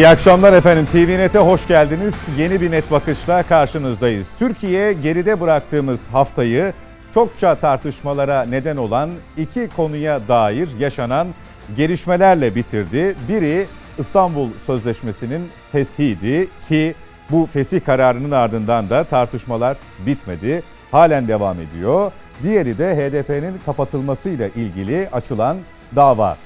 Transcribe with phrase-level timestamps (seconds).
[0.00, 0.86] İyi akşamlar efendim.
[0.92, 2.14] TVNet'e hoş geldiniz.
[2.38, 4.30] Yeni bir net bakışla karşınızdayız.
[4.38, 6.72] Türkiye geride bıraktığımız haftayı
[7.14, 11.28] çokça tartışmalara neden olan iki konuya dair yaşanan
[11.76, 13.14] gelişmelerle bitirdi.
[13.28, 13.66] Biri
[13.98, 16.94] İstanbul Sözleşmesi'nin feshiydi ki
[17.30, 20.62] bu fesih kararının ardından da tartışmalar bitmedi.
[20.90, 22.12] Halen devam ediyor.
[22.42, 25.56] Diğeri de HDP'nin kapatılmasıyla ilgili açılan
[25.96, 26.36] dava.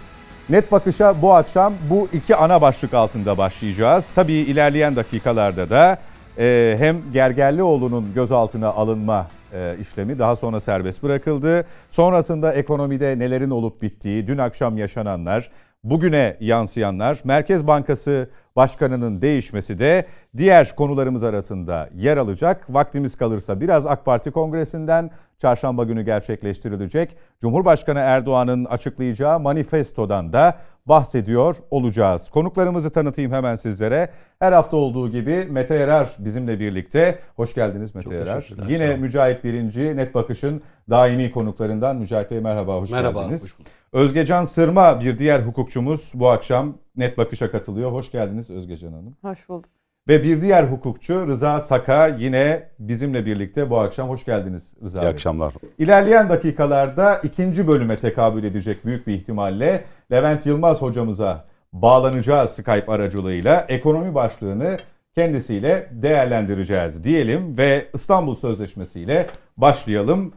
[0.48, 4.10] Net bakışa bu akşam bu iki ana başlık altında başlayacağız.
[4.10, 5.98] Tabii ilerleyen dakikalarda da
[6.38, 11.66] e, hem Gergerlioğlu'nun gözaltına alınma e, işlemi daha sonra serbest bırakıldı.
[11.90, 15.50] Sonrasında ekonomide nelerin olup bittiği, dün akşam yaşananlar,
[15.84, 22.74] bugüne yansıyanlar, Merkez Bankası Başkanı'nın değişmesi de diğer konularımız arasında yer alacak.
[22.74, 30.54] Vaktimiz kalırsa biraz AK Parti Kongresi'nden çarşamba günü gerçekleştirilecek Cumhurbaşkanı Erdoğan'ın açıklayacağı manifestodan da
[30.86, 32.30] bahsediyor olacağız.
[32.30, 34.10] Konuklarımızı tanıtayım hemen sizlere.
[34.38, 37.18] Her hafta olduğu gibi Mete Yarar bizimle birlikte.
[37.36, 38.50] Hoş geldiniz Mete Çok Yarar.
[38.68, 41.96] Yine Mücahit Birinci, Net Bakış'ın daimi konuklarından.
[41.96, 43.42] Mücahit Bey merhaba, hoş merhaba, geldiniz.
[43.44, 43.56] Hoş
[43.94, 47.92] Özgecan Sırma bir diğer hukukçumuz bu akşam Net Bakış'a katılıyor.
[47.92, 49.16] Hoş geldiniz Özgecan Hanım.
[49.22, 49.70] Hoş bulduk.
[50.08, 54.08] Ve bir diğer hukukçu Rıza Saka yine bizimle birlikte bu akşam.
[54.08, 55.08] Hoş geldiniz Rıza İyi Bey.
[55.08, 55.54] akşamlar.
[55.78, 63.66] İlerleyen dakikalarda ikinci bölüme tekabül edecek büyük bir ihtimalle Levent Yılmaz hocamıza bağlanacağız Skype aracılığıyla.
[63.68, 64.78] Ekonomi başlığını
[65.14, 70.32] kendisiyle değerlendireceğiz diyelim ve İstanbul Sözleşmesi ile başlayalım.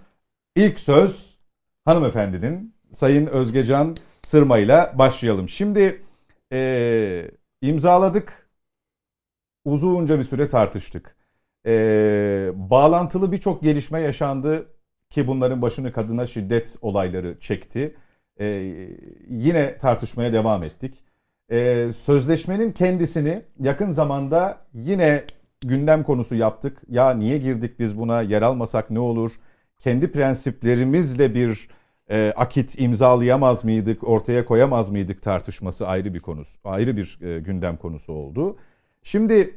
[0.56, 1.38] İlk söz
[1.86, 5.50] hanımefendinin Sayın Özgecan Sırma ile başlayalım.
[5.50, 6.02] Şimdi
[6.54, 8.50] e, imzaladık
[9.66, 11.16] uzunca bir süre tartıştık.
[11.66, 14.66] Ee, bağlantılı birçok gelişme yaşandı
[15.10, 17.96] ki bunların başını kadına şiddet olayları çekti.
[18.40, 18.46] Ee,
[19.30, 21.04] yine tartışmaya devam ettik.
[21.52, 25.24] Ee, sözleşmenin kendisini yakın zamanda yine
[25.62, 26.82] gündem konusu yaptık.
[26.90, 29.32] Ya niye girdik biz buna yer almasak ne olur?
[29.80, 31.70] Kendi prensiplerimizle bir
[32.10, 37.78] e, akit imzalayamaz mıydık, ortaya koyamaz mıydık tartışması ayrı bir konu, ayrı bir e, gündem
[37.78, 38.58] konusu oldu.
[39.04, 39.56] Şimdi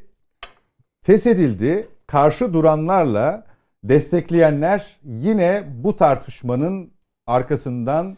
[1.03, 1.89] feshedildi.
[2.07, 3.47] Karşı duranlarla
[3.85, 6.93] destekleyenler yine bu tartışmanın
[7.27, 8.17] arkasından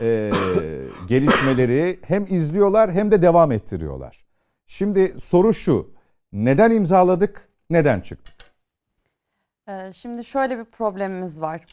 [0.00, 0.30] e,
[1.08, 4.24] gelişmeleri hem izliyorlar hem de devam ettiriyorlar.
[4.66, 5.94] Şimdi soru şu.
[6.32, 7.48] Neden imzaladık?
[7.70, 8.34] Neden çıktık?
[9.68, 11.64] Ee, şimdi şöyle bir problemimiz var.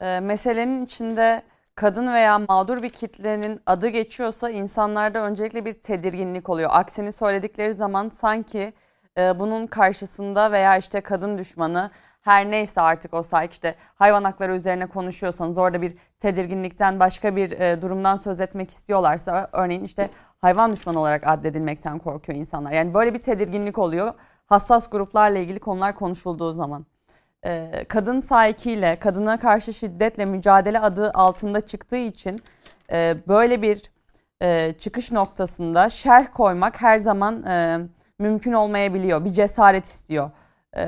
[0.00, 1.42] Ee, meselenin içinde
[1.78, 6.70] kadın veya mağdur bir kitlenin adı geçiyorsa insanlarda öncelikle bir tedirginlik oluyor.
[6.72, 8.72] Aksini söyledikleri zaman sanki
[9.18, 11.90] e, bunun karşısında veya işte kadın düşmanı
[12.22, 17.50] her neyse artık o sahip işte hayvan hakları üzerine konuşuyorsanız orada bir tedirginlikten başka bir
[17.52, 20.10] e, durumdan söz etmek istiyorlarsa örneğin işte
[20.40, 22.72] hayvan düşmanı olarak addedilmekten korkuyor insanlar.
[22.72, 24.14] Yani böyle bir tedirginlik oluyor
[24.46, 26.86] hassas gruplarla ilgili konular konuşulduğu zaman.
[27.44, 32.40] E, kadın sahikiyle, kadına karşı şiddetle mücadele adı altında çıktığı için
[32.92, 33.82] e, böyle bir
[34.42, 37.44] e, çıkış noktasında şerh koymak her zaman
[38.18, 39.24] mümkün olmayabiliyor.
[39.24, 40.30] Bir cesaret istiyor.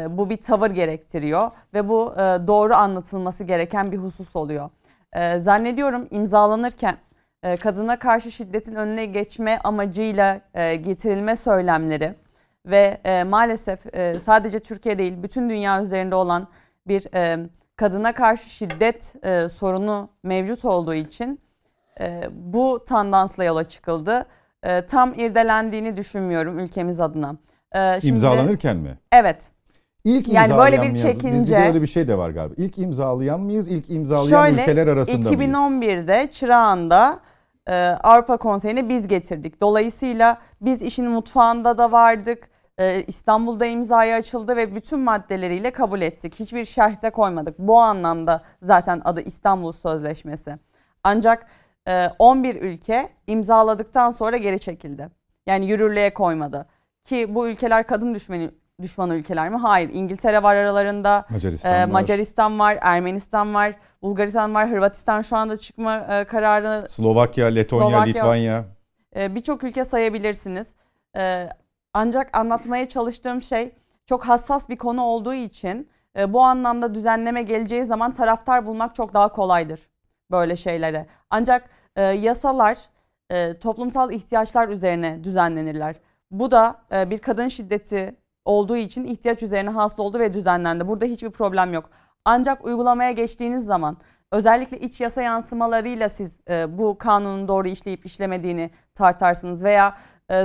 [0.08, 2.14] Bu bir tavır gerektiriyor ve bu
[2.46, 4.70] doğru anlatılması gereken bir husus oluyor.
[5.38, 6.96] Zannediyorum imzalanırken
[7.60, 12.14] kadına karşı şiddetin önüne geçme amacıyla e, getirilme söylemleri
[12.66, 16.48] ve e, maalesef e, sadece Türkiye değil bütün dünya üzerinde olan
[16.88, 21.40] bir e, kadına karşı şiddet e, sorunu mevcut olduğu için
[22.00, 24.26] e, bu tandansla yola çıkıldı
[24.62, 27.36] e, tam irdelendiğini düşünmüyorum ülkemiz adına.
[27.72, 28.98] E, şimdi, İmzalanırken mi?
[29.12, 29.42] Evet.
[30.04, 31.42] İlk yani böyle bir çekince.
[31.42, 32.54] Bizde öyle bir şey de var galiba.
[32.56, 33.68] İlk imzalayan mıyız?
[33.68, 35.54] İlk imzalayan şöyle, ülkeler arasında 2011'de mıyız?
[35.54, 37.20] 2011'de Çırağan'da
[37.66, 39.60] e, Avrupa Konseyi'ne biz getirdik.
[39.60, 42.48] Dolayısıyla biz işin mutfağında da vardık.
[42.80, 46.34] E, İstanbul'da imzaya açıldı ve bütün maddeleriyle kabul ettik.
[46.40, 47.58] Hiçbir şerhte koymadık.
[47.58, 50.56] Bu anlamda zaten adı İstanbul Sözleşmesi.
[51.04, 51.46] Ancak
[52.18, 55.08] 11 ee, ülke imzaladıktan sonra geri çekildi.
[55.46, 56.66] Yani yürürlüğe koymadı.
[57.04, 58.50] Ki bu ülkeler kadın düşmanı
[58.82, 59.56] düşman ülkeler mi?
[59.56, 59.90] Hayır.
[59.92, 61.26] İngiltere var aralarında.
[61.30, 61.84] Macaristan, e, var.
[61.84, 62.78] Macaristan var.
[62.80, 63.74] Ermenistan var.
[64.02, 64.70] Bulgaristan var.
[64.70, 66.88] Hırvatistan şu anda çıkma e, kararı.
[66.88, 68.64] Slovakya, Letonya, Slovakya, Litvanya.
[69.16, 70.74] E, Birçok ülke sayabilirsiniz.
[71.16, 71.48] E,
[71.94, 73.74] ancak anlatmaya çalıştığım şey
[74.06, 79.14] çok hassas bir konu olduğu için e, bu anlamda düzenleme geleceği zaman taraftar bulmak çok
[79.14, 79.90] daha kolaydır
[80.30, 81.06] böyle şeylere.
[81.30, 82.78] Ancak e, yasalar
[83.30, 85.96] e, toplumsal ihtiyaçlar üzerine düzenlenirler.
[86.30, 88.14] Bu da e, bir kadın şiddeti
[88.44, 90.88] olduğu için ihtiyaç üzerine hasıl oldu ve düzenlendi.
[90.88, 91.90] Burada hiçbir problem yok.
[92.24, 93.96] Ancak uygulamaya geçtiğiniz zaman
[94.32, 99.96] özellikle iç yasa yansımalarıyla siz e, bu kanunun doğru işleyip işlemediğini tartarsınız veya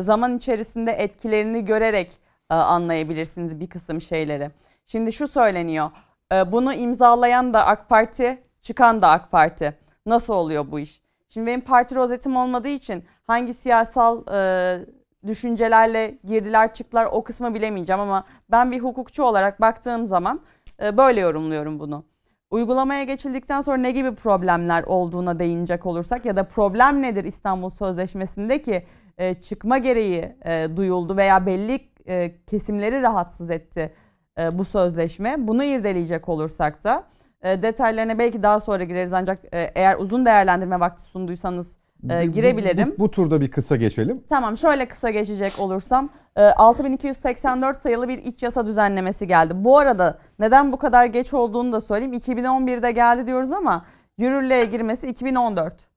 [0.01, 2.19] zaman içerisinde etkilerini görerek
[2.51, 4.51] e, anlayabilirsiniz bir kısım şeyleri.
[4.87, 5.91] Şimdi şu söyleniyor.
[6.33, 9.73] E, bunu imzalayan da AK Parti, çıkan da AK Parti.
[10.05, 11.01] Nasıl oluyor bu iş?
[11.29, 14.79] Şimdi benim parti rozetim olmadığı için hangi siyasal e,
[15.27, 20.41] düşüncelerle girdiler çıktılar o kısmı bilemeyeceğim ama ben bir hukukçu olarak baktığım zaman
[20.81, 22.05] böyle yorumluyorum bunu.
[22.51, 28.61] Uygulamaya geçildikten sonra ne gibi problemler olduğuna değinecek olursak ya da problem nedir İstanbul Sözleşmesi'nde
[28.61, 28.85] ki
[29.17, 33.93] e, çıkma gereği e, duyuldu veya belli e, kesimleri rahatsız etti
[34.39, 35.35] e, bu sözleşme.
[35.37, 37.03] Bunu irdeleyecek olursak da
[37.41, 41.77] e, detaylarına belki daha sonra gireriz ancak e, eğer uzun değerlendirme vakti sunduysanız
[42.09, 42.87] e, girebilirim.
[42.87, 44.23] Bu, bu, bu turda bir kısa geçelim.
[44.29, 49.53] Tamam şöyle kısa geçecek olursam e, 6284 sayılı bir iç yasa düzenlemesi geldi.
[49.55, 52.13] Bu arada neden bu kadar geç olduğunu da söyleyeyim.
[52.13, 53.85] 2011'de geldi diyoruz ama
[54.17, 55.94] yürürlüğe girmesi 2014.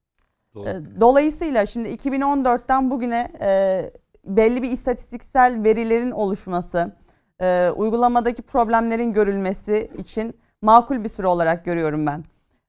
[0.55, 0.69] Doğru.
[0.69, 3.91] E, dolayısıyla şimdi 2014'ten bugüne e,
[4.25, 6.93] belli bir istatistiksel verilerin oluşması,
[7.41, 12.25] e, uygulamadaki problemlerin görülmesi için makul bir süre olarak görüyorum ben.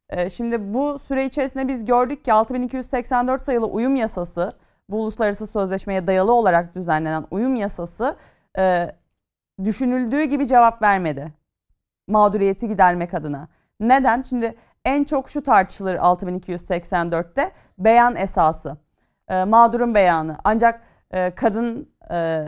[0.10, 4.54] E, şimdi bu süre içerisinde biz gördük ki 6284 sayılı uyum yasası,
[4.90, 8.16] bu uluslararası sözleşmeye dayalı olarak düzenlenen uyum yasası
[9.64, 11.34] düşünüldüğü gibi cevap vermedi.
[12.08, 13.48] Mağduriyeti gidermek adına.
[13.80, 14.22] Neden?
[14.22, 14.56] Şimdi
[14.86, 18.78] en çok şu tartışılır 6284'te beyan esası.
[19.30, 20.38] E, mağdurun beyanı.
[20.44, 20.82] Ancak
[21.12, 22.46] e, kadın e,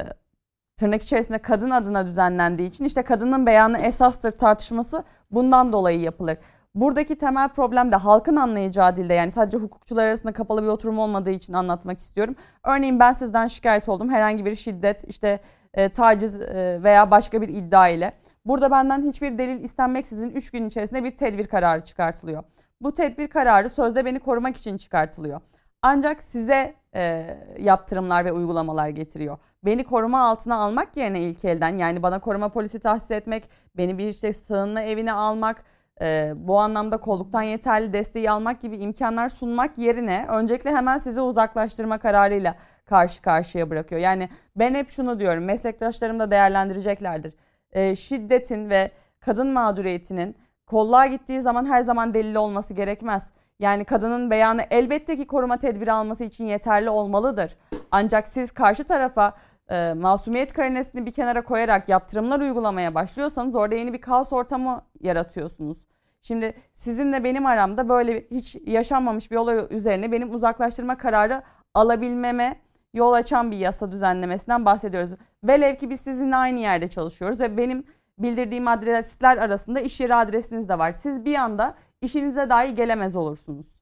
[0.77, 6.37] tırnak içerisinde kadın adına düzenlendiği için işte kadının beyanı esastır tartışması bundan dolayı yapılır.
[6.75, 11.31] Buradaki temel problem de halkın anlayacağı dilde yani sadece hukukçular arasında kapalı bir oturum olmadığı
[11.31, 12.35] için anlatmak istiyorum.
[12.65, 15.39] Örneğin ben sizden şikayet oldum herhangi bir şiddet işte
[15.73, 18.11] e, taciz e, veya başka bir iddia ile.
[18.45, 22.43] Burada benden hiçbir delil istenmeksizin 3 gün içerisinde bir tedbir kararı çıkartılıyor.
[22.81, 25.41] Bu tedbir kararı sözde beni korumak için çıkartılıyor.
[25.81, 29.37] Ancak size e, yaptırımlar ve uygulamalar getiriyor.
[29.65, 34.07] Beni koruma altına almak yerine ilk elden yani bana koruma polisi tahsis etmek, beni bir
[34.07, 35.63] işte sığınma evine almak,
[36.01, 41.97] e, bu anlamda kolluktan yeterli desteği almak gibi imkanlar sunmak yerine öncelikle hemen sizi uzaklaştırma
[41.97, 42.55] kararıyla
[42.85, 44.01] karşı karşıya bırakıyor.
[44.01, 47.33] Yani ben hep şunu diyorum meslektaşlarım da değerlendireceklerdir.
[47.71, 50.35] E, şiddetin ve kadın mağduriyetinin
[50.71, 53.29] kolluğa gittiği zaman her zaman delil olması gerekmez.
[53.59, 57.57] Yani kadının beyanı elbette ki koruma tedbiri alması için yeterli olmalıdır.
[57.91, 59.33] Ancak siz karşı tarafa
[59.69, 65.77] e, masumiyet karinesini bir kenara koyarak yaptırımlar uygulamaya başlıyorsanız orada yeni bir kaos ortamı yaratıyorsunuz.
[66.21, 72.55] Şimdi sizinle benim aramda böyle hiç yaşanmamış bir olay üzerine benim uzaklaştırma kararı alabilmeme
[72.93, 75.11] yol açan bir yasa düzenlemesinden bahsediyoruz.
[75.43, 77.83] Velev ki biz sizinle aynı yerde çalışıyoruz ve benim
[78.23, 80.93] bildirdiğim adresler arasında iş yeri adresiniz de var.
[80.93, 83.81] Siz bir anda işinize dahi gelemez olursunuz.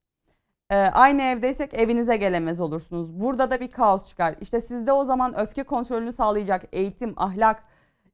[0.70, 3.22] Ee, aynı evdeysek evinize gelemez olursunuz.
[3.22, 4.36] Burada da bir kaos çıkar.
[4.42, 7.64] İşte sizde o zaman öfke kontrolünü sağlayacak eğitim, ahlak,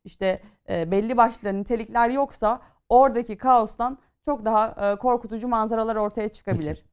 [0.04, 0.40] işte
[0.70, 6.86] e, belli başlı nitelikler yoksa oradaki kaostan çok daha e, korkutucu manzaralar ortaya çıkabilir.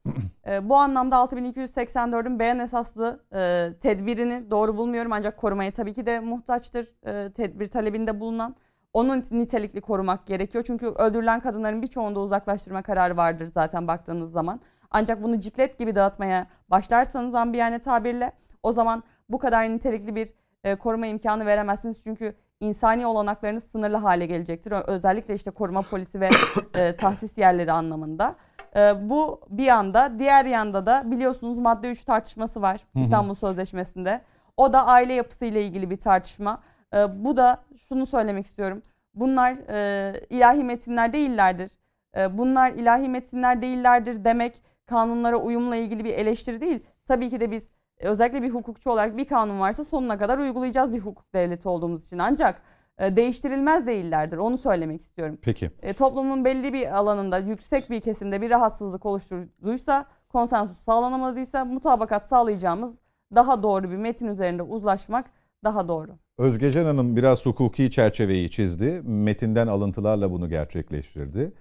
[0.47, 6.19] E, bu anlamda 6284'ün beyan esaslı e, tedbirini doğru bulmuyorum ancak korumaya tabii ki de
[6.19, 8.55] muhtaçtır e, tedbir talebinde bulunan.
[8.93, 10.63] Onun nitelikli korumak gerekiyor.
[10.67, 14.59] Çünkü öldürülen kadınların birçoğunda uzaklaştırma kararı vardır zaten baktığınız zaman.
[14.91, 18.31] Ancak bunu ciklet gibi dağıtmaya başlarsanız ambiyane tabirle
[18.63, 20.33] o zaman bu kadar nitelikli bir
[20.63, 22.03] e, koruma imkanı veremezsiniz.
[22.03, 24.71] Çünkü insani olanaklarınız sınırlı hale gelecektir.
[24.71, 26.29] Özellikle işte koruma polisi ve
[26.75, 28.35] e, tahsis yerleri anlamında.
[28.75, 34.21] E, bu bir yanda, diğer yanda da biliyorsunuz madde 3 tartışması var İstanbul Sözleşmesi'nde.
[34.57, 36.61] O da aile yapısı ile ilgili bir tartışma.
[36.93, 38.81] E, bu da şunu söylemek istiyorum.
[39.13, 41.71] Bunlar e, ilahi metinler değillerdir.
[42.17, 46.83] E, bunlar ilahi metinler değillerdir demek kanunlara uyumla ilgili bir eleştiri değil.
[47.07, 47.69] Tabii ki de biz
[47.99, 52.17] özellikle bir hukukçu olarak bir kanun varsa sonuna kadar uygulayacağız bir hukuk devleti olduğumuz için.
[52.17, 52.61] Ancak
[52.97, 54.37] e, değiştirilmez değillerdir.
[54.37, 55.37] Onu söylemek istiyorum.
[55.41, 55.71] Peki.
[55.81, 62.95] E, toplumun belli bir alanında yüksek bir kesimde bir rahatsızlık oluşturduysa, konsensus sağlanamadıysa mutabakat sağlayacağımız
[63.35, 65.25] daha doğru bir metin üzerinde uzlaşmak
[65.63, 66.17] daha doğru.
[66.37, 69.01] Özgecan Hanım biraz hukuki çerçeveyi çizdi.
[69.03, 71.51] Metinden alıntılarla bunu gerçekleştirdi.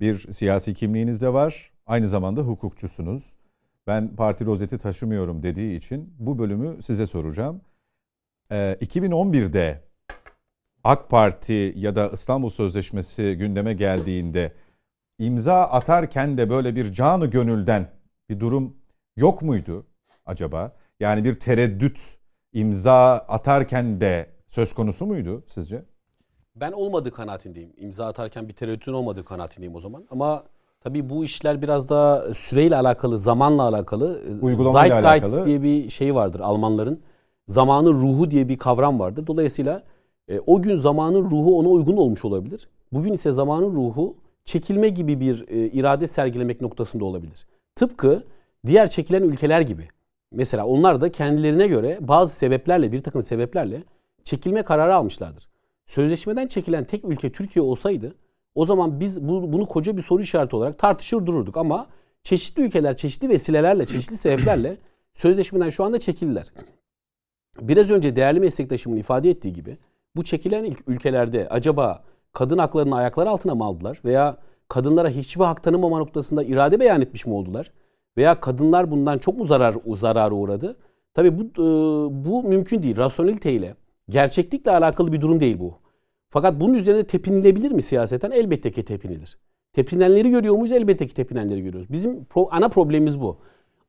[0.00, 1.72] Bir siyasi kimliğiniz de var.
[1.86, 3.36] Aynı zamanda hukukçusunuz
[3.86, 7.60] ben parti rozeti taşımıyorum dediği için bu bölümü size soracağım.
[8.52, 9.80] Ee, 2011'de
[10.84, 14.52] AK Parti ya da İstanbul Sözleşmesi gündeme geldiğinde
[15.18, 17.90] imza atarken de böyle bir canı gönülden
[18.28, 18.76] bir durum
[19.16, 19.86] yok muydu
[20.26, 20.76] acaba?
[21.00, 22.21] Yani bir tereddüt
[22.52, 25.82] imza atarken de söz konusu muydu sizce?
[26.56, 27.72] Ben olmadığı kanaatindeyim.
[27.76, 30.04] İmza atarken bir tereddütün olmadığı kanaatindeyim o zaman.
[30.10, 30.44] Ama
[30.84, 34.20] Tabii bu işler biraz daha süreyle alakalı, zamanla alakalı.
[34.40, 35.46] Uygulamayla Zeitgeist alakalı.
[35.46, 37.00] diye bir şey vardır Almanların.
[37.48, 39.26] zamanın ruhu diye bir kavram vardır.
[39.26, 39.82] Dolayısıyla
[40.28, 42.68] e, o gün zamanın ruhu ona uygun olmuş olabilir.
[42.92, 47.46] Bugün ise zamanın ruhu çekilme gibi bir e, irade sergilemek noktasında olabilir.
[47.76, 48.24] Tıpkı
[48.66, 49.88] diğer çekilen ülkeler gibi.
[50.32, 53.84] Mesela onlar da kendilerine göre bazı sebeplerle, bir takım sebeplerle
[54.24, 55.48] çekilme kararı almışlardır.
[55.86, 58.14] Sözleşmeden çekilen tek ülke Türkiye olsaydı
[58.54, 61.86] o zaman biz bu, bunu koca bir soru işareti olarak tartışır dururduk ama
[62.22, 64.76] çeşitli ülkeler çeşitli vesilelerle, çeşitli sebeplerle
[65.14, 66.46] sözleşmeden şu anda çekildiler.
[67.60, 69.78] Biraz önce değerli meslektaşımın ifade ettiği gibi
[70.16, 74.36] bu çekilen ülkelerde acaba kadın haklarını ayaklar altına mı aldılar veya
[74.68, 77.72] kadınlara hiçbir hak tanımama noktasında irade beyan etmiş mi oldular?
[78.16, 80.76] Veya kadınlar bundan çok mu zarar zarara uğradı?
[81.14, 81.64] Tabii bu e,
[82.24, 82.96] bu mümkün değil.
[82.96, 83.74] Rasyoneliteyle,
[84.08, 85.74] gerçeklikle alakalı bir durum değil bu.
[86.28, 88.30] Fakat bunun üzerine tepinilebilir mi siyaseten?
[88.30, 89.38] Elbette ki tepinilir.
[89.72, 90.72] Tepinenleri görüyor muyuz?
[90.72, 91.92] Elbette ki tepinenleri görüyoruz.
[91.92, 93.38] Bizim pro, ana problemimiz bu.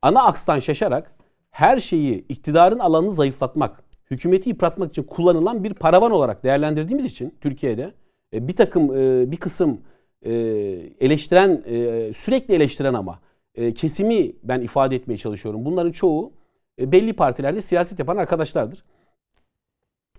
[0.02, 1.14] Ana akstan şaşarak
[1.50, 7.92] her şeyi iktidarın alanını zayıflatmak, hükümeti yıpratmak için kullanılan bir paravan olarak değerlendirdiğimiz için Türkiye'de
[8.32, 9.80] e, bir takım e, bir kısım
[11.00, 11.62] eleştiren
[12.16, 13.20] sürekli eleştiren ama
[13.74, 15.64] kesimi ben ifade etmeye çalışıyorum.
[15.64, 16.32] Bunların çoğu
[16.78, 18.84] belli partilerde siyaset yapan arkadaşlardır.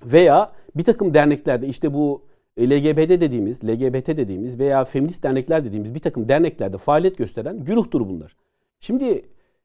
[0.05, 2.25] Veya bir takım derneklerde işte bu
[2.59, 8.35] LGBT dediğimiz, LGBT dediğimiz veya feminist dernekler dediğimiz bir takım derneklerde faaliyet gösteren güruhtur bunlar.
[8.79, 9.21] Şimdi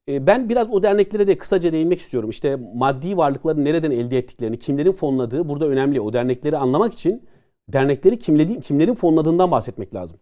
[0.09, 2.31] ben biraz o derneklere de kısaca değinmek istiyorum.
[2.31, 6.00] İşte maddi varlıkları nereden elde ettiklerini, kimlerin fonladığı burada önemli.
[6.00, 7.23] O dernekleri anlamak için
[7.69, 10.17] dernekleri kimledi, kimlerin fonladığından bahsetmek lazım.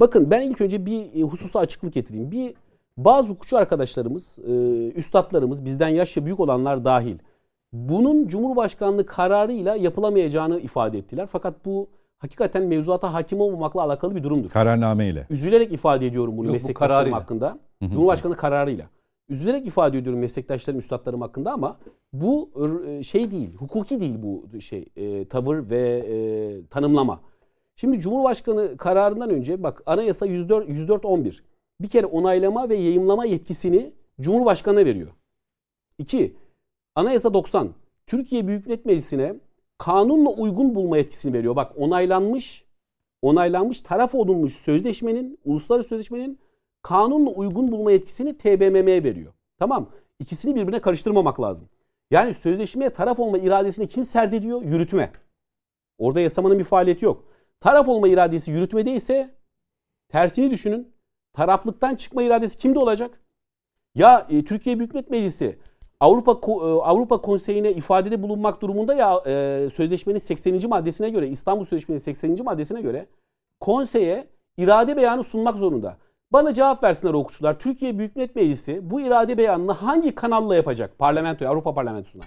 [0.00, 2.30] Bakın ben ilk önce bir e, hususa açıklık getireyim.
[2.30, 2.54] Bir
[2.98, 4.52] bazı hukukçu arkadaşlarımız, e,
[4.88, 7.18] üstadlarımız, bizden yaşça büyük olanlar dahil
[7.72, 11.28] bunun Cumhurbaşkanlığı kararıyla yapılamayacağını ifade ettiler.
[11.32, 11.88] Fakat bu
[12.18, 14.50] hakikaten mevzuata hakim olmamakla alakalı bir durumdur.
[14.50, 15.26] Kararname ile.
[15.30, 17.58] Üzülerek ifade ediyorum bunu Yok, meslektaşlarım bu hakkında.
[17.82, 18.86] Cumhurbaşkanı kararıyla.
[19.28, 21.76] Üzülerek ifade ediyorum meslektaşlarım, üstadlarım hakkında ama
[22.12, 22.50] bu
[22.88, 27.20] e, şey değil, hukuki değil bu şey e, tavır ve e, tanımlama.
[27.76, 31.44] Şimdi Cumhurbaşkanı kararından önce bak anayasa 104 104 11
[31.80, 35.08] bir kere onaylama ve yayımlama yetkisini Cumhurbaşkanı'na veriyor.
[35.98, 36.36] İki,
[36.94, 37.74] Anayasa 90
[38.06, 39.34] Türkiye Büyük Millet Meclisi'ne
[39.78, 41.56] kanunla uygun bulma yetkisini veriyor.
[41.56, 42.64] Bak onaylanmış
[43.22, 46.38] onaylanmış taraf olunmuş sözleşmenin, uluslararası sözleşmenin
[46.82, 49.32] kanunla uygun bulma yetkisini TBMM'ye veriyor.
[49.58, 49.90] Tamam.
[50.18, 51.68] İkisini birbirine karıştırmamak lazım.
[52.10, 54.62] Yani sözleşmeye taraf olma iradesini kim serdediyor?
[54.62, 55.12] Yürütme.
[55.98, 57.24] Orada yasamanın bir faaliyeti yok.
[57.60, 59.34] Taraf olma iradesi yürütmede ise
[60.08, 60.92] tersini düşünün.
[61.32, 63.20] Taraflıktan çıkma iradesi kimde olacak?
[63.94, 65.58] Ya e, Türkiye Büyük Millet Meclisi
[66.00, 70.68] Avrupa e, Avrupa Konseyi'ne ifadede bulunmak durumunda ya e, sözleşmenin 80.
[70.68, 72.44] maddesine göre İstanbul Sözleşmesi'nin 80.
[72.44, 73.06] maddesine göre
[73.60, 75.96] konseye irade beyanı sunmak zorunda.
[76.32, 77.58] Bana cevap versinler hukukçular.
[77.58, 80.98] Türkiye Büyük Millet Meclisi bu irade beyanını hangi kanalla yapacak?
[80.98, 82.22] Parlamentoya, Avrupa Parlamentosu'na.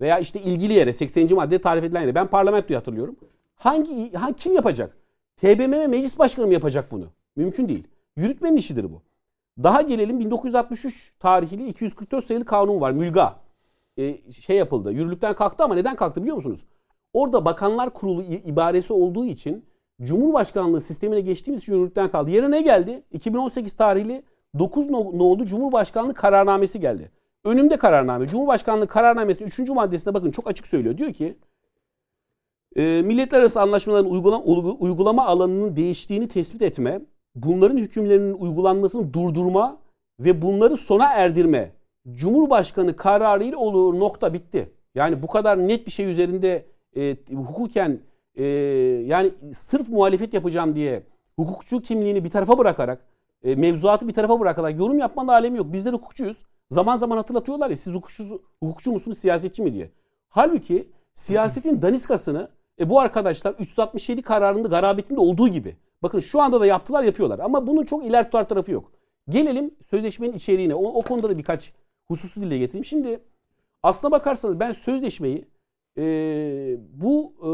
[0.00, 1.34] Veya işte ilgili yere 80.
[1.34, 2.14] madde tarif edilen yere.
[2.14, 3.16] Ben parlamentoyu hatırlıyorum.
[3.54, 4.96] Hangi, hangi kim yapacak?
[5.36, 7.04] TBMM meclis başkanı mı yapacak bunu?
[7.36, 7.84] Mümkün değil.
[8.16, 9.02] Yürütmenin işidir bu.
[9.62, 12.92] Daha gelelim 1963 tarihli 244 sayılı kanun var.
[12.92, 13.40] Mülga.
[13.98, 14.92] Ee, şey yapıldı.
[14.92, 16.66] Yürürlükten kalktı ama neden kalktı biliyor musunuz?
[17.12, 19.64] Orada Bakanlar Kurulu ibaresi olduğu için
[20.02, 22.30] Cumhurbaşkanlığı sistemine geçtiğimiz yürürlükten kaldı.
[22.30, 23.02] Yerine ne geldi?
[23.12, 24.22] 2018 tarihli
[24.58, 27.10] 9 nolu Cumhurbaşkanlığı kararnamesi geldi.
[27.44, 28.26] Önümde kararname.
[28.26, 29.58] Cumhurbaşkanlığı kararnamesinin 3.
[29.58, 30.98] maddesinde bakın çok açık söylüyor.
[30.98, 31.38] Diyor ki
[32.76, 34.10] e, milletler arası anlaşmaların
[34.80, 37.00] uygulama alanının değiştiğini tespit etme,
[37.34, 39.76] bunların hükümlerinin uygulanmasını durdurma
[40.20, 41.72] ve bunları sona erdirme
[42.10, 44.72] Cumhurbaşkanı kararıyla olur nokta bitti.
[44.94, 47.98] Yani bu kadar net bir şey üzerinde e, hukuken
[48.34, 48.44] e,
[49.06, 51.02] yani sırf muhalefet yapacağım diye
[51.36, 53.04] hukukçu kimliğini bir tarafa bırakarak
[53.44, 55.72] e, mevzuatı bir tarafa bırakarak yorum yapmanın alemi yok.
[55.72, 56.36] Bizler hukukçuyuz.
[56.70, 59.90] Zaman zaman hatırlatıyorlar ya siz hukukçu, hukukçu musunuz siyasetçi mi diye.
[60.28, 62.48] Halbuki siyasetin daniskasını
[62.80, 65.76] e, bu arkadaşlar 367 kararında garabetinde olduğu gibi.
[66.02, 68.92] Bakın şu anda da yaptılar yapıyorlar ama bunun çok ileri tutar tarafı yok.
[69.28, 70.74] Gelelim sözleşmenin içeriğine.
[70.74, 71.72] O, o konuda da birkaç
[72.08, 72.84] hususu dile getireyim.
[72.84, 73.20] Şimdi
[73.82, 75.44] aslına bakarsanız ben sözleşmeyi
[75.98, 76.04] e,
[76.92, 77.48] bu e,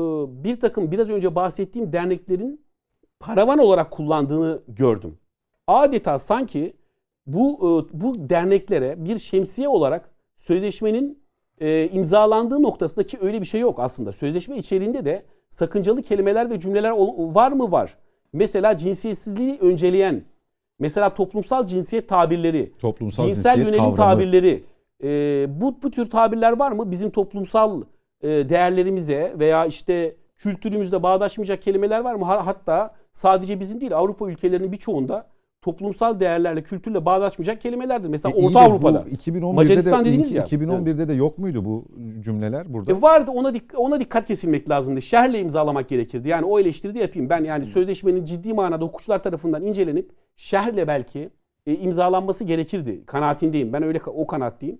[0.44, 2.64] bir takım biraz önce bahsettiğim derneklerin
[3.20, 5.18] paravan olarak kullandığını gördüm.
[5.66, 6.76] Adeta sanki
[7.26, 11.22] bu e, bu derneklere bir şemsiye olarak sözleşmenin
[11.60, 14.12] e, imzalandığı noktasındaki öyle bir şey yok aslında.
[14.12, 16.90] Sözleşme içeriğinde de sakıncalı kelimeler ve cümleler
[17.34, 17.96] var mı var?
[18.32, 20.22] Mesela cinsiyetsizliği önceleyen,
[20.78, 23.96] mesela toplumsal cinsiyet tabirleri, toplumsal cinsel cinsiyet yönelim kavramı.
[23.96, 24.64] tabirleri,
[25.02, 25.08] e,
[25.60, 26.90] bu bu tür tabirler var mı?
[26.90, 27.82] Bizim toplumsal
[28.22, 32.24] e, değerlerimize veya işte kültürümüzde bağdaşmayacak kelimeler var mı?
[32.24, 35.26] Hatta sadece bizim değil Avrupa ülkelerinin birçoğunda
[35.62, 38.08] toplumsal değerlerle, kültürle bağdaşmayacak kelimelerdir.
[38.08, 39.02] Mesela e, Orta Avrupa'da.
[39.02, 40.44] 2011'de Macaristan de, dediğiniz ya.
[40.44, 41.84] 2011'de de yok muydu bu
[42.20, 42.92] cümleler burada?
[42.92, 45.02] E vardı ona dik ona dikkat kesilmek lazımdı.
[45.02, 46.28] Şerhle imzalamak gerekirdi.
[46.28, 47.30] Yani o eleştiri de yapayım.
[47.30, 51.30] Ben yani sözleşmenin ciddi manada hukukçular tarafından incelenip şerhle belki
[51.66, 53.06] e, imzalanması gerekirdi.
[53.06, 53.72] Kanaatindeyim.
[53.72, 54.78] Ben öyle o kanaatteyim.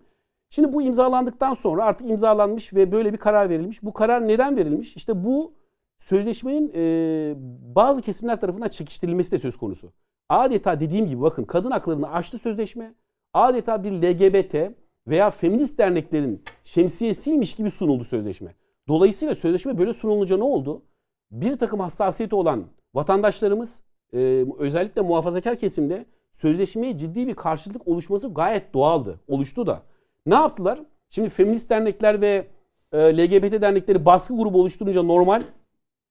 [0.51, 3.83] Şimdi bu imzalandıktan sonra artık imzalanmış ve böyle bir karar verilmiş.
[3.83, 4.97] Bu karar neden verilmiş?
[4.97, 5.53] İşte bu
[5.99, 7.35] sözleşmenin e,
[7.75, 9.93] bazı kesimler tarafından çekiştirilmesi de söz konusu.
[10.29, 12.95] Adeta dediğim gibi bakın kadın haklarını aştı sözleşme.
[13.35, 14.75] Adeta bir LGBT
[15.07, 18.55] veya feminist derneklerin şemsiyesiymiş gibi sunuldu sözleşme.
[18.89, 20.83] Dolayısıyla sözleşme böyle sunulunca ne oldu?
[21.31, 23.83] Bir takım hassasiyeti olan vatandaşlarımız
[24.13, 29.21] e, özellikle muhafazakar kesimde sözleşmeye ciddi bir karşılık oluşması gayet doğaldı.
[29.29, 29.83] Oluştu da.
[30.27, 30.81] Ne yaptılar?
[31.11, 32.47] Şimdi feminist dernekler ve
[32.93, 35.43] e, LGBT dernekleri baskı grubu oluşturunca normal.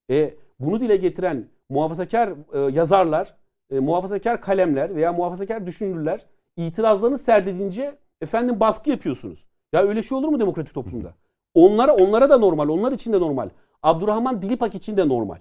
[0.09, 3.35] E, bunu dile getiren muhafazakar e, yazarlar,
[3.71, 6.25] e, muhafazakar kalemler veya muhafazakar düşünürler
[6.57, 9.45] itirazlarını serdedince efendim baskı yapıyorsunuz.
[9.73, 11.13] Ya öyle şey olur mu demokratik toplumda?
[11.53, 13.49] Onlara onlara da normal, onlar için de normal.
[13.83, 15.39] Abdurrahman Dilipak için de normal.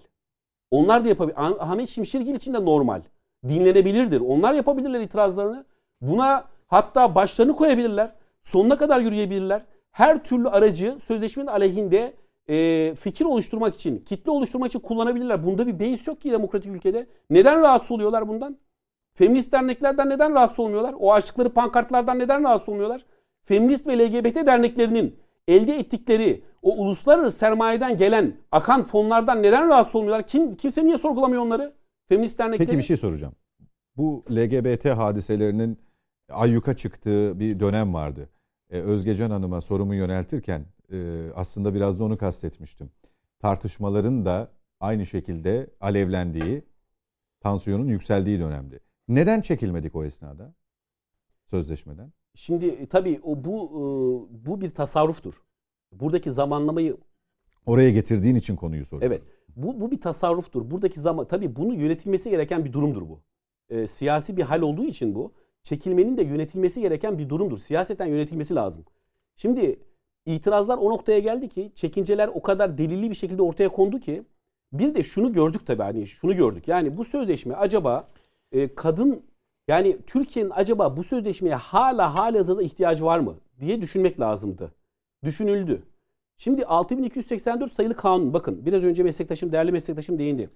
[0.71, 1.37] Onlar da yapabilir.
[1.38, 3.02] Ahmet Şimşirgil için de normal.
[3.49, 4.21] Dinlenebilirdir.
[4.21, 5.64] Onlar yapabilirler itirazlarını.
[6.00, 8.12] Buna hatta başlarını koyabilirler.
[8.45, 9.62] Sonuna kadar yürüyebilirler.
[9.90, 12.14] Her türlü aracı sözleşmenin aleyhinde
[12.48, 15.46] e, fikir oluşturmak için, kitle oluşturmak için kullanabilirler.
[15.46, 17.06] Bunda bir beis yok ki demokratik ülkede.
[17.30, 18.58] Neden rahatsız oluyorlar bundan?
[19.14, 20.94] Feminist derneklerden neden rahatsız olmuyorlar?
[20.98, 23.04] O açtıkları pankartlardan neden rahatsız olmuyorlar?
[23.44, 25.16] Feminist ve LGBT derneklerinin
[25.48, 30.26] elde ettikleri o uluslararası sermayeden gelen akan fonlardan neden rahatsız olmuyorlar?
[30.26, 31.72] Kim kimse niye sorgulamıyor onları?
[32.08, 32.66] Feminist dernekleri.
[32.66, 33.34] Peki bir şey soracağım.
[33.96, 35.78] Bu LGBT hadiselerinin
[36.30, 38.28] ayyuka çıktığı bir dönem vardı.
[38.70, 42.90] Ee, Özgecan Hanım'a sorumu yöneltirken e, aslında biraz da onu kastetmiştim.
[43.38, 46.62] Tartışmaların da aynı şekilde alevlendiği,
[47.40, 48.81] tansiyonun yükseldiği dönemdi.
[49.09, 50.55] Neden çekilmedik o esnada?
[51.46, 52.12] Sözleşmeden.
[52.35, 55.35] Şimdi e, tabii o bu e, bu bir tasarruftur.
[55.92, 56.96] Buradaki zamanlamayı
[57.66, 59.16] oraya getirdiğin için konuyu soruyorum.
[59.16, 59.22] Evet.
[59.57, 60.70] Bu bu bir tasarruftur.
[60.70, 63.20] Buradaki zaman tabii bunu yönetilmesi gereken bir durumdur bu.
[63.68, 67.59] E, siyasi bir hal olduğu için bu çekilmenin de yönetilmesi gereken bir durumdur.
[67.59, 68.85] Siyaseten yönetilmesi lazım.
[69.37, 69.81] Şimdi
[70.26, 74.22] itirazlar o noktaya geldi ki çekinceler o kadar delilli bir şekilde ortaya kondu ki
[74.72, 76.68] bir de şunu gördük tabii hani şunu gördük.
[76.68, 78.08] Yani bu sözleşme acaba
[78.52, 79.22] e, kadın
[79.68, 84.72] yani Türkiye'nin acaba bu sözleşmeye hala hala hazırda ihtiyacı var mı diye düşünmek lazımdı.
[85.24, 85.82] Düşünüldü.
[86.36, 90.50] Şimdi 6284 sayılı kanun bakın biraz önce meslektaşım değerli meslektaşım değindi.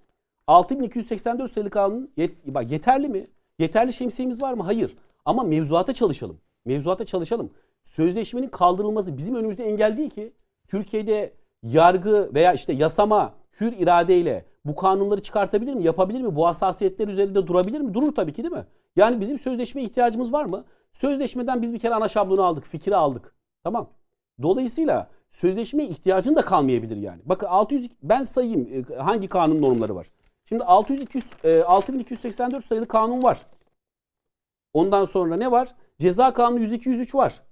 [0.47, 3.27] 6284 sayılı kanun yet, bak yeterli mi?
[3.59, 4.63] Yeterli şemsiyemiz var mı?
[4.63, 4.97] Hayır.
[5.25, 6.41] Ama mevzuata çalışalım.
[6.65, 7.51] Mevzuata çalışalım.
[7.91, 10.33] Sözleşmenin kaldırılması bizim önümüzde engel değil ki.
[10.69, 15.85] Türkiye'de yargı veya işte yasama hür iradeyle bu kanunları çıkartabilir mi?
[15.85, 16.37] Yapabilir mi?
[16.37, 17.95] Bu hassasiyetler üzerinde durabilir mi?
[17.95, 18.67] Durur tabii ki değil mi?
[18.97, 20.65] Yani bizim sözleşmeye ihtiyacımız var mı?
[20.93, 23.35] Sözleşmeden biz bir kere ana şablonu aldık, fikri aldık.
[23.65, 23.91] Tamam.
[24.43, 27.21] Dolayısıyla sözleşmeye ihtiyacın da kalmayabilir yani.
[27.25, 30.07] Bakın 600 ben sayayım e, hangi kanun normları var.
[30.45, 33.47] Şimdi 600 200 e, 6284 sayılı kanun var.
[34.73, 35.69] Ondan sonra ne var?
[35.99, 37.43] Ceza kanunu 102 103 var.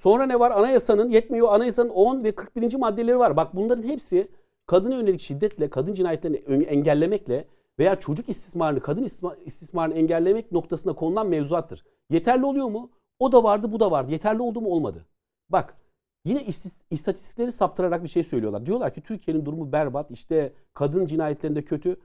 [0.00, 0.50] Sonra ne var?
[0.50, 1.52] Anayasanın yetmiyor.
[1.52, 2.74] Anayasanın 10 ve 41.
[2.74, 3.36] maddeleri var.
[3.36, 4.28] Bak bunların hepsi
[4.66, 7.44] kadına yönelik şiddetle, kadın cinayetlerini engellemekle
[7.78, 9.08] veya çocuk istismarını, kadın
[9.44, 11.84] istismarını engellemek noktasında konulan mevzuattır.
[12.10, 12.90] Yeterli oluyor mu?
[13.18, 14.12] O da vardı, bu da vardı.
[14.12, 14.68] Yeterli oldu mu?
[14.68, 15.06] Olmadı.
[15.48, 15.76] Bak
[16.24, 16.44] yine
[16.90, 18.66] istatistikleri saptırarak bir şey söylüyorlar.
[18.66, 20.10] Diyorlar ki Türkiye'nin durumu berbat.
[20.10, 21.96] İşte kadın cinayetlerinde kötü.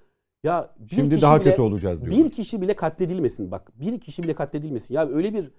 [0.43, 2.17] Ya bir Şimdi daha bile, kötü olacağız diyor.
[2.17, 3.71] Bir kişi bile katledilmesin bak.
[3.79, 4.93] Bir kişi bile katledilmesin.
[4.93, 5.51] Ya öyle bir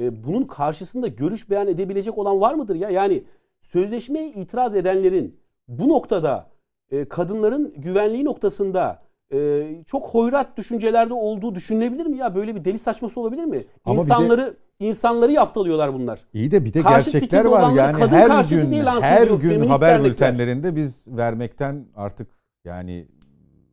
[0.00, 2.90] e, bunun karşısında görüş beyan edebilecek olan var mıdır ya?
[2.90, 3.24] Yani
[3.60, 5.36] sözleşmeye itiraz edenlerin
[5.68, 6.50] bu noktada
[6.90, 9.02] e, kadınların güvenliği noktasında
[9.32, 12.34] e, çok hoyrat düşüncelerde olduğu düşünülebilir mi ya?
[12.34, 13.64] Böyle bir deli saçması olabilir mi?
[13.84, 16.20] Ama insanları de, insanları yaftalıyorlar bunlar.
[16.32, 21.06] İyi de bir de Karşıt gerçekler var yani her gün her gün haber bültenlerinde biz
[21.08, 22.28] vermekten artık
[22.64, 23.08] yani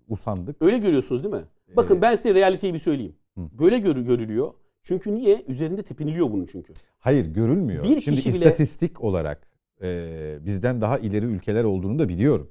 [0.07, 0.62] usandık.
[0.62, 1.43] Öyle görüyorsunuz değil mi?
[1.71, 3.15] Ee, Bakın ben size realiteyi bir söyleyeyim.
[3.38, 3.41] Hı.
[3.60, 4.53] Böyle gör, görülüyor.
[4.84, 5.44] Çünkü niye?
[5.48, 6.74] Üzerinde tepiniliyor bunun çünkü.
[7.00, 7.84] Hayır görülmüyor.
[7.84, 8.38] Bir Şimdi kişi bile...
[8.38, 9.48] istatistik olarak
[9.82, 12.50] e, bizden daha ileri ülkeler olduğunu da biliyorum.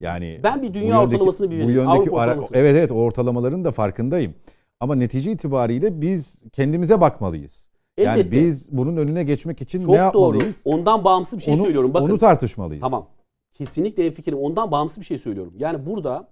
[0.00, 1.74] Yani ben bir dünya yöndeki, ortalamasını biliyorum.
[1.74, 4.34] Bu yöndeki ara, evet evet ortalamaların da farkındayım.
[4.80, 7.68] Ama netice itibariyle biz kendimize bakmalıyız.
[7.98, 8.18] Elbette.
[8.18, 10.64] Yani biz bunun önüne geçmek için Çok ne yapmalıyız?
[10.64, 10.74] Doğru.
[10.74, 11.94] Ondan bağımsız bir şey onu, söylüyorum.
[11.94, 12.80] Bakın, onu tartışmalıyız.
[12.80, 13.08] Tamam.
[13.54, 14.38] Kesinlikle en fikrim.
[14.38, 15.54] Ondan bağımsız bir şey söylüyorum.
[15.58, 16.28] Yani burada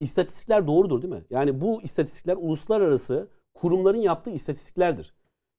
[0.00, 1.24] istatistikler doğrudur değil mi?
[1.30, 5.14] Yani bu istatistikler uluslararası kurumların yaptığı istatistiklerdir.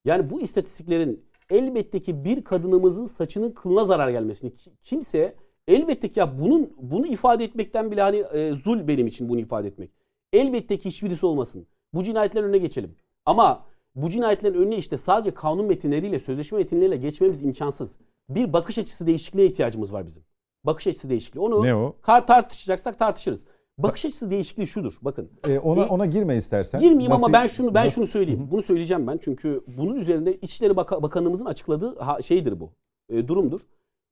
[0.05, 5.35] Yani bu istatistiklerin elbette ki bir kadınımızın saçının kılına zarar gelmesini kimse
[5.67, 9.67] elbette ki ya bunun bunu ifade etmekten bile hani e, zul benim için bunu ifade
[9.67, 9.91] etmek.
[10.33, 11.67] Elbette ki hiçbirisi olmasın.
[11.93, 12.95] Bu cinayetlerin önüne geçelim.
[13.25, 17.97] Ama bu cinayetlerin önüne işte sadece kanun metinleriyle, sözleşme metinleriyle geçmemiz imkansız.
[18.29, 20.23] Bir bakış açısı değişikliğine ihtiyacımız var bizim.
[20.63, 21.39] Bakış açısı değişikliği.
[21.39, 21.95] Onu ne o?
[22.01, 23.45] tartışacaksak tartışırız.
[23.77, 24.93] Bakış açısı değişikliği şudur.
[25.01, 25.31] Bakın.
[25.47, 26.81] E, ona e, ona girme istersen.
[26.81, 27.95] Girmeyeyim nasıl, ama ben şunu ben nasıl?
[27.95, 28.47] şunu söyleyeyim.
[28.51, 32.71] Bunu söyleyeceğim ben çünkü bunun üzerinde İçişleri Bak- Bakanımızın açıkladığı ha, şeydir bu.
[33.09, 33.61] E, durumdur.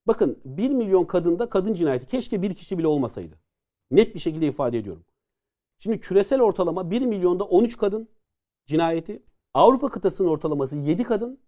[0.08, 3.36] Bakın 1 milyon kadında kadın cinayeti keşke bir kişi bile olmasaydı.
[3.91, 5.04] Net bir şekilde ifade ediyorum.
[5.80, 8.10] Şimdi küresel ortalama 1 milyonda 13 kadın
[8.67, 9.23] cinayeti.
[9.54, 11.39] Avrupa kıtasının ortalaması 7 kadın.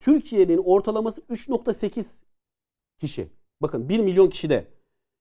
[0.00, 2.22] Türkiye'nin ortalaması 3.8
[2.98, 3.28] kişi.
[3.62, 4.66] Bakın 1 milyon kişide.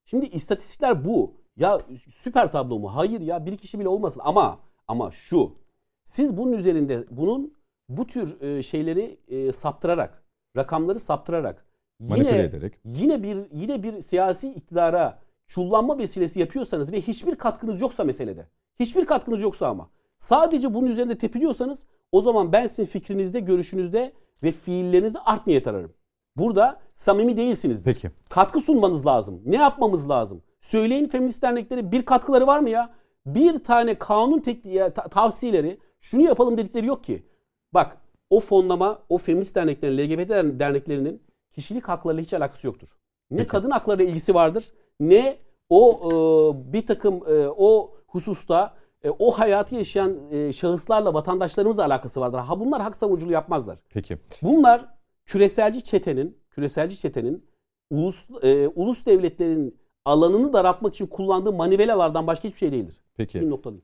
[0.05, 1.40] Şimdi istatistikler bu.
[1.61, 1.77] Ya
[2.15, 2.95] süper tablo mu?
[2.95, 5.55] Hayır ya bir kişi bile olmasın ama ama şu.
[6.03, 7.53] Siz bunun üzerinde bunun
[7.89, 10.23] bu tür e, şeyleri e, saptırarak,
[10.57, 11.65] rakamları saptırarak
[11.99, 12.73] yine ederek.
[12.85, 18.47] yine bir yine bir siyasi iktidara çullanma vesilesi yapıyorsanız ve hiçbir katkınız yoksa meselede.
[18.79, 24.51] Hiçbir katkınız yoksa ama sadece bunun üzerinde tepiniyorsanız o zaman ben sizin fikrinizde, görüşünüzde ve
[24.51, 25.93] fiillerinizde art niyet ararım.
[26.37, 27.83] Burada samimi değilsiniz.
[27.83, 28.11] Peki.
[28.29, 29.41] Katkı sunmanız lazım.
[29.45, 30.41] Ne yapmamız lazım?
[30.61, 32.89] Söyleyin feminist dernekleri bir katkıları var mı ya?
[33.25, 37.25] Bir tane kanun tekniği tavsiyeleri şunu yapalım dedikleri yok ki.
[37.73, 37.97] Bak
[38.29, 42.89] o fonlama o feminist derneklerin LGBT derneklerinin kişilik haklarıyla hiç alakası yoktur.
[43.31, 43.49] Ne Peki.
[43.49, 45.37] kadın hakları ilgisi vardır ne
[45.69, 52.21] o e, bir takım e, o hususta e, o hayatı yaşayan e, şahıslarla vatandaşlarımızla alakası
[52.21, 52.37] vardır.
[52.37, 53.79] Ha bunlar hak savunuculuğu yapmazlar.
[53.89, 54.17] Peki.
[54.41, 54.85] Bunlar
[55.25, 57.45] küreselci çetenin küreselci çetenin
[57.89, 62.95] ulus e, ulus devletlerin alanını daraltmak için kullandığı manivelalardan başka hiçbir şey değildir.
[63.17, 63.41] Peki.
[63.41, 63.83] Bir noktalıyım.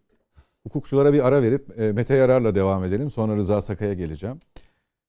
[0.64, 3.12] Hukukçulara bir ara verip e, Mete Yarar'la devam edelim.
[3.12, 4.40] Sonra Rıza Sakay'a geleceğim.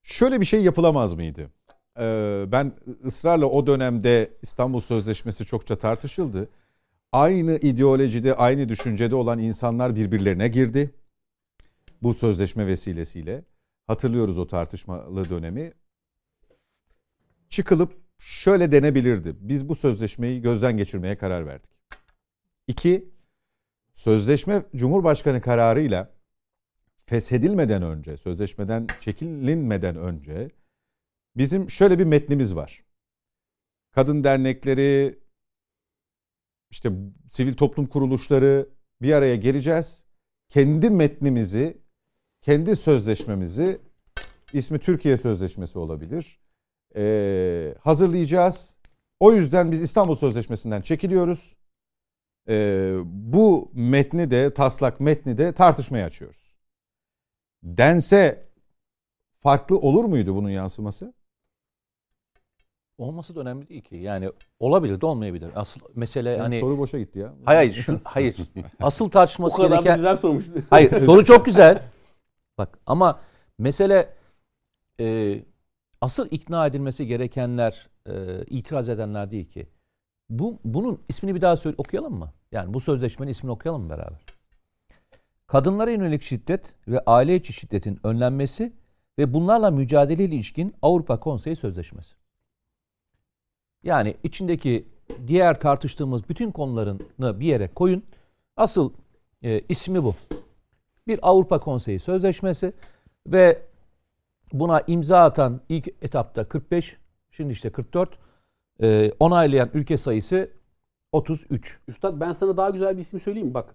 [0.02, 1.50] Şöyle bir şey yapılamaz mıydı?
[1.98, 2.72] Ee, ben
[3.04, 6.48] ısrarla o dönemde İstanbul Sözleşmesi çokça tartışıldı.
[7.12, 10.90] Aynı ideolojide, aynı düşüncede olan insanlar birbirlerine girdi.
[12.02, 13.44] Bu sözleşme vesilesiyle.
[13.86, 15.72] Hatırlıyoruz o tartışmalı dönemi.
[17.48, 19.36] Çıkılıp şöyle denebilirdi.
[19.40, 21.70] Biz bu sözleşmeyi gözden geçirmeye karar verdik.
[22.66, 23.08] İki,
[23.94, 26.14] sözleşme Cumhurbaşkanı kararıyla
[27.06, 30.50] feshedilmeden önce, sözleşmeden çekilinmeden önce
[31.36, 32.84] bizim şöyle bir metnimiz var.
[33.90, 35.18] Kadın dernekleri,
[36.70, 36.92] işte
[37.30, 38.68] sivil toplum kuruluşları
[39.02, 40.04] bir araya geleceğiz.
[40.48, 41.78] Kendi metnimizi,
[42.42, 43.80] kendi sözleşmemizi,
[44.52, 46.40] ismi Türkiye Sözleşmesi olabilir
[46.98, 48.76] e, hazırlayacağız.
[49.20, 51.56] O yüzden biz İstanbul Sözleşmesi'nden çekiliyoruz.
[52.48, 56.54] E, bu metni de taslak metni de tartışmaya açıyoruz.
[57.62, 58.48] Dense
[59.40, 61.14] farklı olur muydu bunun yansıması?
[62.98, 63.96] Olması da önemli değil ki.
[63.96, 64.30] Yani
[64.60, 65.50] olabilir de olmayabilir.
[65.54, 67.34] Asıl mesele yani hani soru boşa gitti ya.
[67.44, 68.36] Hayır, şu hayır.
[68.80, 70.44] Asıl tartışması gereken O kadar güzel sormuş.
[70.70, 71.82] hayır, soru çok güzel.
[72.58, 73.20] Bak ama
[73.58, 74.14] mesele
[75.00, 75.38] e,
[76.00, 79.66] asıl ikna edilmesi gerekenler e, itiraz edenler değil ki.
[80.30, 82.32] Bu bunun ismini bir daha söyle, okuyalım mı?
[82.52, 84.20] Yani bu sözleşmenin ismini okuyalım mı beraber?
[85.46, 88.72] Kadınlara yönelik şiddet ve aile içi şiddetin önlenmesi
[89.18, 92.14] ve bunlarla mücadele ilişkin Avrupa Konseyi Sözleşmesi.
[93.82, 94.88] Yani içindeki
[95.26, 98.02] diğer tartıştığımız bütün konularını bir yere koyun.
[98.56, 98.92] Asıl
[99.42, 100.14] e, ismi bu.
[101.06, 102.72] Bir Avrupa Konseyi Sözleşmesi
[103.26, 103.62] ve
[104.52, 106.96] Buna imza atan ilk etapta 45,
[107.30, 108.18] şimdi işte 44.
[108.82, 110.50] E, onaylayan ülke sayısı
[111.12, 111.80] 33.
[111.88, 113.54] Üstad ben sana daha güzel bir isim söyleyeyim mi?
[113.54, 113.74] Bak.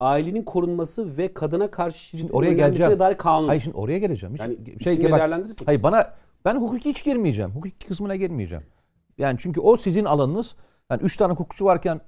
[0.00, 2.98] Ailenin korunması ve kadına karşı şiddet oraya geleceğim.
[2.98, 3.48] dair kanun.
[3.48, 4.34] Hayır şimdi oraya geleceğim.
[4.34, 5.30] Hiç, yani şey, bak.
[5.66, 7.50] Hayır bana ben hukuki hiç girmeyeceğim.
[7.50, 8.64] Hukuki kısmına girmeyeceğim.
[9.18, 10.56] Yani çünkü o sizin alanınız.
[10.90, 12.00] Yani üç tane hukukçu varken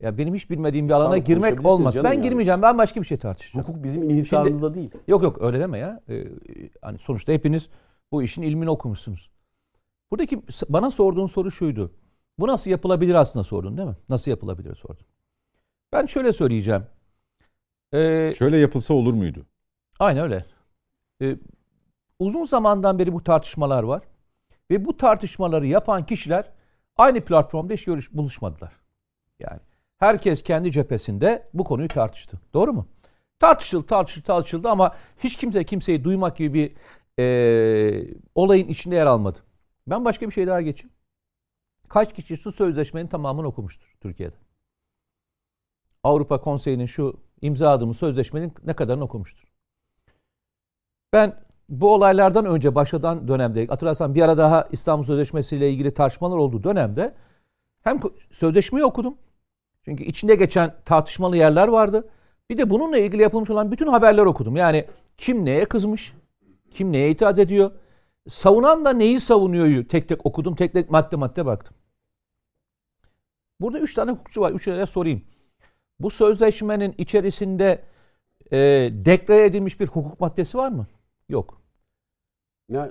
[0.00, 1.96] ya benim hiç bilmediğim bir alana Sağlık girmek olmaz.
[1.96, 2.20] Ben yani.
[2.20, 2.62] girmeyeceğim.
[2.62, 3.66] Ben başka bir şey tartışacağım.
[3.66, 4.90] Hukuk bizim inhisarımızda değil.
[5.08, 6.00] Yok yok öyle deme ya.
[6.08, 6.24] Ee,
[6.82, 7.68] hani sonuçta hepiniz
[8.12, 9.30] bu işin ilmini okumuşsunuz.
[10.10, 11.92] Buradaki bana sorduğun soru şuydu.
[12.38, 13.96] Bu nasıl yapılabilir aslında sordun değil mi?
[14.08, 15.06] Nasıl yapılabilir sordun.
[15.92, 16.82] Ben şöyle söyleyeceğim.
[17.94, 19.46] Ee, şöyle yapılsa olur muydu?
[19.98, 20.44] Aynen öyle.
[21.22, 21.36] Ee,
[22.18, 24.02] uzun zamandan beri bu tartışmalar var.
[24.70, 26.52] Ve bu tartışmaları yapan kişiler
[26.96, 28.72] aynı platformda hiç görüş, buluşmadılar.
[29.38, 29.60] Yani
[29.98, 32.40] Herkes kendi cephesinde bu konuyu tartıştı.
[32.54, 32.86] Doğru mu?
[33.38, 36.72] Tartışıldı, tartışıldı, tartışıldı ama hiç kimse kimseyi duymak gibi bir
[37.22, 39.38] e, olayın içinde yer almadı.
[39.86, 40.94] Ben başka bir şey daha geçeyim.
[41.88, 44.36] Kaç kişi şu sözleşmenin tamamını okumuştur Türkiye'de?
[46.04, 49.48] Avrupa Konseyi'nin şu imza adımı sözleşmenin ne kadarını okumuştur?
[51.12, 56.36] Ben bu olaylardan önce başladan dönemde hatırlarsan bir ara daha İstanbul Sözleşmesi ile ilgili tartışmalar
[56.36, 57.14] olduğu dönemde
[57.82, 58.00] hem
[58.32, 59.18] sözleşmeyi okudum
[59.88, 62.08] çünkü içinde geçen tartışmalı yerler vardı.
[62.50, 64.56] Bir de bununla ilgili yapılmış olan bütün haberler okudum.
[64.56, 64.84] Yani
[65.18, 66.12] kim neye kızmış,
[66.70, 67.70] kim neye itiraz ediyor,
[68.28, 71.76] savunan da neyi savunuyor tek tek okudum, tek tek madde madde baktım.
[73.60, 74.52] Burada üç tane hukukçu var.
[74.52, 75.22] Üçüne de sorayım.
[76.00, 77.84] Bu sözleşmenin içerisinde
[78.52, 78.58] e,
[78.92, 80.86] deklare edilmiş bir hukuk maddesi var mı?
[81.28, 81.62] Yok.
[82.68, 82.84] Ne, ne,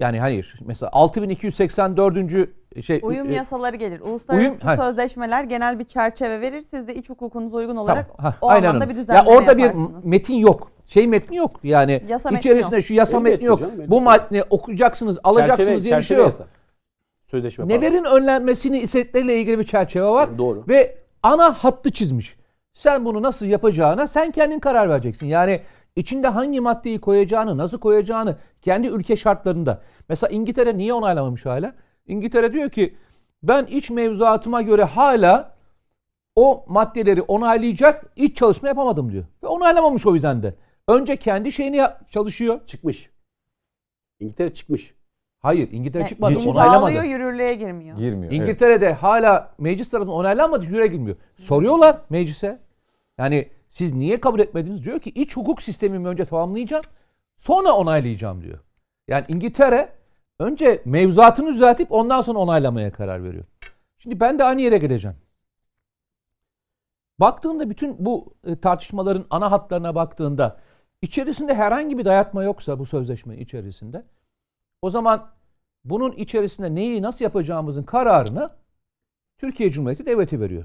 [0.00, 0.54] yani hayır.
[0.66, 2.48] Mesela 6284.
[2.82, 4.00] şey uyum e, yasaları gelir.
[4.00, 6.60] Uluslararası uyum, sözleşmeler genel bir çerçeve verir.
[6.62, 9.60] Siz de iç hukukunuza uygun olarak tamam, ha, o aynen anlamda bir düzenleme ya orada
[9.60, 10.04] yaparsınız.
[10.04, 10.70] bir metin yok.
[10.86, 11.60] Şey metni yok.
[11.62, 13.60] Yani yasa içerisinde şu yasa metni yok.
[13.60, 16.26] Canım, Bu metni okuyacaksınız, alacaksınız çerçeve, diye bir şey yok.
[16.26, 16.46] Yasa.
[17.26, 18.16] Sözleşme Nelerin falan.
[18.16, 20.38] önlenmesini istedikleriyle ilgili bir çerçeve var.
[20.38, 20.64] Doğru.
[20.68, 22.36] Ve ana hattı çizmiş.
[22.74, 25.26] Sen bunu nasıl yapacağına sen kendin karar vereceksin.
[25.26, 25.60] Yani
[25.96, 29.82] içinde hangi maddeyi koyacağını, nasıl koyacağını kendi ülke şartlarında.
[30.08, 31.74] Mesela İngiltere niye onaylamamış hala?
[32.06, 32.94] İngiltere diyor ki
[33.42, 35.56] ben iç mevzuatıma göre hala
[36.36, 39.24] o maddeleri onaylayacak iç çalışma yapamadım diyor.
[39.42, 40.54] Ve onaylamamış o yüzden de.
[40.88, 42.60] Önce kendi şeyini yap, çalışıyor.
[42.66, 43.10] Çıkmış.
[44.20, 44.94] İngiltere çıkmış.
[45.40, 46.38] Hayır İngiltere yani, çıkmadı.
[46.38, 47.06] Hiç onaylamadı.
[47.06, 47.98] yürürlüğe girmiyor.
[47.98, 48.32] Girmiyor.
[48.32, 48.96] İngiltere'de evet.
[48.96, 51.16] hala meclis tarafından onaylanmadı yürürlüğe girmiyor.
[51.38, 52.58] Soruyorlar meclise.
[53.18, 54.84] Yani siz niye kabul etmediniz?
[54.84, 56.84] Diyor ki iç hukuk sistemimi önce tamamlayacağım.
[57.36, 58.58] Sonra onaylayacağım diyor.
[59.08, 59.92] Yani İngiltere
[60.38, 63.44] önce mevzuatını düzeltip ondan sonra onaylamaya karar veriyor.
[63.98, 65.16] Şimdi ben de aynı yere geleceğim.
[67.20, 70.60] Baktığında bütün bu e, tartışmaların ana hatlarına baktığında
[71.02, 74.04] içerisinde herhangi bir dayatma yoksa bu sözleşme içerisinde
[74.82, 75.30] o zaman
[75.84, 78.50] bunun içerisinde neyi nasıl yapacağımızın kararını
[79.38, 80.64] Türkiye Cumhuriyeti devleti veriyor.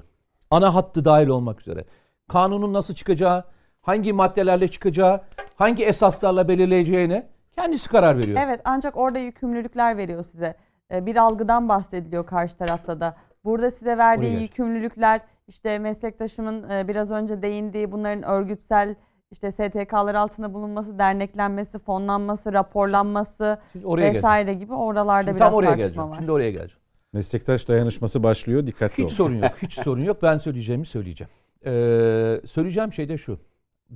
[0.50, 1.84] Ana hattı dahil olmak üzere.
[2.32, 3.44] Kanunun nasıl çıkacağı,
[3.82, 5.20] hangi maddelerle çıkacağı,
[5.54, 8.40] hangi esaslarla belirleyeceğine kendisi karar veriyor.
[8.44, 10.54] Evet ancak orada yükümlülükler veriyor size.
[10.92, 13.16] Ee, bir algıdan bahsediliyor karşı tarafta da.
[13.44, 18.94] Burada size verdiği yükümlülükler işte meslektaşımın e, biraz önce değindiği bunların örgütsel
[19.30, 24.60] işte STK'lar altında bulunması, derneklenmesi, fonlanması, raporlanması oraya vesaire geleceğim.
[24.60, 26.10] gibi oralarda Şimdi biraz tam oraya tartışma geleceğim.
[26.10, 26.16] var.
[26.16, 26.82] Şimdi oraya geleceğim.
[27.12, 28.66] Meslektaş dayanışması başlıyor.
[28.66, 29.08] Dikkatli Hiç olun.
[29.08, 29.52] sorun yok.
[29.62, 30.16] Hiç sorun yok.
[30.22, 31.30] Ben söyleyeceğimi söyleyeceğim.
[31.66, 33.40] Ee, söyleyeceğim şey de şu.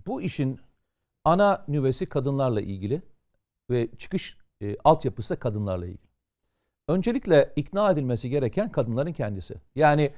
[0.06, 0.60] Bu işin
[1.24, 3.02] ana nüvesi kadınlarla ilgili
[3.70, 6.06] ve çıkış e, altyapısı kadınlarla ilgili.
[6.88, 9.54] Öncelikle ikna edilmesi gereken kadınların kendisi.
[9.74, 10.12] Yani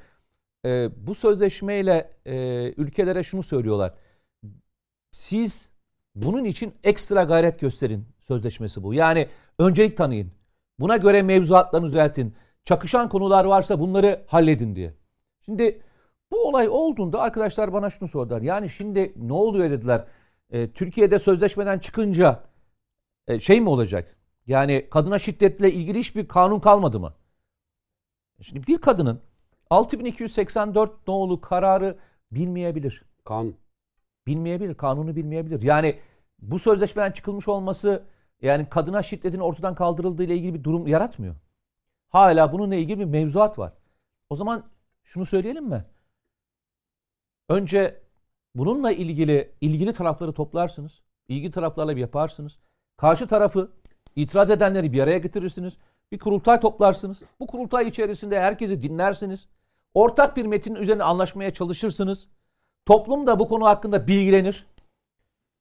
[0.64, 2.34] e, bu sözleşmeyle e,
[2.76, 3.92] ülkelere şunu söylüyorlar.
[5.12, 5.70] Siz
[6.14, 8.94] bunun için ekstra gayret gösterin sözleşmesi bu.
[8.94, 10.32] Yani öncelik tanıyın.
[10.80, 12.34] Buna göre mevzuatlarını düzeltin.
[12.64, 14.94] Çakışan konular varsa bunları halledin diye.
[15.44, 15.82] Şimdi
[16.33, 18.43] bu olay olduğunda arkadaşlar bana şunu sordular.
[18.43, 20.05] Yani şimdi ne oluyor dediler.
[20.51, 22.45] E, Türkiye'de sözleşmeden çıkınca
[23.29, 24.17] e, şey mi olacak?
[24.47, 27.14] Yani kadına şiddetle ilgili hiçbir kanun kalmadı mı?
[28.41, 29.21] Şimdi bir kadının
[29.71, 31.99] 6284 nolu kararı
[32.33, 33.05] bilmeyebilir.
[33.25, 33.57] Kanun.
[34.27, 34.75] Bilmeyebilir.
[34.75, 35.62] Kanunu bilmeyebilir.
[35.62, 35.99] Yani
[36.38, 38.05] bu sözleşmeden çıkılmış olması
[38.43, 41.35] yani kadına şiddetin ortadan kaldırıldığı ile ilgili bir durum yaratmıyor.
[42.09, 43.73] Hala bununla ilgili bir mevzuat var.
[44.31, 44.64] O zaman
[45.05, 45.85] şunu söyleyelim mi?
[47.48, 48.00] Önce
[48.54, 51.02] bununla ilgili ilgili tarafları toplarsınız.
[51.28, 52.58] İlgili taraflarla bir yaparsınız.
[52.96, 53.70] Karşı tarafı
[54.16, 55.78] itiraz edenleri bir araya getirirsiniz.
[56.12, 57.22] Bir kurultay toplarsınız.
[57.40, 59.48] Bu kurultay içerisinde herkesi dinlersiniz.
[59.94, 62.28] Ortak bir metin üzerine anlaşmaya çalışırsınız.
[62.87, 64.66] Toplum da bu konu hakkında bilgilenir.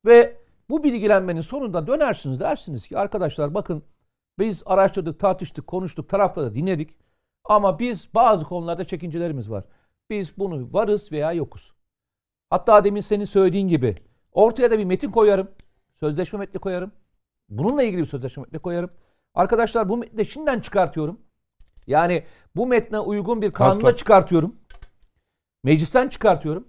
[0.06, 0.38] Ve
[0.69, 3.84] bu bilgilenmenin sonunda dönersiniz dersiniz ki arkadaşlar bakın
[4.39, 6.95] biz araştırdık, tartıştık, konuştuk, tarafları dinledik.
[7.43, 9.63] Ama biz bazı konularda çekincelerimiz var.
[10.10, 11.77] Biz bunu varız veya yokuz.
[12.50, 13.96] Hatta demin senin söylediğin gibi
[14.32, 15.52] ortaya da bir metin koyarım.
[16.00, 16.92] Sözleşme metni koyarım.
[17.50, 18.90] Bununla ilgili bir sözleşme metni koyarım.
[19.34, 21.22] Arkadaşlar bu metni de şimdiden çıkartıyorum.
[21.88, 22.24] Yani
[22.56, 24.56] bu metne uygun bir kanunda çıkartıyorum.
[25.64, 26.68] Meclisten çıkartıyorum.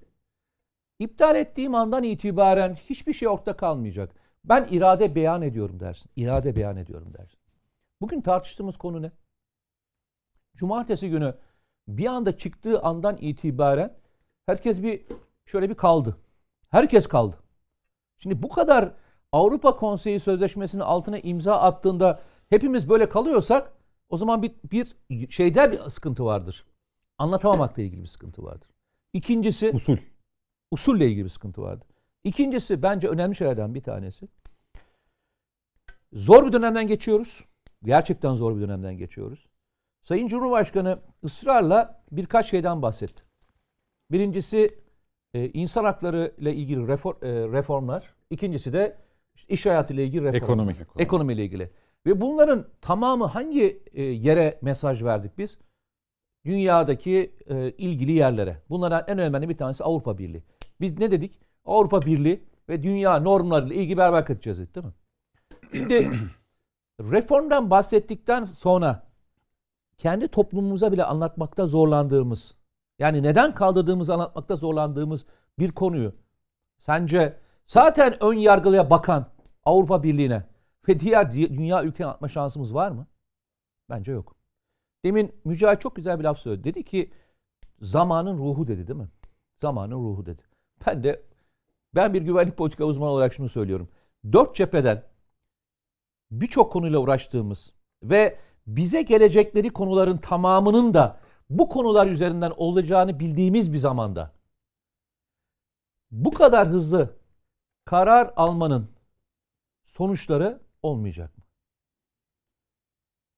[0.99, 4.14] İptal ettiğim andan itibaren hiçbir şey ortada kalmayacak.
[4.45, 6.11] Ben irade beyan ediyorum dersin.
[6.17, 7.38] İrade beyan ediyorum dersin.
[8.01, 9.12] Bugün tartıştığımız konu ne?
[10.57, 11.35] Cumartesi günü
[11.88, 13.97] bir anda çıktığı andan itibaren
[14.47, 15.05] herkes bir
[15.49, 16.17] şöyle bir kaldı.
[16.69, 17.37] Herkes kaldı.
[18.19, 18.93] Şimdi bu kadar
[19.33, 23.73] Avrupa Konseyi Sözleşmesi'nin altına imza attığında hepimiz böyle kalıyorsak
[24.09, 24.97] o zaman bir, bir
[25.31, 26.65] şeyde bir sıkıntı vardır.
[27.19, 28.69] Anlatamamakla ilgili bir sıkıntı vardır.
[29.13, 29.97] İkincisi usul.
[30.71, 31.89] Usulle ilgili bir sıkıntı vardır.
[32.25, 34.29] İkincisi bence önemli şeylerden bir tanesi.
[36.13, 37.45] Zor bir dönemden geçiyoruz.
[37.83, 39.47] Gerçekten zor bir dönemden geçiyoruz.
[40.03, 43.23] Sayın Cumhurbaşkanı ısrarla birkaç şeyden bahsetti.
[44.11, 44.69] Birincisi
[45.35, 48.14] e, insan hakları ile ilgili reform, e, reformlar.
[48.31, 48.97] İkincisi de
[49.49, 50.45] iş hayatı ile ilgili reformlar.
[50.45, 50.73] Ekonomi.
[50.73, 51.03] Ekonomi.
[51.03, 51.71] Ekonomi ile ilgili.
[52.07, 55.59] Ve bunların tamamı hangi e, yere mesaj verdik biz?
[56.47, 58.62] Dünyadaki e, ilgili yerlere.
[58.71, 60.43] Bunlardan en önemli bir tanesi Avrupa Birliği.
[60.81, 61.41] Biz ne dedik?
[61.64, 64.93] Avrupa Birliği ve dünya normlarıyla ilgi berbat edeceğiz değil mi?
[65.73, 66.11] Şimdi
[67.01, 69.09] reformdan bahsettikten sonra
[69.99, 72.58] kendi toplumumuza bile anlatmakta zorlandığımız
[72.99, 75.27] yani neden kaldırdığımızı anlatmakta zorlandığımız
[75.59, 76.15] bir konuyu
[76.79, 79.27] sence zaten ön yargılıya bakan
[79.65, 80.43] Avrupa Birliği'ne
[80.89, 83.07] ve diğer dünya ülke anlatma şansımız var mı?
[83.91, 84.37] Bence yok.
[85.05, 86.65] Demin Mücahit çok güzel bir laf söyledi.
[86.65, 87.13] Dedi ki
[87.81, 89.09] zamanın ruhu dedi değil mi?
[89.61, 90.43] Zamanın ruhu dedi.
[90.87, 91.23] Ben de
[91.95, 93.89] ben bir güvenlik politika uzmanı olarak şunu söylüyorum.
[94.33, 95.03] Dört cepheden
[96.31, 103.79] birçok konuyla uğraştığımız ve bize gelecekleri konuların tamamının da bu konular üzerinden olacağını bildiğimiz bir
[103.79, 104.33] zamanda
[106.11, 107.17] bu kadar hızlı
[107.85, 108.91] karar almanın
[109.85, 111.45] sonuçları olmayacak mı?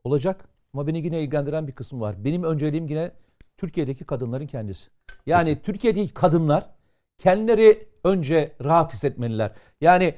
[0.05, 2.25] Olacak ama beni yine ilgilendiren bir kısmı var.
[2.25, 3.13] Benim önceliğim yine
[3.57, 4.91] Türkiye'deki kadınların kendisi.
[5.27, 5.63] Yani.
[5.63, 6.71] Türkiye'deki kadınlar
[7.19, 9.53] kendileri önce rahat hissetmeliler.
[9.81, 10.15] Yani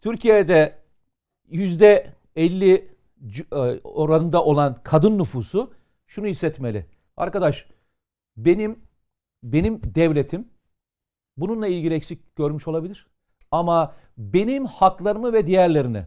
[0.00, 0.78] Türkiye'de
[1.48, 2.74] yüzde 50
[3.52, 5.72] e, oranında olan kadın nüfusu
[6.14, 6.86] şunu hissetmeli.
[7.16, 7.66] Arkadaş
[8.36, 8.80] benim
[9.42, 10.48] benim devletim
[11.36, 13.06] bununla ilgili eksik görmüş olabilir.
[13.50, 16.06] Ama benim haklarımı ve diğerlerini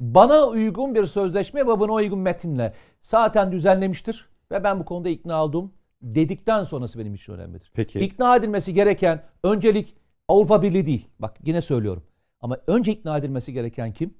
[0.00, 5.44] bana uygun bir sözleşme ve buna uygun metinle zaten düzenlemiştir ve ben bu konuda ikna
[5.44, 7.72] oldum dedikten sonrası benim için önemlidir.
[7.74, 8.00] Peki.
[8.00, 9.96] İkna edilmesi gereken öncelik
[10.28, 11.08] Avrupa Birliği değil.
[11.18, 12.02] Bak yine söylüyorum.
[12.40, 14.14] Ama önce ikna edilmesi gereken kim?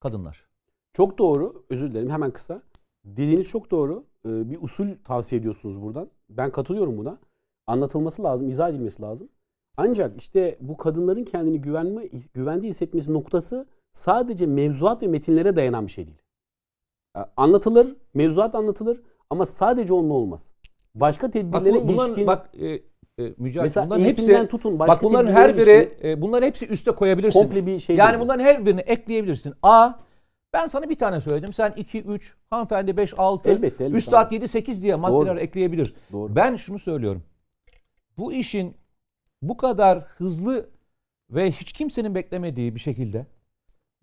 [0.00, 0.46] Kadınlar.
[0.92, 1.66] Çok doğru.
[1.70, 2.62] Özür dilerim hemen kısa.
[3.04, 4.04] Dediğiniz çok doğru.
[4.26, 6.10] Ee, bir usul tavsiye ediyorsunuz buradan.
[6.30, 7.18] Ben katılıyorum buna.
[7.66, 9.28] Anlatılması lazım, izah edilmesi lazım.
[9.76, 15.92] Ancak işte bu kadınların kendini güvenme, güvende hissetmesi noktası sadece mevzuat ve metinlere dayanan bir
[15.92, 16.22] şey değil.
[17.36, 20.50] Anlatılır, mevzuat anlatılır ama sadece onunla olmaz.
[20.94, 22.26] Başka tedbirlere bak, bu, bunların, ilişkin...
[22.26, 22.80] Bak e,
[23.18, 24.78] e, Mücahit Mesela bunların hepsi tutun.
[24.78, 27.40] Başka bak bunların her biri ilişkin, e, bunların hepsi üste koyabilirsin.
[27.40, 27.96] Komple bir şey.
[27.96, 29.54] Yani bunların her birini ekleyebilirsin.
[29.62, 29.92] A
[30.52, 31.52] ben sana bir tane söyledim.
[31.52, 35.40] Sen 2 3 hanımefendi 5 6 elbette, elbette, üstad 7 8 diye maddeler Doğru.
[35.40, 35.94] ekleyebilir.
[36.12, 36.36] Doğru.
[36.36, 37.22] Ben şunu söylüyorum.
[38.18, 38.76] Bu işin
[39.42, 40.70] bu kadar hızlı
[41.30, 43.26] ve hiç kimsenin beklemediği bir şekilde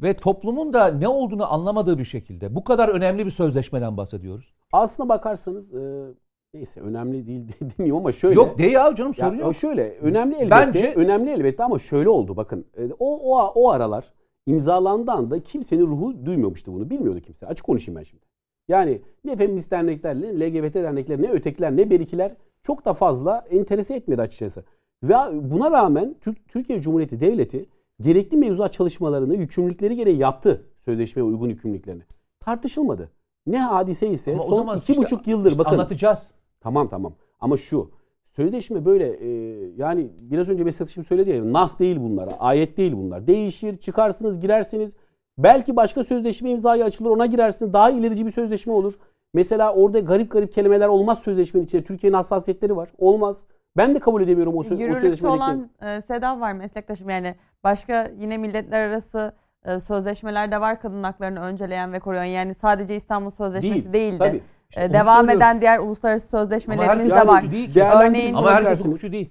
[0.01, 4.53] ve toplumun da ne olduğunu anlamadığı bir şekilde bu kadar önemli bir sözleşmeden bahsediyoruz.
[4.71, 6.13] Aslına bakarsanız e,
[6.53, 8.35] neyse önemli değil demiyorum ama şöyle.
[8.35, 9.55] Yok değil abi canım sorun ya, yok.
[9.55, 10.51] Şöyle önemli elbette.
[10.51, 12.65] Bence önemli elbette ama şöyle oldu bakın.
[12.77, 14.13] E, o o o aralar
[14.49, 16.89] imzalandığı anda kimsenin ruhu duymamıştı bunu.
[16.89, 17.47] Bilmiyordu kimse.
[17.47, 18.23] Açık konuşayım ben şimdi.
[18.67, 23.95] Yani ne feminist dernekler, ne LGBT dernekler, ne ötekiler, ne berikiler çok da fazla enterese
[23.95, 24.63] etmedi açıkçası.
[25.03, 26.15] Ve buna rağmen
[26.47, 27.65] Türkiye Cumhuriyeti Devleti
[28.01, 30.65] gerekli mevzuat çalışmalarını yükümlülükleri gereği yaptı.
[30.79, 32.03] Sözleşmeye uygun yükümlülüklerini.
[32.39, 33.11] Tartışılmadı.
[33.47, 35.71] Ne hadise ise Ama son iki işte, buçuk yıldır işte bakın.
[35.71, 36.31] Anlatacağız.
[36.59, 37.13] Tamam tamam.
[37.39, 37.91] Ama şu
[38.39, 39.29] sözleşme böyle e,
[39.77, 42.29] yani biraz önce meslektaşım söyledi ya nas değil bunlar.
[42.39, 43.27] Ayet değil bunlar.
[43.27, 44.95] Değişir, çıkarsınız, girersiniz.
[45.37, 47.73] Belki başka sözleşme imzayı açılır ona girersiniz.
[47.73, 48.93] Daha ilerici bir sözleşme olur.
[49.33, 51.83] Mesela orada garip garip kelimeler olmaz sözleşmenin içinde.
[51.83, 52.89] Türkiye'nin hassasiyetleri var.
[52.97, 53.45] Olmaz.
[53.77, 55.27] Ben de kabul edemiyorum o, sö- o sözleşmedeki.
[55.27, 59.33] olan e, Sedat var meslektaşım yani başka yine milletler arası
[59.65, 62.23] e, sözleşmeler de var kadın haklarını önceleyen ve koruyan.
[62.23, 64.17] Yani sadece İstanbul Sözleşmesi Değil, değildi.
[64.17, 64.41] Tabii.
[64.69, 67.51] İşte e, devam eden diğer uluslararası sözleşmelerimiz de var.
[67.51, 67.83] Değil ki.
[67.83, 69.29] Örneğin ama herkes hukukçu değil.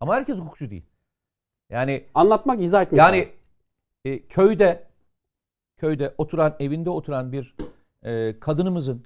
[0.00, 0.82] Ama herkes hukukçu değil.
[1.70, 3.28] Yani anlatmak, izah etmek Yani
[4.04, 4.86] e, köyde
[5.76, 7.54] köyde oturan, evinde oturan bir
[8.02, 9.04] e, kadınımızın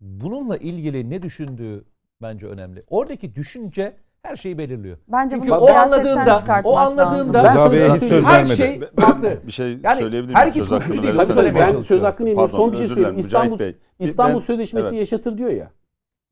[0.00, 1.84] bununla ilgili ne düşündüğü
[2.22, 2.84] bence önemli.
[2.90, 4.96] Oradaki düşünce her şeyi belirliyor.
[5.08, 9.38] Bence Çünkü o anladığında o anladığında ben hiç söz her şey farklı.
[9.46, 10.52] Bir şey yani söyleyebilir miyim?
[10.52, 11.54] Söz hakkını verirseniz.
[11.54, 12.56] Ben söz hakkını yemiyorum.
[12.56, 13.18] Son bir şey söyleyeyim.
[13.18, 13.58] İstanbul,
[13.98, 14.98] İstanbul ben, Sözleşmesi evet.
[14.98, 15.70] yaşatır diyor ya.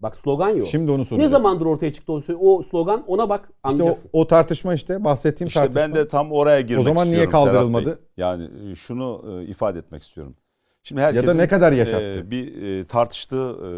[0.01, 0.69] Bak slogan yok.
[0.69, 1.29] Şimdi onu soracağım.
[1.29, 4.07] Ne zamandır ortaya çıktı o, o slogan ona bak anlayacaksın.
[4.07, 5.83] İşte o, o tartışma işte bahsettiğim işte tartışma.
[5.83, 7.01] ben de tam oraya girmek istiyorum.
[7.01, 7.99] O zaman niye kaldırılmadı?
[8.17, 10.37] Yani e, şunu e, ifade etmek istiyorum.
[10.83, 12.25] Şimdi herkesin ya da ne kadar yaşattı?
[12.27, 13.71] E, bir e, tartıştığı e,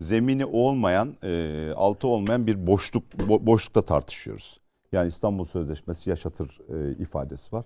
[0.00, 4.60] zemini olmayan, e, altı olmayan bir boşluk bo, boşlukta tartışıyoruz.
[4.92, 7.64] Yani İstanbul Sözleşmesi yaşatır e, ifadesi var.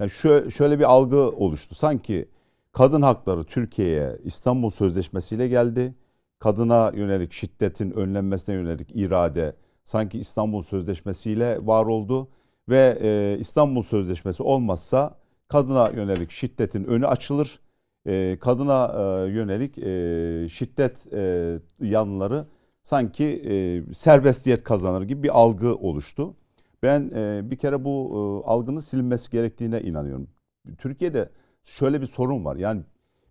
[0.00, 1.74] Yani şöyle, şöyle bir algı oluştu.
[1.74, 2.28] Sanki
[2.72, 5.94] kadın hakları Türkiye'ye İstanbul Sözleşmesi ile geldi.
[6.38, 12.28] Kadına yönelik şiddetin önlenmesine yönelik irade sanki İstanbul Sözleşmesi ile var oldu
[12.68, 15.18] ve e, İstanbul Sözleşmesi olmazsa
[15.48, 17.60] kadına yönelik şiddetin önü açılır
[18.06, 22.46] e, kadına e, yönelik e, şiddet e, yanları
[22.82, 26.34] sanki serbestiyet kazanır gibi bir algı oluştu.
[26.82, 27.10] Ben
[27.50, 30.28] bir kere bu algının silinmesi gerektiğine inanıyorum.
[30.78, 31.30] Türkiye'de
[31.64, 32.56] şöyle bir sorun var.
[32.56, 32.82] Yani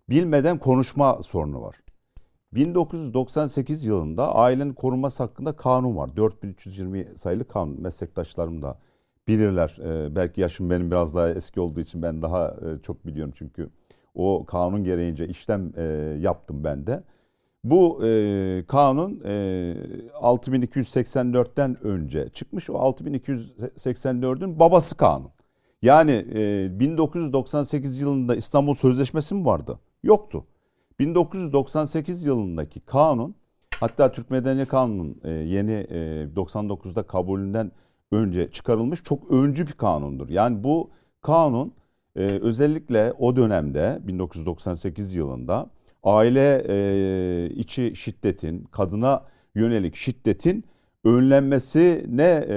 [0.08, 1.76] bilmeden konuşma sorunu var.
[2.54, 6.16] 1998 yılında ailenin korunması hakkında kanun var.
[6.16, 7.80] 4320 sayılı kanun.
[7.82, 8.78] Meslektaşlarım da
[9.28, 9.78] bilirler.
[9.82, 13.70] Ee, belki yaşım benim biraz daha eski olduğu için ben daha çok biliyorum çünkü
[14.16, 15.82] o kanun gereğince işlem e,
[16.20, 17.02] yaptım ben de.
[17.64, 19.74] Bu e, kanun e,
[20.14, 22.70] 6284'ten önce çıkmış.
[22.70, 25.30] O 6284'ün babası kanun.
[25.82, 29.78] Yani e, 1998 yılında İstanbul Sözleşmesi mi vardı?
[30.02, 30.44] Yoktu.
[30.98, 33.34] 1998 yılındaki kanun
[33.80, 37.72] hatta Türk Medeni Kanunu'nun e, yeni e, 99'da kabulünden
[38.12, 40.28] önce çıkarılmış çok öncü bir kanundur.
[40.28, 40.90] Yani bu
[41.20, 41.72] kanun
[42.16, 45.70] e, özellikle o dönemde 1998 yılında
[46.04, 50.64] aile e, içi şiddetin, kadına yönelik şiddetin
[51.04, 52.56] önlenmesine e,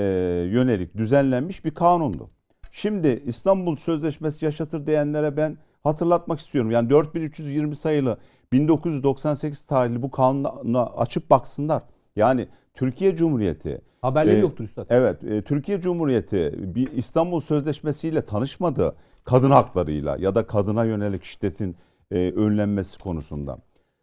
[0.51, 2.29] yönelik düzenlenmiş bir kanundu.
[2.71, 6.71] Şimdi İstanbul Sözleşmesi yaşatır diyenlere ben hatırlatmak istiyorum.
[6.71, 8.17] Yani 4320 sayılı
[8.51, 11.83] 1998 tarihli bu kanuna açıp baksınlar.
[12.15, 14.85] Yani Türkiye Cumhuriyeti haberleri e, yoktur üstad.
[14.89, 18.95] Evet, e, Türkiye Cumhuriyeti bir İstanbul Sözleşmesi ile tanışmadı
[19.29, 21.75] kadın haklarıyla ya da kadına yönelik şiddetin
[22.11, 23.57] e, önlenmesi konusunda.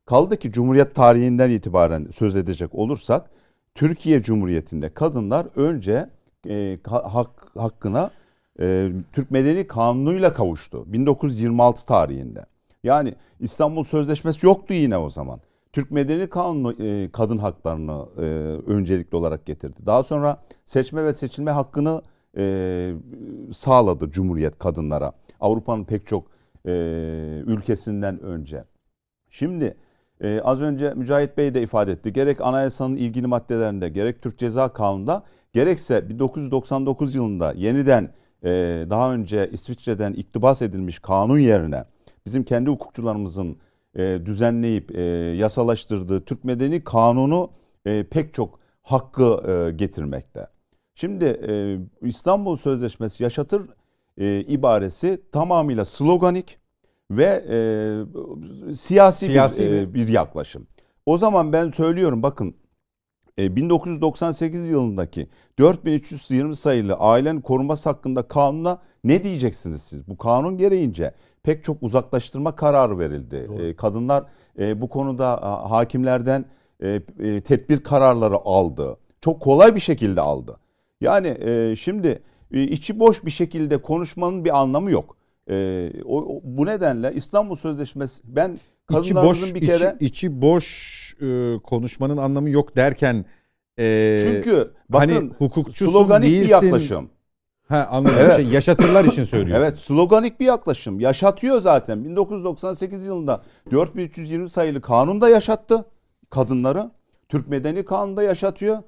[0.05, 3.31] Kaldı ki Cumhuriyet tarihinden itibaren söz edecek olursak
[3.75, 6.11] Türkiye Cumhuriyeti'nde kadınlar önce
[6.49, 8.11] e, hak, hakkına
[8.61, 10.93] e, Türk Medeni Kanunu'yla kavuştu.
[10.93, 12.47] 1926 tarihinde.
[12.85, 15.41] Yani İstanbul Sözleşmesi yoktu yine o zaman.
[15.73, 18.23] Türk Medeni Kanunu e, kadın haklarını e,
[18.67, 19.77] öncelikli olarak getirdi.
[19.87, 22.03] Daha sonra seçme ve seçilme hakkını
[22.37, 22.95] e,
[23.55, 25.13] sağladı Cumhuriyet kadınlara.
[25.41, 26.27] Avrupa'nın pek çok
[26.67, 26.73] e,
[27.47, 28.65] ülkesinden önce.
[29.31, 29.77] Şimdi
[30.21, 32.13] e, az önce Mücahit Bey de ifade etti.
[32.13, 35.23] Gerek anayasanın ilgili maddelerinde gerek Türk Ceza Kanunu'nda
[35.53, 38.13] gerekse 1999 yılında yeniden
[38.45, 38.49] e,
[38.91, 41.85] daha önce İsviçre'den iktibas edilmiş kanun yerine
[42.27, 43.57] bizim kendi hukukçularımızın
[43.95, 45.03] e, düzenleyip e,
[45.37, 47.51] yasalaştırdığı Türk Medeni Kanunu
[47.87, 50.47] e, pek çok hakkı e, getirmekte.
[50.97, 51.79] Şimdi e,
[52.09, 53.63] İstanbul Sözleşmesi yaşatır
[54.19, 56.59] e, ibaresi tamamıyla sloganik
[57.11, 57.59] ve e,
[58.75, 60.67] siyasi, siyasi bir, e, bir yaklaşım.
[61.07, 62.55] O zaman ben söylüyorum bakın
[63.39, 65.29] 1998 e, yılındaki
[65.59, 70.09] 4320 sayılı ailenin korunması hakkında kanuna ne diyeceksiniz siz?
[70.09, 73.49] Bu kanun gereğince pek çok uzaklaştırma kararı verildi.
[73.61, 74.25] E, kadınlar
[74.59, 76.45] e, bu konuda hakimlerden
[77.45, 78.97] tedbir kararları aldı.
[79.21, 80.57] Çok kolay bir şekilde aldı.
[81.01, 81.37] Yani
[81.79, 85.17] şimdi içi boş bir şekilde konuşmanın bir anlamı yok.
[86.05, 91.59] O, bu nedenle İstanbul Sözleşmesi ben kadınlarımızın içi boş, bir kere içi, içi boş e,
[91.63, 93.25] konuşmanın anlamı yok derken
[93.79, 96.45] e, çünkü bakın hani hukukçusun sloganik değilsin.
[96.45, 97.11] bir yaklaşım.
[97.69, 98.17] Ha anladım.
[98.21, 98.37] Evet.
[98.37, 99.59] Şey, yaşatırlar için söylüyor.
[99.59, 101.01] Evet, sloganik bir yaklaşım.
[101.01, 102.05] Yaşatıyor zaten.
[102.05, 105.85] 1998 yılında 4320 sayılı kanunda yaşattı
[106.31, 106.91] kadınları.
[107.29, 108.79] Türk Medeni Kanunu'nda yaşatıyor.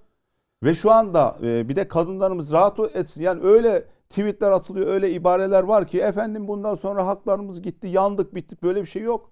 [0.63, 3.23] Ve şu anda e, bir de kadınlarımız rahat etsin.
[3.23, 8.63] Yani öyle tweetler atılıyor, öyle ibareler var ki efendim bundan sonra haklarımız gitti, yandık, bittik
[8.63, 9.31] böyle bir şey yok.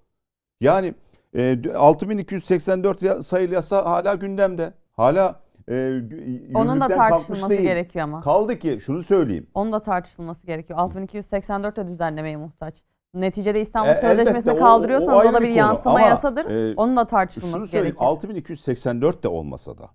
[0.61, 0.95] Yani
[1.37, 4.73] e, 6284 sayılı yasa hala gündemde.
[4.93, 6.01] Hala e,
[6.55, 7.61] Onun da tartışılması değil.
[7.63, 8.21] gerekiyor ama.
[8.21, 9.47] Kaldı ki şunu söyleyeyim.
[9.55, 10.79] Onun da tartışılması gerekiyor.
[10.79, 12.83] 6284 de düzenlemeye muhtaç.
[13.15, 16.45] Neticede İstanbul e, Sözleşmesi'ni kaldırıyorsanız o, o, o da bir, bir yansıma Ama, yasadır.
[16.51, 18.11] E, Onun da tartışılması şunu gerekiyor.
[18.11, 19.91] 6284 de olmasa da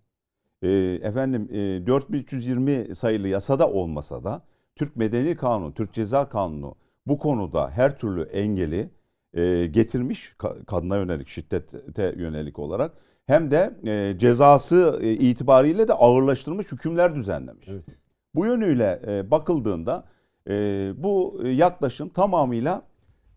[0.62, 0.70] e,
[1.04, 4.42] efendim e, 4320 sayılı yasada olmasa da
[4.76, 6.76] Türk Medeni Kanunu, Türk Ceza Kanunu
[7.08, 8.90] bu konuda her türlü engeli
[9.34, 10.36] e, getirmiş
[10.68, 12.92] kadına yönelik şiddete yönelik olarak
[13.26, 17.68] hem de e, cezası e, itibariyle de ağırlaştırılmış hükümler düzenlemiş.
[17.68, 17.84] Evet.
[18.36, 20.04] Bu yönüyle e, bakıldığında
[20.50, 20.54] e,
[20.98, 22.82] bu yaklaşım tamamıyla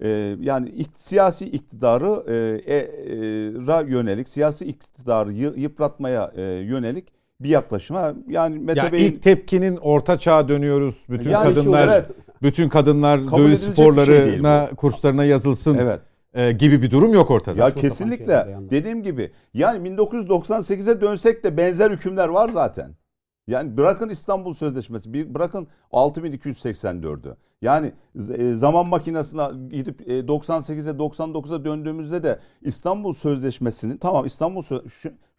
[0.04, 2.36] e, yani ik, siyasi iktidarı e,
[2.74, 7.08] e, e, yönelik, siyasi iktidarı yıpratmaya e, yönelik
[7.40, 9.12] bir yaklaşıma yani Mete ya Bey'in...
[9.12, 11.06] ilk tepkinin orta çağa dönüyoruz.
[11.08, 12.06] Bütün yani kadınlar şu, evet,
[12.42, 15.78] bütün kadınlar Kabul dövüş sporlarına şey kurslarına yazılsın.
[15.78, 16.00] Evet.
[16.34, 17.60] E, gibi bir durum yok ortada.
[17.60, 18.56] Ya Çok kesinlikle.
[18.70, 22.94] Dediğim gibi yani 1998'e dönsek de benzer hükümler var zaten.
[23.46, 27.36] Yani bırakın İstanbul Sözleşmesi, bir bırakın 6284'ü.
[27.62, 27.92] Yani
[28.36, 34.62] e, zaman makinesine gidip 98'e 99'a döndüğümüzde de İstanbul Sözleşmesi'nin tamam İstanbul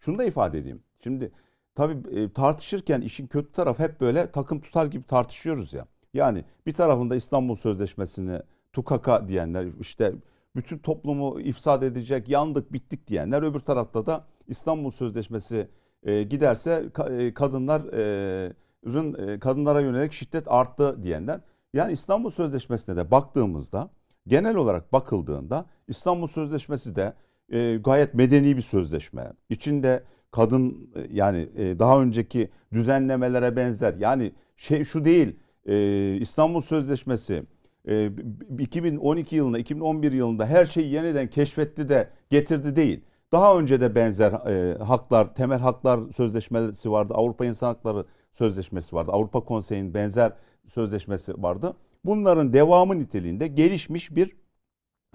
[0.00, 0.82] şunu da ifade edeyim.
[1.02, 1.32] Şimdi
[1.74, 5.86] tabii e, tartışırken işin kötü tarafı hep böyle takım tutar gibi tartışıyoruz ya.
[6.14, 8.40] Yani bir tarafında İstanbul Sözleşmesi'ni
[8.72, 10.12] tukaka diyenler işte
[10.56, 15.68] bütün toplumu ifsad edecek, yandık, bittik diyenler öbür tarafta da İstanbul Sözleşmesi
[16.02, 21.40] e, giderse e, kadınların e, kadınlara yönelik şiddet arttı diyenler.
[21.74, 23.90] Yani İstanbul Sözleşmesi'ne de baktığımızda
[24.26, 27.12] genel olarak bakıldığında İstanbul Sözleşmesi de
[27.52, 29.32] e, gayet medeni bir sözleşme.
[29.48, 33.94] İçinde kadın e, yani e, daha önceki düzenlemelere benzer.
[33.94, 35.36] Yani şey şu değil.
[35.66, 37.42] E, İstanbul Sözleşmesi
[37.88, 38.10] e,
[38.58, 43.00] 2012 yılında 2011 yılında her şeyi yeniden keşfetti de getirdi değil.
[43.32, 47.14] Daha önce de benzer e, haklar, temel haklar sözleşmesi vardı.
[47.16, 49.10] Avrupa İnsan Hakları Sözleşmesi vardı.
[49.12, 50.32] Avrupa Konseyi'nin benzer
[50.66, 51.76] sözleşmesi vardı.
[52.04, 54.36] Bunların devamı niteliğinde gelişmiş bir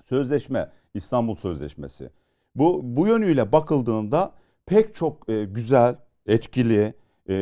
[0.04, 2.10] sözleşme İstanbul Sözleşmesi.
[2.56, 4.32] Bu bu yönüyle bakıldığında
[4.66, 5.96] pek çok e, güzel,
[6.26, 6.94] etkili
[7.30, 7.34] e,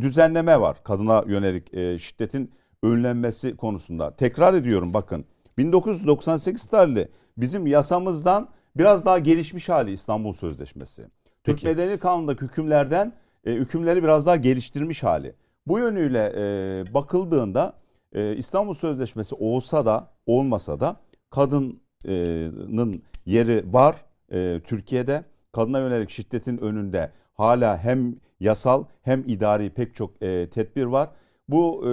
[0.00, 2.50] düzenleme var kadına yönelik e, şiddetin
[2.82, 4.16] önlenmesi konusunda.
[4.16, 5.24] Tekrar ediyorum bakın
[5.58, 11.02] 1998 tarihli bizim yasamızdan biraz daha gelişmiş hali İstanbul Sözleşmesi.
[11.44, 11.66] Türk Peki.
[11.66, 13.12] Medeni Kanunu'ndaki hükümlerden
[13.44, 15.34] e, hükümleri biraz daha geliştirmiş hali.
[15.66, 17.74] Bu yönüyle e, bakıldığında
[18.12, 20.96] e, İstanbul Sözleşmesi olsa da olmasa da
[21.30, 23.96] kadının yeri var
[24.32, 25.24] e, Türkiye'de.
[25.52, 31.08] Kadına yönelik şiddetin önünde hala hem yasal hem idari pek çok e, tedbir var.
[31.48, 31.90] Bu e,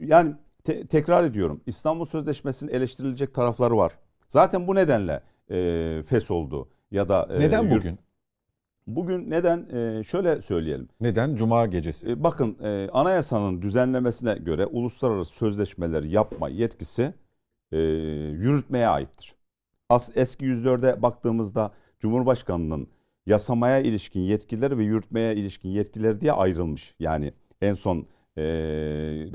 [0.00, 0.34] yani
[0.64, 3.92] te, tekrar ediyorum İstanbul Sözleşmesi'nin eleştirilecek tarafları var.
[4.28, 5.20] Zaten bu nedenle
[5.50, 7.98] e, fes oldu ya da e, neden bugün?
[8.86, 10.88] Bugün neden e, şöyle söyleyelim.
[11.00, 12.10] Neden cuma gecesi?
[12.10, 17.14] E, bakın e, anayasanın düzenlemesine göre uluslararası sözleşmeleri yapma yetkisi
[17.72, 19.34] e, yürütmeye aittir.
[19.88, 22.88] As, eski 104'e baktığımızda Cumhurbaşkanının
[23.26, 26.94] yasamaya ilişkin yetkileri ve yürütmeye ilişkin yetkileri diye ayrılmış.
[26.98, 28.42] Yani en son e,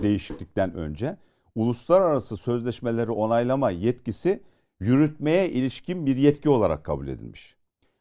[0.01, 1.17] değişiklikten önce
[1.55, 4.41] uluslararası sözleşmeleri onaylama yetkisi
[4.81, 7.55] yürütmeye ilişkin bir yetki olarak kabul edilmiş.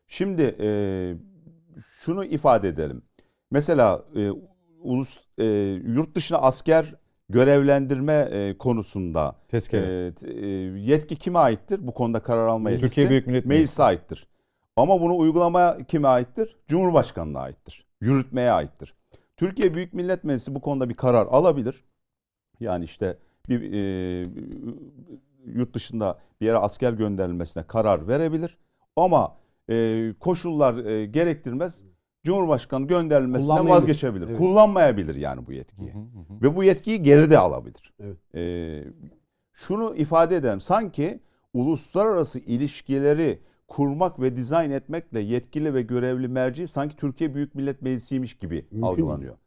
[0.06, 0.68] Şimdi e,
[2.00, 3.02] şunu ifade edelim.
[3.50, 4.30] Mesela e,
[4.82, 5.44] ulus e,
[5.86, 6.94] yurt dışına asker
[7.28, 11.86] görevlendirme e, konusunda e, e, yetki kime aittir?
[11.86, 14.26] Bu konuda karar alma yetkisi Türkiye Büyük Millet Meclisi'ne aittir.
[14.76, 16.56] Ama bunu uygulamaya kime aittir?
[16.68, 17.86] Cumhurbaşkanına aittir.
[18.00, 18.94] Yürütmeye aittir.
[19.36, 21.84] Türkiye Büyük Millet Meclisi bu konuda bir karar alabilir.
[22.60, 23.18] Yani işte
[23.48, 24.24] bir e,
[25.54, 28.58] yurt dışında bir yere asker gönderilmesine karar verebilir.
[28.96, 29.36] Ama
[29.70, 31.84] e, koşullar e, gerektirmez.
[32.24, 34.28] Cumhurbaşkanı gönderilmesinden vazgeçebilir.
[34.28, 34.38] Evet.
[34.38, 35.94] Kullanmayabilir yani bu yetkiyi.
[35.94, 36.42] Hı hı hı.
[36.42, 37.94] Ve bu yetkiyi geri de alabilir.
[38.00, 38.34] Evet.
[38.34, 38.84] E,
[39.52, 40.60] şunu ifade edelim.
[40.60, 41.20] Sanki
[41.54, 43.38] uluslararası ilişkileri
[43.68, 48.82] kurmak ve dizayn etmekle yetkili ve görevli merci sanki Türkiye Büyük Millet Meclisi'ymiş gibi Mümkün
[48.82, 49.34] algılanıyor.
[49.34, 49.40] Mi?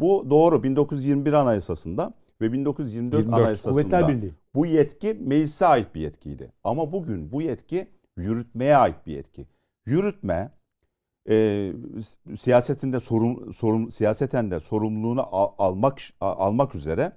[0.00, 4.08] Bu doğru 1921 Anayasası'nda ve 1924 24, Anayasası'nda
[4.56, 6.52] bu yetki meclise ait bir yetkiydi.
[6.64, 9.46] Ama bugün bu yetki yürütmeye ait bir yetki.
[9.86, 10.50] Yürütme
[11.28, 11.72] e,
[12.38, 17.12] siyasetinde sorun, sorun siyaseten de sorumluluğunu al, almak almak üzere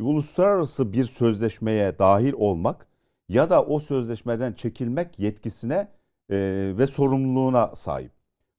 [0.00, 2.86] uluslararası bir sözleşmeye dahil olmak
[3.28, 5.88] ya da o sözleşmeden çekilmek yetkisine
[6.30, 6.36] e,
[6.78, 8.12] ve sorumluluğuna sahip.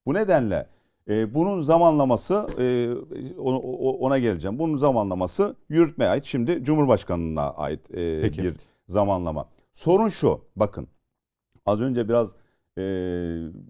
[0.05, 0.67] Bu nedenle
[1.09, 2.93] e, bunun zamanlaması e,
[3.99, 4.59] ona, geleceğim.
[4.59, 6.23] Bunun zamanlaması yürütmeye ait.
[6.23, 8.55] Şimdi Cumhurbaşkanı'na ait e, bir
[8.87, 9.49] zamanlama.
[9.73, 10.41] Sorun şu.
[10.55, 10.87] Bakın
[11.65, 12.35] az önce biraz
[12.77, 12.81] e,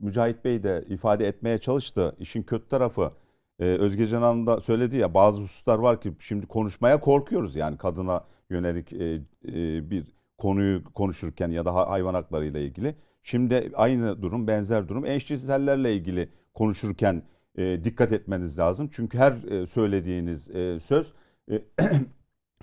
[0.02, 2.16] Mücahit Bey de ifade etmeye çalıştı.
[2.20, 3.12] İşin kötü tarafı
[3.60, 7.56] e, Özgecan Hanım da söyledi ya bazı hususlar var ki şimdi konuşmaya korkuyoruz.
[7.56, 10.04] Yani kadına yönelik e, e, bir
[10.38, 12.96] konuyu konuşurken ya da hayvan hakları ile ilgili.
[13.24, 17.24] Şimdi aynı durum, benzer durum eşcinsellerle ilgili konuşurken
[17.58, 18.89] e, dikkat etmeniz lazım.
[18.93, 21.14] Çünkü her e, söylediğiniz e, söz
[21.52, 21.62] e,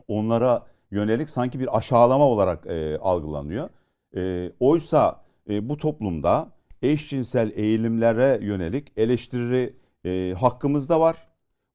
[0.08, 3.68] onlara yönelik sanki bir aşağılama olarak e, algılanıyor.
[4.16, 9.74] E, oysa e, bu toplumda eşcinsel eğilimlere yönelik eleştiri
[10.04, 11.28] e, hakkımız da var.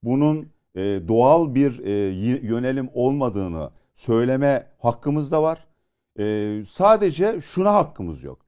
[0.04, 1.92] Bunun e, doğal bir e,
[2.48, 5.68] yönelim olmadığını söyleme hakkımız da var.
[6.20, 8.46] E, sadece şuna hakkımız yok.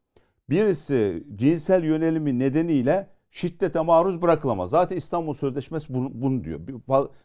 [0.50, 4.70] Birisi cinsel yönelimi nedeniyle şiddete maruz bırakılamaz.
[4.70, 6.60] Zaten İstanbul Sözleşmesi bunu, bunu diyor.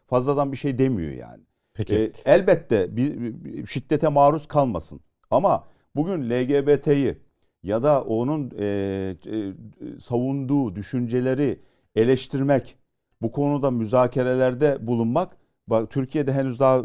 [0.06, 1.42] Fazladan bir şey demiyor yani.
[1.74, 1.94] Peki.
[1.94, 5.00] E, elbette bir, bir şiddete maruz kalmasın.
[5.30, 5.64] Ama
[5.96, 7.18] bugün LGBT'yi
[7.62, 9.52] ya da onun e, e,
[10.00, 11.61] savunduğu düşünceleri
[11.96, 12.76] eleştirmek,
[13.22, 15.36] bu konuda müzakerelerde bulunmak,
[15.66, 16.82] bak Türkiye'de henüz daha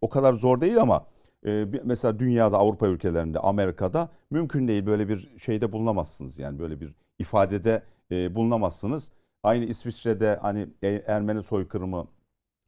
[0.00, 1.06] o kadar zor değil ama
[1.46, 6.38] e, mesela dünyada, Avrupa ülkelerinde, Amerika'da mümkün değil böyle bir şeyde bulunamazsınız.
[6.38, 9.12] Yani böyle bir ifadede e, bulunamazsınız.
[9.42, 12.06] Aynı İsviçre'de hani e, Ermeni soykırımı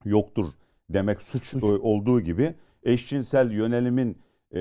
[0.05, 0.47] yoktur
[0.91, 1.63] demek suç, suç.
[1.63, 4.19] olduğu gibi eşcinsel yönelimin
[4.55, 4.61] e,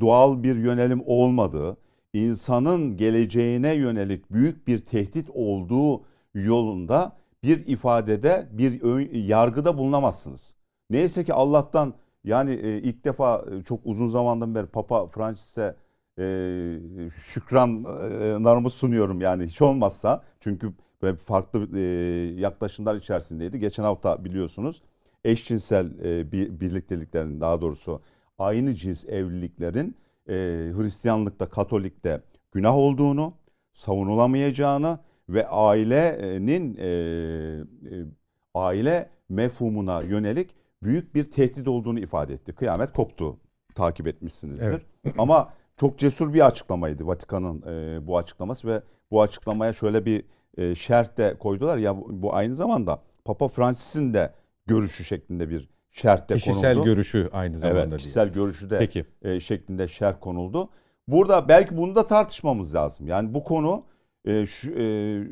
[0.00, 1.76] doğal bir yönelim olmadığı,
[2.12, 6.02] insanın geleceğine yönelik büyük bir tehdit olduğu
[6.34, 10.54] yolunda bir ifadede, bir ön, yargıda bulunamazsınız.
[10.90, 11.94] Neyse ki Allah'tan
[12.24, 15.76] yani e, ilk defa e, çok uzun zamandan beri Papa Francis'e
[16.18, 16.24] e,
[17.26, 20.22] şükranlarımı sunuyorum yani hiç olmazsa.
[20.40, 21.78] Çünkü böyle farklı
[22.40, 23.58] yaklaşımlar içerisindeydi.
[23.58, 24.82] Geçen hafta biliyorsunuz
[25.24, 25.98] eşcinsel
[26.60, 28.02] birlikteliklerin daha doğrusu
[28.38, 29.96] aynı cins evliliklerin
[30.76, 33.34] Hristiyanlıkta, Katolik'te günah olduğunu,
[33.72, 34.98] savunulamayacağını
[35.28, 38.04] ve ailenin e, e,
[38.54, 42.52] aile mefhumuna yönelik büyük bir tehdit olduğunu ifade etti.
[42.52, 43.36] Kıyamet koptu
[43.74, 44.66] takip etmişsinizdir.
[44.66, 44.82] Evet.
[45.18, 45.52] Ama
[45.82, 50.24] çok cesur bir açıklamaydı Vatikan'ın e, bu açıklaması ve bu açıklamaya şöyle bir
[50.56, 54.32] e, şert de koydular ya bu aynı zamanda Papa Francis'in de
[54.66, 56.94] görüşü şeklinde bir şert de kişisel konuldu.
[56.94, 58.44] Kişisel görüşü aynı zamanda evet, kişisel diye.
[58.44, 59.04] görüşü de Peki.
[59.22, 60.68] E, şeklinde şerh konuldu.
[61.08, 63.06] Burada belki bunu da tartışmamız lazım.
[63.06, 63.84] Yani bu konu
[64.24, 64.82] e, şu, e,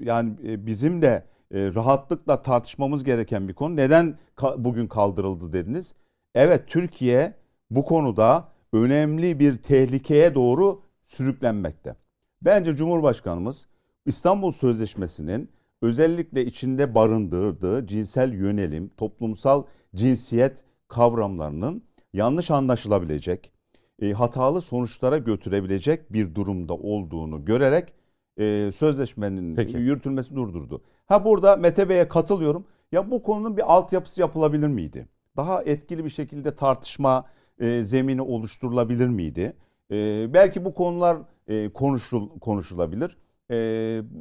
[0.03, 1.25] yani e, bizim de
[1.55, 3.77] e, rahatlıkla tartışmamız gereken bir konu.
[3.77, 5.95] Neden ka- bugün kaldırıldı dediniz?
[6.35, 7.35] Evet Türkiye
[7.71, 11.97] bu konuda önemli bir tehlikeye doğru sürüklenmekte.
[12.43, 13.66] Bence Cumhurbaşkanımız
[14.07, 15.51] İstanbul Sözleşmesi'nin
[15.83, 19.64] özellikle içinde barındırdığı cinsel yönelim, toplumsal
[19.95, 23.53] cinsiyet kavramlarının yanlış anlaşılabilecek,
[24.03, 27.93] e, hatalı sonuçlara götürebilecek bir durumda olduğunu görerek
[28.39, 29.77] e, sözleşmenin Peki.
[29.77, 30.83] yürütülmesi durdurdu.
[31.07, 32.64] Ha burada Mete Bey'e katılıyorum.
[32.93, 35.09] Ya bu konunun bir altyapısı yapılabilir miydi?
[35.37, 37.27] Daha etkili bir şekilde tartışma
[37.61, 39.57] e, zemini oluşturulabilir miydi?
[39.91, 43.17] E, belki bu konular e, konuşul, konuşulabilir.
[43.51, 43.57] E,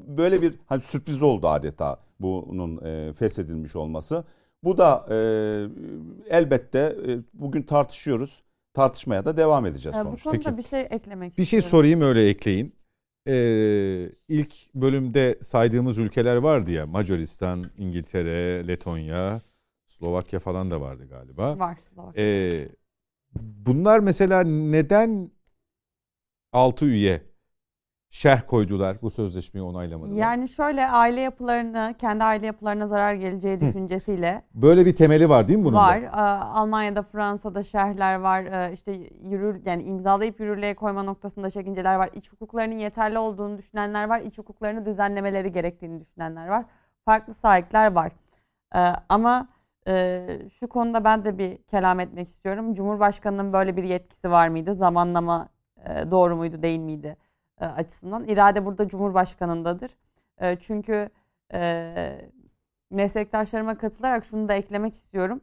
[0.07, 4.23] böyle bir hani sürpriz oldu adeta bunun e, feshedilmiş olması.
[4.63, 5.15] Bu da e,
[6.29, 8.43] elbette e, bugün tartışıyoruz.
[8.73, 10.29] Tartışmaya da devam edeceğiz e, sonuçta.
[10.29, 10.57] Bu konuda Peki.
[10.57, 12.73] bir şey eklemek Bir şey sorayım öyle ekleyin
[13.27, 13.35] e,
[14.27, 19.41] ilk bölümde saydığımız ülkeler vardı ya Macaristan, İngiltere, Letonya,
[19.87, 21.59] Slovakya falan da vardı galiba.
[21.59, 21.77] Var.
[21.93, 22.23] Slovakya.
[22.23, 22.69] E,
[23.35, 25.31] bunlar mesela neden
[26.53, 27.21] 6 üye
[28.11, 30.17] şerh koydular bu sözleşmeyi onaylamadılar.
[30.17, 34.43] Yani şöyle aile yapılarını, kendi aile yapılarına zarar geleceği düşüncesiyle.
[34.53, 35.77] Böyle bir temeli var değil mi bunun?
[35.77, 36.03] Var.
[36.03, 36.11] Da?
[36.45, 38.71] Almanya'da, Fransa'da şerhler var.
[38.71, 38.91] İşte
[39.23, 42.09] yürür yani imzalayıp yürürlüğe koyma noktasında çekinceler var.
[42.13, 44.21] İç hukuklarının yeterli olduğunu düşünenler var.
[44.21, 46.65] İç hukuklarını düzenlemeleri gerektiğini düşünenler var.
[47.05, 48.11] Farklı sahipler var.
[49.09, 49.47] Ama
[50.59, 52.73] şu konuda ben de bir kelam etmek istiyorum.
[52.73, 54.73] Cumhurbaşkanının böyle bir yetkisi var mıydı?
[54.73, 55.49] Zamanlama
[56.11, 57.17] doğru muydu, değil miydi?
[57.61, 58.27] e, açısından.
[58.27, 59.97] irade burada Cumhurbaşkanındadır.
[60.41, 61.09] E, çünkü
[61.53, 62.29] e,
[62.89, 65.41] meslektaşlarıma katılarak şunu da eklemek istiyorum.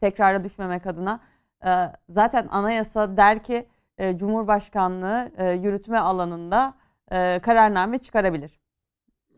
[0.00, 1.20] Tekrara düşmemek adına.
[1.66, 6.74] E, zaten anayasa der ki e, Cumhurbaşkanlığı e, yürütme alanında
[7.10, 8.60] e, kararname çıkarabilir.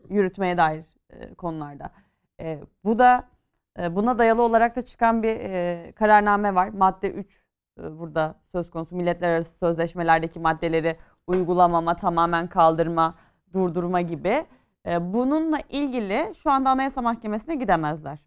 [0.09, 1.91] Yürütmeye dair e, konularda.
[2.39, 3.30] E, bu da e,
[3.77, 6.69] buna dayalı olarak da çıkan bir e, kararname var.
[6.69, 7.41] Madde 3
[7.79, 10.97] e, burada söz konusu milletler arası sözleşmelerdeki maddeleri
[11.27, 13.15] uygulamama, tamamen kaldırma,
[13.53, 14.45] durdurma gibi.
[14.85, 18.19] E, bununla ilgili şu anda Anayasa Mahkemesi'ne gidemezler.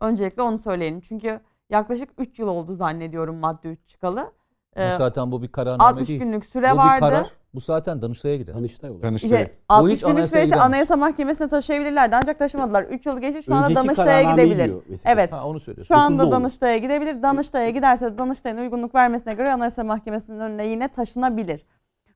[0.00, 1.00] Öncelikle onu söyleyelim.
[1.00, 1.40] Çünkü
[1.70, 4.32] yaklaşık 3 yıl oldu zannediyorum madde 3 çıkalı.
[4.76, 6.20] E, zaten bu bir kararname 60 değil.
[6.20, 6.94] günlük süre bu vardı.
[6.94, 7.30] Bir karar.
[7.54, 8.54] Bu zaten Danıştay'a gider.
[8.54, 9.02] Danıştay olur.
[9.02, 9.42] Danıştay.
[9.42, 12.82] İşte 60 günlük süreçte Anayasa Mahkemesi'ne taşıyabilirlerdi ancak taşımadılar.
[12.82, 14.72] 3 yıl geçti şu anda Danıştay'a gidebilir.
[15.04, 15.32] Evet.
[15.32, 15.94] Ha, onu söylüyorsun.
[15.94, 17.22] Şu anda Danıştay'a gidebilir.
[17.22, 21.66] Danıştay'a giderse Danıştay'ın uygunluk vermesine göre Anayasa Mahkemesi'nin önüne yine taşınabilir.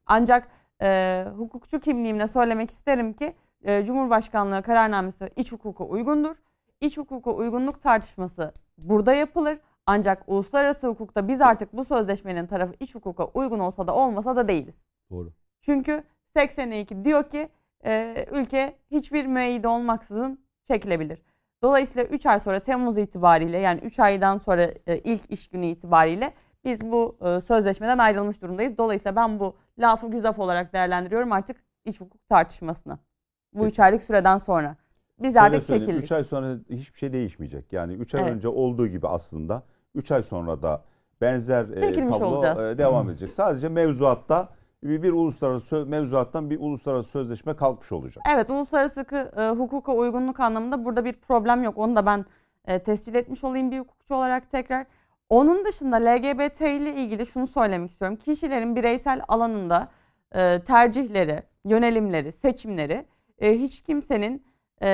[0.06, 0.48] Ancak
[0.82, 3.34] e, hukukçu kimliğimle söylemek isterim ki
[3.64, 6.36] e, Cumhurbaşkanlığı kararnamesi iç hukuka uygundur.
[6.80, 9.58] İç hukuka uygunluk tartışması burada yapılır.
[9.86, 14.48] Ancak uluslararası hukukta biz artık bu sözleşmenin tarafı iç hukuka uygun olsa da olmasa da
[14.48, 14.84] değiliz.
[15.10, 15.32] Doğru.
[15.60, 16.04] Çünkü
[16.36, 17.48] 82 diyor ki
[17.84, 21.22] e, ülke hiçbir müeyyide olmaksızın çekilebilir.
[21.62, 26.32] Dolayısıyla 3 ay sonra Temmuz itibariyle yani 3 aydan sonra e, ilk iş günü itibariyle
[26.64, 28.78] biz bu e, sözleşmeden ayrılmış durumdayız.
[28.78, 32.98] Dolayısıyla ben bu lafı güzaf olarak değerlendiriyorum artık iç hukuk tartışmasını.
[33.52, 34.76] Bu 3 aylık süreden sonra.
[35.22, 36.04] Biz artık çekildik.
[36.04, 37.72] 3 ay sonra hiçbir şey değişmeyecek.
[37.72, 38.32] Yani 3 ay evet.
[38.32, 39.62] önce olduğu gibi aslında
[39.94, 40.82] 3 ay sonra da
[41.20, 43.30] benzer e, tablo e, devam edecek.
[43.30, 44.48] Sadece mevzuatta
[44.82, 48.24] bir, bir uluslararası mevzuattan bir uluslararası sözleşme kalkmış olacak.
[48.34, 51.78] Evet, uluslararası e, hukuka uygunluk anlamında burada bir problem yok.
[51.78, 52.24] Onu da ben
[52.66, 54.86] e, tescil etmiş olayım bir hukukçu olarak tekrar.
[55.28, 58.16] Onun dışında LGBT ile ilgili şunu söylemek istiyorum.
[58.16, 59.88] Kişilerin bireysel alanında
[60.32, 63.06] e, tercihleri, yönelimleri, seçimleri
[63.38, 64.46] e, hiç kimsenin
[64.82, 64.88] e,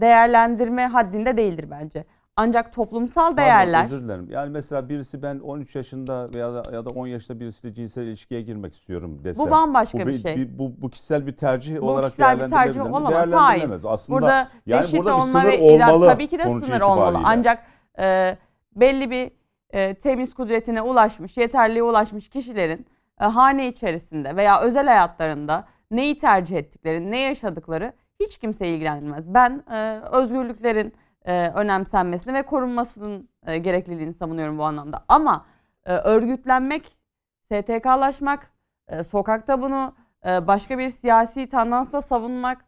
[0.00, 2.04] değerlendirme haddinde değildir bence.
[2.36, 3.80] Ancak toplumsal değerler...
[3.80, 4.26] Pardon, özür dilerim.
[4.30, 8.42] Yani mesela birisi ben 13 yaşında veya da, ya da 10 yaşında birisiyle cinsel ilişkiye
[8.42, 9.42] girmek istiyorum dese.
[9.42, 10.36] Bu bambaşka bu bir, şey.
[10.36, 13.28] Bir, bu, bu kişisel bir tercih bu olarak kişisel bir tercih olamaz.
[13.32, 13.70] Hayır.
[13.84, 16.06] Aslında burada yani burada bir sınır olmalı.
[16.06, 16.84] Tabii ki de sınır itibariyle.
[16.84, 17.20] olmalı.
[17.24, 17.66] Ancak
[17.98, 18.36] e,
[18.76, 19.30] belli bir
[19.70, 22.86] e, temiz kudretine ulaşmış, yeterliğe ulaşmış kişilerin
[23.20, 29.34] e, hane içerisinde veya özel hayatlarında neyi tercih ettikleri, ne yaşadıkları hiç kimse ilgilenmez.
[29.34, 30.92] Ben e, özgürlüklerin
[31.24, 35.04] e, önemsenmesini ve korunmasının e, gerekliliğini savunuyorum bu anlamda.
[35.08, 35.46] Ama
[35.86, 36.96] e, örgütlenmek,
[37.44, 38.50] STK'laşmak,
[38.88, 39.94] e, sokakta bunu
[40.26, 42.64] e, başka bir siyasi tandansla savunmak,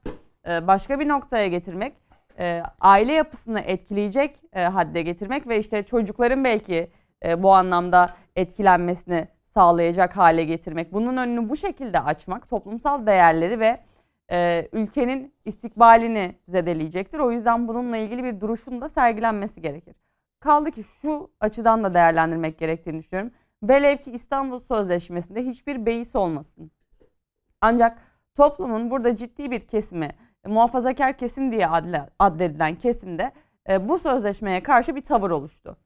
[0.48, 1.94] e, başka bir noktaya getirmek,
[2.38, 6.90] e, aile yapısını etkileyecek e, hadde getirmek ve işte çocukların belki
[7.24, 10.92] e, bu anlamda etkilenmesini sağlayacak hale getirmek.
[10.92, 13.80] Bunun önünü bu şekilde açmak toplumsal değerleri ve
[14.32, 17.18] e, ülkenin istikbalini zedeleyecektir.
[17.18, 19.94] O yüzden bununla ilgili bir duruşun da sergilenmesi gerekir.
[20.40, 23.32] Kaldı ki şu açıdan da değerlendirmek gerektiğini düşünüyorum.
[23.62, 26.70] Velev ki İstanbul Sözleşmesi'nde hiçbir beis olmasın.
[27.60, 27.98] Ancak
[28.36, 30.10] toplumun burada ciddi bir kesimi,
[30.46, 31.68] muhafazakar kesim diye
[32.18, 33.32] addedilen kesimde
[33.68, 35.76] e, bu sözleşmeye karşı bir tavır oluştu.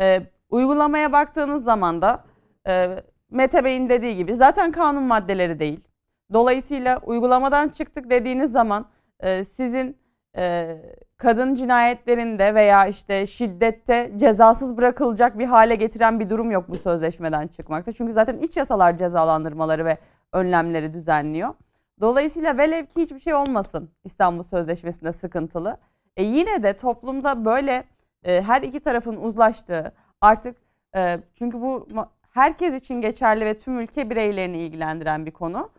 [0.00, 2.24] E, uygulamaya baktığınız zaman da
[2.68, 5.85] e, Mete Bey'in dediği gibi zaten kanun maddeleri değil.
[6.32, 8.86] Dolayısıyla uygulamadan çıktık dediğiniz zaman
[9.20, 9.96] e, sizin
[10.36, 10.76] e,
[11.16, 17.46] kadın cinayetlerinde veya işte şiddette cezasız bırakılacak bir hale getiren bir durum yok bu sözleşmeden
[17.46, 17.92] çıkmakta.
[17.92, 19.98] Çünkü zaten iç yasalar cezalandırmaları ve
[20.32, 21.54] önlemleri düzenliyor.
[22.00, 25.76] Dolayısıyla velev ki hiçbir şey olmasın İstanbul Sözleşmesi'nde sıkıntılı.
[26.16, 27.84] E yine de toplumda böyle
[28.24, 30.56] e, her iki tarafın uzlaştığı artık
[30.96, 31.86] e, çünkü bu
[32.30, 35.70] herkes için geçerli ve tüm ülke bireylerini ilgilendiren bir konu.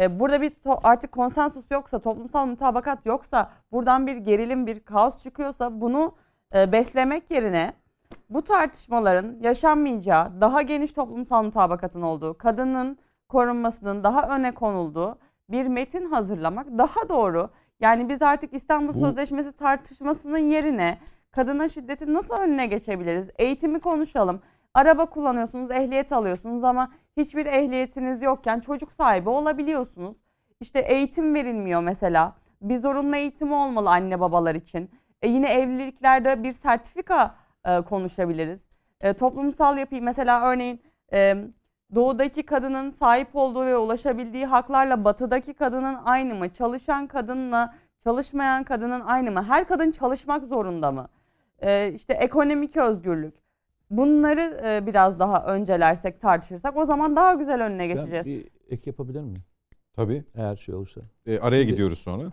[0.00, 5.80] E, burada bir artık konsensus yoksa, toplumsal mutabakat yoksa, buradan bir gerilim, bir kaos çıkıyorsa
[5.80, 6.14] bunu
[6.54, 7.72] e, beslemek yerine
[8.30, 15.18] bu tartışmaların yaşanmayacağı, daha geniş toplumsal mutabakatın olduğu, kadının korunmasının daha öne konulduğu
[15.48, 17.50] bir metin hazırlamak daha doğru.
[17.80, 18.98] Yani biz artık İstanbul bu...
[18.98, 20.98] Sözleşmesi tartışmasının yerine
[21.30, 23.30] kadına şiddetin nasıl önüne geçebiliriz?
[23.38, 24.40] Eğitimi konuşalım.
[24.74, 30.16] Araba kullanıyorsunuz, ehliyet alıyorsunuz ama hiçbir ehliyetiniz yokken çocuk sahibi olabiliyorsunuz.
[30.60, 32.34] İşte eğitim verilmiyor mesela.
[32.62, 34.90] Bir zorunlu eğitim olmalı anne babalar için.
[35.22, 38.68] E yine evliliklerde bir sertifika e, konuşabiliriz.
[39.00, 41.36] E, toplumsal yapıyı mesela örneğin e,
[41.94, 46.52] doğudaki kadının sahip olduğu ve ulaşabildiği haklarla batıdaki kadının aynı mı?
[46.52, 49.42] Çalışan kadınla çalışmayan kadının aynı mı?
[49.42, 51.08] Her kadın çalışmak zorunda mı?
[51.58, 53.45] E, işte ekonomik özgürlük.
[53.90, 58.26] Bunları e, biraz daha öncelersek, tartışırsak o zaman daha güzel önüne geçeceğiz.
[58.26, 59.44] Ben bir ek yapabilir miyim?
[59.92, 60.24] Tabii.
[60.34, 61.00] Eğer şey olursa.
[61.26, 62.32] E, araya Şimdi, gidiyoruz sonra.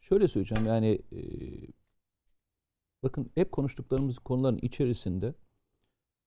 [0.00, 1.20] Şöyle söyleyeceğim yani e,
[3.02, 5.34] bakın hep konuştuklarımız konuların içerisinde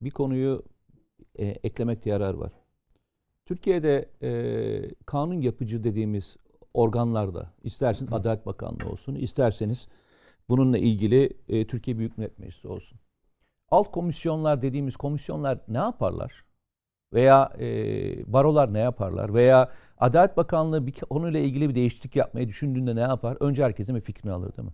[0.01, 0.63] bir konuyu
[1.35, 2.51] e, eklemekte yarar var.
[3.45, 4.29] Türkiye'de e,
[5.05, 6.37] kanun yapıcı dediğimiz
[6.73, 9.87] organlarda isterseniz Adalet Bakanlığı olsun, isterseniz
[10.49, 12.99] bununla ilgili e, Türkiye Büyük Millet Meclisi olsun
[13.71, 16.43] alt komisyonlar dediğimiz komisyonlar ne yaparlar?
[17.13, 17.67] Veya e,
[18.33, 19.33] barolar ne yaparlar?
[19.33, 23.37] Veya Adalet Bakanlığı bir konuyla ilgili bir değişiklik yapmayı düşündüğünde ne yapar?
[23.39, 24.73] Önce herkesin bir fikrini alır değil mi?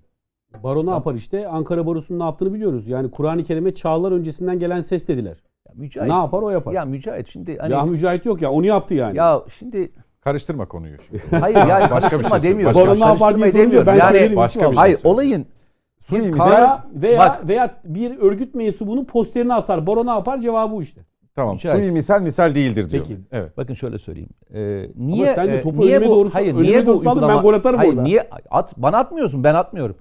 [0.63, 1.47] Baro ne yapar işte?
[1.47, 2.87] Ankara Barosu'nun ne yaptığını biliyoruz.
[2.87, 5.37] Yani Kur'an-ı Kerim'e çağlar öncesinden gelen ses dediler.
[5.67, 6.73] Ya Mücahit, ne yapar o yapar.
[6.73, 9.17] Ya Mücahit şimdi hani, Ya Mücahit yok ya onu yaptı yani.
[9.17, 9.91] Ya şimdi
[10.21, 10.97] karıştırma konuyu.
[11.07, 11.23] Şimdi.
[11.39, 12.81] Hayır yani başka karıştırma bir şey demiyorum.
[12.81, 13.87] Baro ne yapar diye demiyorum.
[13.87, 15.45] Ben yani, başka bir şey Hayır olayın
[16.03, 19.87] Suni misal veya, veya, bak, veya bir örgüt mensubunun posterini asar.
[19.87, 20.41] Baro ne yapar?
[20.41, 21.01] Cevabı bu işte.
[21.35, 21.59] Tamam.
[21.59, 21.77] Şöyle.
[21.77, 23.05] Suni misal misal değildir diyor.
[23.07, 23.19] Peki.
[23.31, 23.57] Evet.
[23.57, 24.29] Bakın şöyle söyleyeyim.
[24.53, 27.41] Ee, niye Ama sen de topu e, niye bu, doğru hayır, niye bu uygulama, ben
[27.41, 28.01] gol atarım hayır, orada.
[28.01, 29.95] Niye at bana atmıyorsun ben atmıyorum.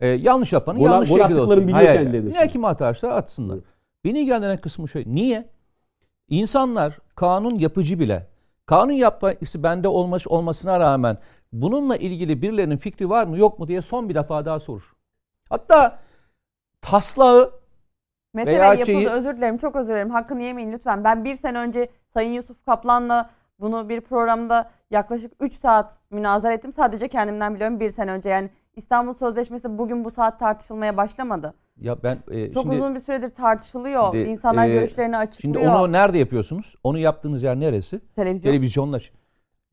[0.00, 1.62] Ee, yanlış yapanın gol, yanlış gol şekilde olsun.
[1.62, 2.24] Biliyor hayır.
[2.30, 3.54] Niye kim atarsa atsınlar.
[3.54, 3.64] Evet.
[4.04, 5.04] Beni ilgilendiren kısmı şey.
[5.06, 5.48] Niye?
[6.28, 8.26] İnsanlar kanun yapıcı bile
[8.66, 11.18] kanun yapması bende olması olmasına rağmen
[11.52, 14.92] bununla ilgili birilerinin fikri var mı yok mu diye son bir defa daha sorur.
[15.52, 15.98] Hatta
[16.80, 17.52] taslağı
[18.34, 18.96] Mete veya Bey yapıldı.
[18.96, 19.08] Şeyi...
[19.08, 19.58] Özür dilerim.
[19.58, 20.10] Çok özür dilerim.
[20.10, 21.04] Hakkını yemeyin lütfen.
[21.04, 23.30] Ben bir sene önce Sayın Yusuf Kaplan'la
[23.60, 26.72] bunu bir programda yaklaşık 3 saat münazara ettim.
[26.72, 28.28] Sadece kendimden biliyorum bir sene önce.
[28.28, 31.54] Yani İstanbul Sözleşmesi bugün bu saat tartışılmaya başlamadı.
[31.76, 34.12] Ya ben e, çok şimdi, uzun bir süredir tartışılıyor.
[34.12, 35.54] Şimdi, İnsanlar e, görüşlerini açıklıyor.
[35.54, 36.76] Şimdi onu nerede yapıyorsunuz?
[36.84, 38.00] Onu yaptığınız yer neresi?
[38.14, 38.52] Televizyon.
[38.52, 39.12] Televizyonlar.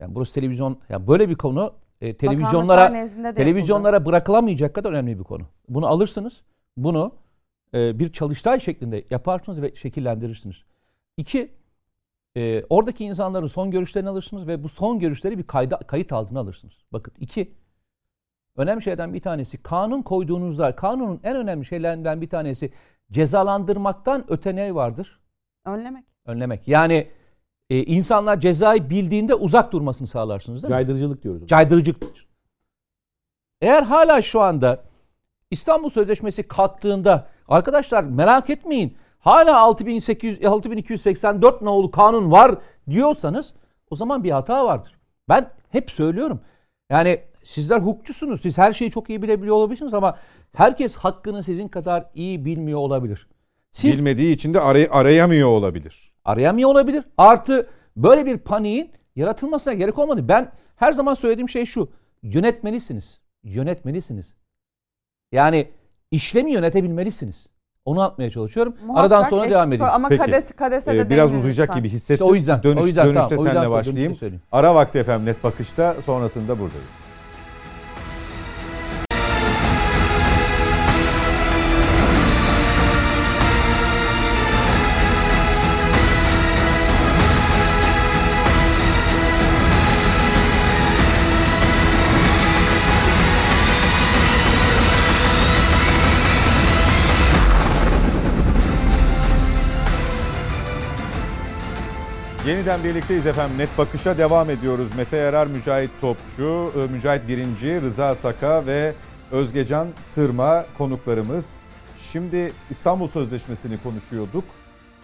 [0.00, 0.78] Yani burası televizyon.
[0.88, 5.42] Yani böyle bir konu e, televizyonlara televizyonlara bırakılamayacak kadar önemli bir konu.
[5.68, 6.42] Bunu alırsınız.
[6.76, 7.14] Bunu
[7.74, 10.64] e, bir çalıştay şeklinde yaparsınız ve şekillendirirsiniz.
[11.16, 11.52] İki,
[12.36, 16.74] e, oradaki insanların son görüşlerini alırsınız ve bu son görüşleri bir kayda, kayıt altına alırsınız.
[16.92, 17.54] Bakın iki,
[18.56, 22.72] önemli şeylerden bir tanesi kanun koyduğunuzda kanunun en önemli şeylerinden bir tanesi
[23.10, 25.20] cezalandırmaktan öte ne vardır?
[25.64, 26.04] Önlemek.
[26.26, 26.68] Önlemek.
[26.68, 27.08] Yani
[27.70, 30.74] e, insanlar cezayı bildiğinde uzak durmasını sağlarsınız değil mi?
[30.74, 31.48] Caydırıcılık diyoruz.
[31.48, 32.02] Caydırıcılık.
[33.60, 34.82] Eğer hala şu anda
[35.50, 42.54] İstanbul Sözleşmesi kalktığında arkadaşlar merak etmeyin hala 6800 6284 nolu kanun var
[42.90, 43.54] diyorsanız
[43.90, 44.98] o zaman bir hata vardır.
[45.28, 46.40] Ben hep söylüyorum.
[46.90, 48.40] Yani sizler hukukçusunuz.
[48.40, 50.18] Siz her şeyi çok iyi bilebiliyor olabilirsiniz ama
[50.52, 53.26] herkes hakkını sizin kadar iyi bilmiyor olabilir.
[53.72, 56.09] Siz bilmediği için de aray arayamıyor olabilir.
[56.24, 57.04] Arayamıyor olabilir.
[57.18, 60.28] Artı böyle bir paniğin yaratılmasına gerek olmadı.
[60.28, 61.88] Ben her zaman söylediğim şey şu.
[62.22, 63.20] Yönetmelisiniz.
[63.42, 64.34] Yönetmelisiniz.
[65.32, 65.68] Yani
[66.10, 67.46] işlemi yönetebilmelisiniz.
[67.84, 68.74] Onu atmaya çalışıyorum.
[68.86, 69.94] Muhakkak Aradan sonra devam edeceğiz.
[69.94, 70.22] Ama Peki.
[70.22, 71.82] Kades, Kades'e ee, biraz uzayacak lütfen.
[71.82, 72.14] gibi hissettim.
[72.14, 74.16] İşte o yüzden, Dönüş, o yüzden, dönüşte tamam, seninle başlayayım.
[74.52, 76.99] Ara vakti efendim net bakışta sonrasında buradayız.
[102.60, 103.58] Yeniden birlikteyiz efendim.
[103.58, 104.88] Net Bakış'a devam ediyoruz.
[104.96, 108.92] Mete Yarar, Mücahit Topçu, e, Mücahit Birinci, Rıza Saka ve
[109.32, 111.52] Özgecan Sırma konuklarımız.
[111.98, 114.44] Şimdi İstanbul Sözleşmesi'ni konuşuyorduk.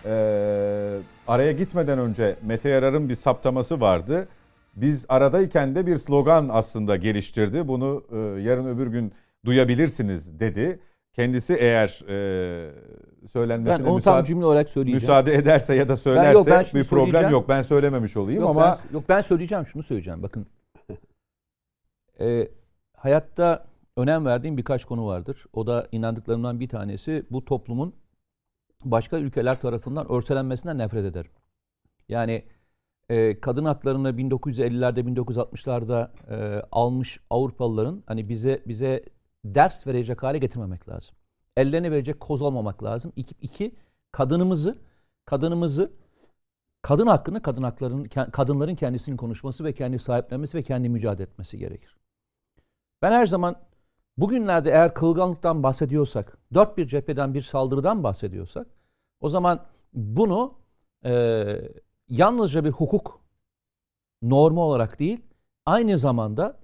[0.04, 0.98] Ee,
[1.28, 4.28] araya gitmeden önce Mete Yarar'ın bir saptaması vardı.
[4.74, 7.68] Biz aradayken de bir slogan aslında geliştirdi.
[7.68, 9.12] Bunu e, yarın öbür gün
[9.44, 10.80] duyabilirsiniz dedi.
[11.16, 12.70] Kendisi eğer e,
[13.28, 15.02] söylenmesine ben onu müsaade, tam cümle olarak söyleyeceğim.
[15.02, 17.48] müsaade ederse ya da söylerse ben yok, ben bir problem yok.
[17.48, 20.22] Ben söylememiş olayım yok, ama ben, yok ben söyleyeceğim şunu söyleyeceğim.
[20.22, 20.46] Bakın
[22.20, 22.48] e,
[22.96, 23.64] hayatta
[23.96, 25.44] önem verdiğim birkaç konu vardır.
[25.52, 27.94] O da inandıklarımdan bir tanesi bu toplumun
[28.84, 31.30] başka ülkeler tarafından örselenmesinden nefret ederim.
[32.08, 32.44] Yani
[33.08, 39.04] e, kadın haklarını 1950'lerde 1960'larda e, almış Avrupalıların hani bize bize
[39.44, 41.16] ders verecek hale getirmemek lazım.
[41.56, 43.12] Ellerine verecek koz olmamak lazım.
[43.16, 43.74] İki, iki
[44.12, 44.78] kadınımızı
[45.24, 45.92] kadınımızı
[46.82, 51.96] kadın hakkını kadın haklarının kadınların kendisinin konuşması ve kendi sahiplenmesi ve kendi mücadele etmesi gerekir.
[53.02, 53.56] Ben her zaman
[54.16, 58.66] bugünlerde eğer kılganlıktan bahsediyorsak, dört bir cepheden bir saldırıdan bahsediyorsak,
[59.20, 60.54] o zaman bunu
[61.04, 61.44] e,
[62.08, 63.20] yalnızca bir hukuk
[64.22, 65.20] normu olarak değil,
[65.66, 66.60] aynı zamanda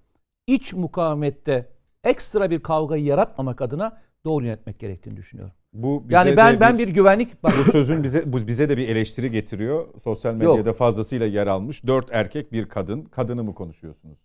[0.47, 1.72] iç mukavemette
[2.05, 5.55] ekstra bir kavgayı yaratmamak adına doğru yönetmek gerektiğini düşünüyorum.
[5.73, 9.31] Bu yani ben ben bir güvenlik bak, bu sözün bize bu bize de bir eleştiri
[9.31, 9.89] getiriyor.
[10.03, 10.77] Sosyal medyada Yok.
[10.77, 11.87] fazlasıyla yer almış.
[11.87, 13.05] Dört erkek bir kadın.
[13.05, 14.19] Kadını mı konuşuyorsunuz?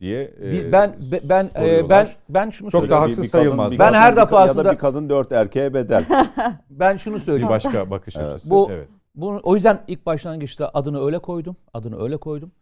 [0.00, 0.96] diye e, ben
[1.28, 3.66] ben e, ben ben şunu çok da haksız bir, bir sayılmaz.
[3.66, 6.04] Kadın, ben her defasında ya da bir kadın dört erkeğe bedel.
[6.70, 7.48] ben şunu söyleyeyim.
[7.48, 8.50] Bir başka bakış açısı.
[8.50, 8.88] Bu evet.
[9.14, 11.56] Bu o yüzden ilk başlangıçta adını öyle koydum.
[11.74, 12.52] Adını öyle koydum.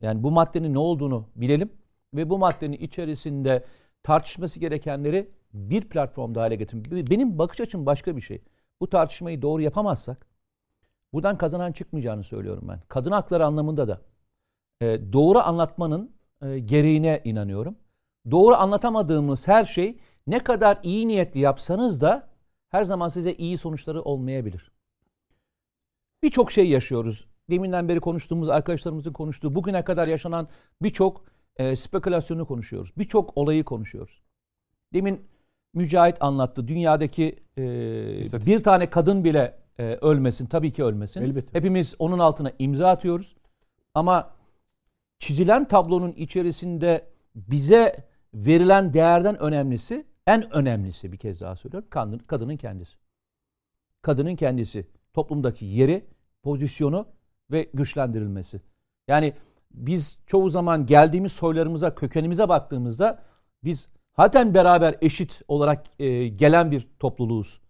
[0.00, 1.70] Yani bu maddenin ne olduğunu bilelim
[2.14, 3.64] ve bu maddenin içerisinde
[4.06, 7.06] tartışması gerekenleri bir platformda hale getirin.
[7.10, 8.42] Benim bakış açım başka bir şey.
[8.80, 10.26] Bu tartışmayı doğru yapamazsak
[11.12, 12.80] buradan kazanan çıkmayacağını söylüyorum ben.
[12.88, 14.00] Kadın hakları anlamında da
[14.80, 17.76] e, doğru anlatmanın e, gereğine inanıyorum.
[18.30, 22.28] Doğru anlatamadığımız her şey ne kadar iyi niyetli yapsanız da
[22.68, 24.70] her zaman size iyi sonuçları olmayabilir.
[26.22, 27.26] Birçok şey yaşıyoruz.
[27.50, 30.48] Deminden beri konuştuğumuz, arkadaşlarımızın konuştuğu, bugüne kadar yaşanan
[30.82, 31.24] birçok
[31.56, 32.92] e, spekülasyonu konuşuyoruz.
[32.98, 34.22] Birçok olayı konuşuyoruz.
[34.92, 35.26] Demin
[35.74, 36.68] Mücahit anlattı.
[36.68, 37.62] Dünyadaki e,
[38.46, 40.46] bir tane kadın bile e, ölmesin.
[40.46, 41.22] Tabii ki ölmesin.
[41.22, 41.58] Elbette.
[41.58, 43.36] Hepimiz onun altına imza atıyoruz.
[43.94, 44.30] Ama
[45.18, 47.04] çizilen tablonun içerisinde
[47.34, 47.96] bize
[48.34, 52.96] verilen değerden önemlisi, en önemlisi bir kez daha söylüyorum, kadın, kadının kendisi.
[54.02, 56.04] Kadının kendisi, toplumdaki yeri,
[56.42, 57.06] pozisyonu
[57.50, 58.60] ve güçlendirilmesi.
[59.08, 59.34] Yani
[59.76, 63.18] biz çoğu zaman geldiğimiz soylarımıza, kökenimize baktığımızda
[63.64, 67.60] biz zaten beraber eşit olarak e, gelen bir topluluğuz.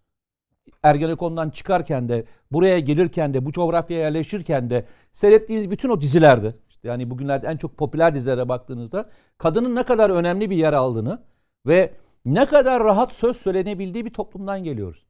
[0.83, 6.87] Ergenekon'dan çıkarken de, buraya gelirken de, bu coğrafyaya yerleşirken de seyrettiğimiz bütün o dizilerde, işte
[6.87, 11.23] yani bugünlerde en çok popüler dizilere baktığınızda kadının ne kadar önemli bir yer aldığını
[11.67, 11.93] ve
[12.25, 15.05] ne kadar rahat söz söylenebildiği bir toplumdan geliyoruz.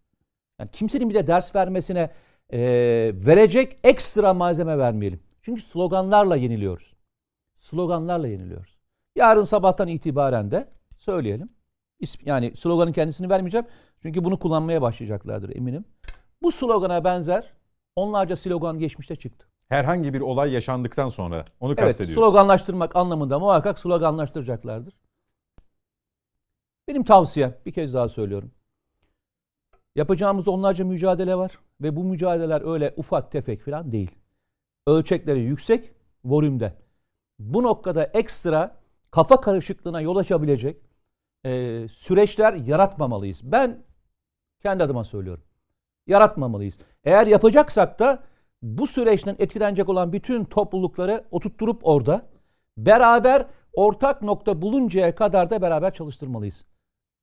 [0.59, 2.09] Yani kimsenin bize ders vermesine
[2.53, 2.59] e,
[3.13, 5.19] verecek ekstra malzeme vermeyelim.
[5.47, 6.95] Çünkü sloganlarla yeniliyoruz.
[7.55, 8.77] Sloganlarla yeniliyoruz.
[9.15, 11.49] Yarın sabahtan itibaren de söyleyelim.
[12.21, 13.67] Yani sloganın kendisini vermeyeceğim.
[14.01, 15.85] Çünkü bunu kullanmaya başlayacaklardır eminim.
[16.41, 17.53] Bu slogana benzer
[17.95, 19.47] onlarca slogan geçmişte çıktı.
[19.69, 22.21] Herhangi bir olay yaşandıktan sonra onu evet, kastediyorsun.
[22.21, 24.93] sloganlaştırmak anlamında muhakkak sloganlaştıracaklardır.
[26.87, 28.51] Benim tavsiyem bir kez daha söylüyorum.
[29.95, 34.11] Yapacağımız onlarca mücadele var ve bu mücadeleler öyle ufak tefek falan değil
[34.87, 35.91] ölçekleri yüksek
[36.25, 36.73] volümde.
[37.39, 38.75] Bu noktada ekstra
[39.11, 40.81] kafa karışıklığına yol açabilecek
[41.45, 43.41] e, süreçler yaratmamalıyız.
[43.43, 43.83] Ben
[44.61, 45.43] kendi adıma söylüyorum.
[46.07, 46.77] Yaratmamalıyız.
[47.03, 48.23] Eğer yapacaksak da
[48.61, 52.21] bu süreçten etkilenecek olan bütün toplulukları oturtturup orada
[52.77, 56.65] beraber ortak nokta buluncaya kadar da beraber çalıştırmalıyız.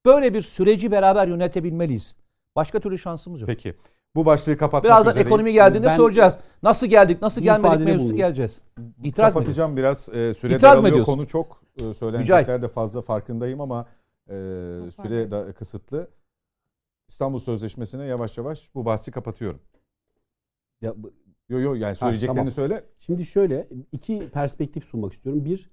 [0.06, 2.16] Böyle bir süreci beraber yönetebilmeliyiz.
[2.56, 3.48] Başka türlü şansımız yok.
[3.48, 3.74] Peki.
[4.14, 5.26] Bu başlığı kapatmak Birazdan üzereyim.
[5.28, 6.38] ekonomi geldiğinde Ben- soracağız.
[6.62, 8.60] Nasıl geldik, nasıl gelmedik mevzusu geleceğiz.
[9.04, 9.38] İtiraz mı?
[9.40, 10.08] Kapatacağım biraz.
[10.08, 10.88] E, süre İtiraz mı daralıyor.
[10.92, 11.12] ediyorsun?
[11.12, 13.86] Konu çok e, söylenecekler de fazla farkındayım ama
[14.28, 14.32] e,
[15.02, 16.08] süre da kısıtlı.
[17.08, 19.60] İstanbul Sözleşmesi'ne yavaş yavaş bu bahsi kapatıyorum.
[20.82, 20.94] Ya,
[21.48, 22.50] Yo yo yani söyleyeceklerini tamam.
[22.52, 22.84] söyle.
[22.98, 25.44] Şimdi şöyle iki perspektif sunmak istiyorum.
[25.44, 25.70] Bir,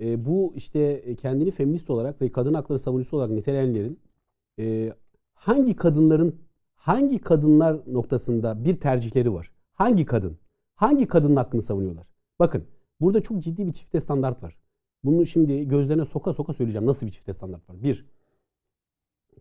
[0.00, 4.00] e, bu işte kendini feminist olarak ve kadın hakları savunucusu olarak niteleyenlerin
[4.58, 4.92] e,
[5.34, 6.40] hangi kadınların
[6.80, 9.50] hangi kadınlar noktasında bir tercihleri var?
[9.72, 10.38] Hangi kadın?
[10.74, 12.06] Hangi kadının hakkını savunuyorlar?
[12.38, 12.66] Bakın
[13.00, 14.56] burada çok ciddi bir çifte standart var.
[15.04, 16.86] Bunu şimdi gözlerine soka soka söyleyeceğim.
[16.86, 17.82] Nasıl bir çifte standart var?
[17.82, 18.06] Bir,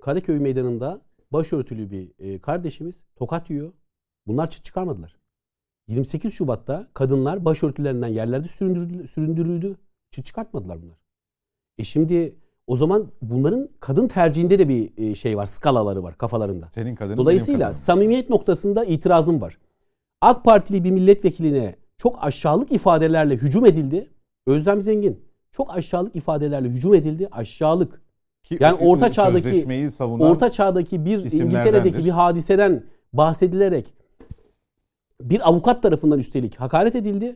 [0.02, 3.74] Karaköy meydanında başörtülü bir e, kardeşimiz tokat yiyor.
[4.28, 5.18] Bunlar çıt çıkarmadılar.
[5.88, 9.08] 28 Şubat'ta kadınlar başörtülerinden yerlerde süründürüldü.
[9.08, 9.78] süründürüldü.
[10.12, 10.98] Çıt çıkartmadılar bunlar.
[11.78, 12.36] E şimdi
[12.70, 16.68] o zaman bunların kadın tercihinde de bir e, şey var, skalaları var kafalarında.
[16.72, 17.84] Senin kadının Dolayısıyla benim kadınım.
[17.86, 19.58] samimiyet noktasında itirazım var.
[20.22, 24.10] AK Partili bir milletvekiline çok aşağılık ifadelerle hücum edildi.
[24.48, 25.20] Özlem Zengin
[25.52, 27.28] çok aşağılık ifadelerle hücum edildi.
[27.32, 28.02] Aşağılık.
[28.44, 31.32] Ki Yani orta çağdaki- Orta çağdaki bir.
[31.32, 33.94] İngiltere'deki bir hadiseden bahsedilerek
[35.22, 37.36] bir avukat tarafından üstelik hakaret edildi.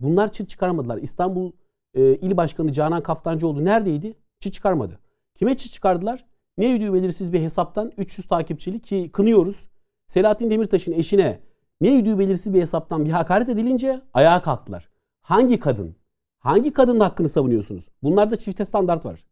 [0.00, 0.98] Bunlar çıt çıkaramadılar.
[0.98, 1.52] İstanbul
[1.94, 4.14] e, İl Başkanı Canan Kaftancıoğlu neredeydi?
[4.40, 4.98] Çıt çıkarmadı.
[5.34, 6.24] Kime çıt çıkardılar?
[6.58, 9.68] Ne ödüğü belirsiz bir hesaptan 300 takipçili ki kınıyoruz.
[10.06, 11.40] Selahattin Demirtaş'ın eşine
[11.80, 14.90] ne ödüğü belirsiz bir hesaptan bir hakaret edilince ayağa kalktılar.
[15.22, 15.96] Hangi kadın?
[16.38, 17.88] Hangi kadının hakkını savunuyorsunuz?
[18.02, 19.24] Bunlarda çifte standart var.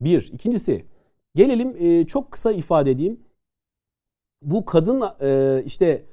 [0.00, 0.30] Bir.
[0.32, 0.86] İkincisi
[1.34, 3.20] gelelim e, çok kısa ifade edeyim.
[4.42, 6.06] Bu kadın e, işte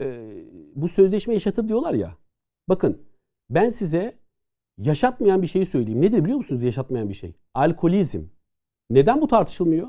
[0.00, 0.34] e,
[0.74, 2.16] bu sözleşme yaşatır diyorlar ya.
[2.68, 3.02] Bakın
[3.50, 4.18] ben size
[4.78, 6.02] yaşatmayan bir şeyi söyleyeyim.
[6.02, 7.34] Nedir biliyor musunuz yaşatmayan bir şey?
[7.54, 8.22] Alkolizm.
[8.90, 9.88] Neden bu tartışılmıyor?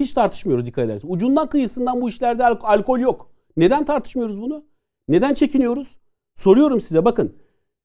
[0.00, 1.14] Hiç tartışmıyoruz dikkat ederseniz.
[1.14, 3.32] Ucundan kıyısından bu işlerde al- alkol yok.
[3.56, 4.64] Neden tartışmıyoruz bunu?
[5.08, 5.98] Neden çekiniyoruz?
[6.36, 7.36] Soruyorum size bakın.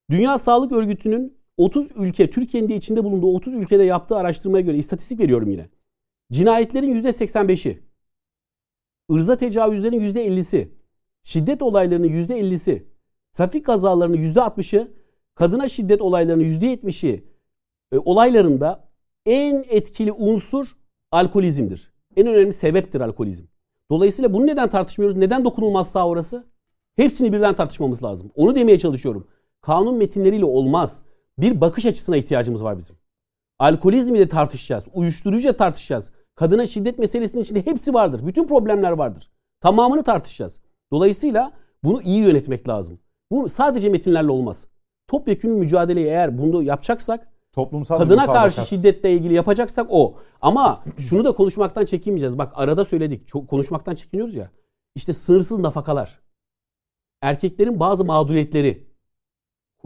[0.09, 5.19] Dünya Sağlık Örgütü'nün 30 ülke, Türkiye'nin de içinde bulunduğu 30 ülkede yaptığı araştırmaya göre istatistik
[5.19, 5.69] veriyorum yine.
[6.31, 7.83] Cinayetlerin %85'i,
[9.11, 10.71] ırza tecavüzlerin %50'si,
[11.23, 12.83] şiddet olaylarının %50'si,
[13.33, 14.91] trafik kazalarının %60'ı,
[15.37, 17.23] kadına şiddet olaylarının %70'i
[17.91, 18.89] e, olaylarında
[19.25, 20.67] en etkili unsur
[21.11, 21.93] alkolizmdir.
[22.15, 23.43] En önemli sebeptir alkolizm.
[23.91, 25.17] Dolayısıyla bunu neden tartışmıyoruz?
[25.17, 26.47] Neden dokunulmaz sağ orası?
[26.95, 28.31] Hepsini birden tartışmamız lazım.
[28.35, 29.27] Onu demeye çalışıyorum.
[29.61, 31.03] Kanun metinleriyle olmaz.
[31.37, 32.95] Bir bakış açısına ihtiyacımız var bizim.
[33.59, 34.83] Alkolizmi de tartışacağız.
[34.93, 36.11] Uyuşturucu tartışacağız.
[36.35, 38.27] Kadına şiddet meselesinin içinde hepsi vardır.
[38.27, 39.31] Bütün problemler vardır.
[39.61, 40.61] Tamamını tartışacağız.
[40.91, 41.51] Dolayısıyla
[41.83, 42.99] bunu iyi yönetmek lazım.
[43.31, 44.67] Bu sadece metinlerle olmaz.
[45.07, 50.15] Topyekun mücadeleyi eğer bunu yapacaksak toplumsal kadına karşı şiddetle ilgili yapacaksak o.
[50.41, 52.37] Ama şunu da konuşmaktan çekinmeyeceğiz.
[52.37, 53.27] Bak arada söyledik.
[53.27, 54.51] Çok konuşmaktan çekiniyoruz ya.
[54.95, 56.19] İşte sınırsız nafakalar.
[57.21, 58.87] Erkeklerin bazı mağduriyetleri.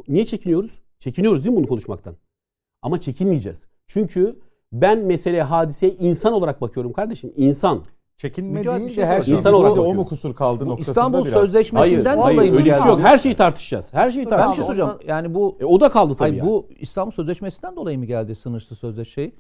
[0.08, 0.82] Niye çekiniyoruz?
[1.00, 2.16] Çekiniyoruz değil mi bunu konuşmaktan?
[2.82, 3.68] Ama çekinmeyeceğiz.
[3.88, 4.40] Çünkü
[4.74, 7.34] ben meseleye, hadiseye insan olarak bakıyorum kardeşim.
[7.36, 7.86] İnsan.
[8.22, 11.26] Çekinme değil de şey her şey İnsan olarak o mu kusur kaldı Bu noktasında İstanbul
[11.26, 11.34] biraz.
[11.34, 13.00] Sözleşmesinden Hayır, dolayı hayır öyle bir şey yok.
[13.00, 13.94] Her şeyi tartışacağız.
[13.94, 14.68] Her şeyi Ben bir şey tartışacağız.
[14.68, 15.00] soracağım.
[15.08, 16.30] Yani bu E, o da kaldı tabii.
[16.30, 16.48] Hayır yani.
[16.50, 19.36] bu İstanbul Sözleşmesi'nden dolayı mı geldi sınırsız sözleşme şey?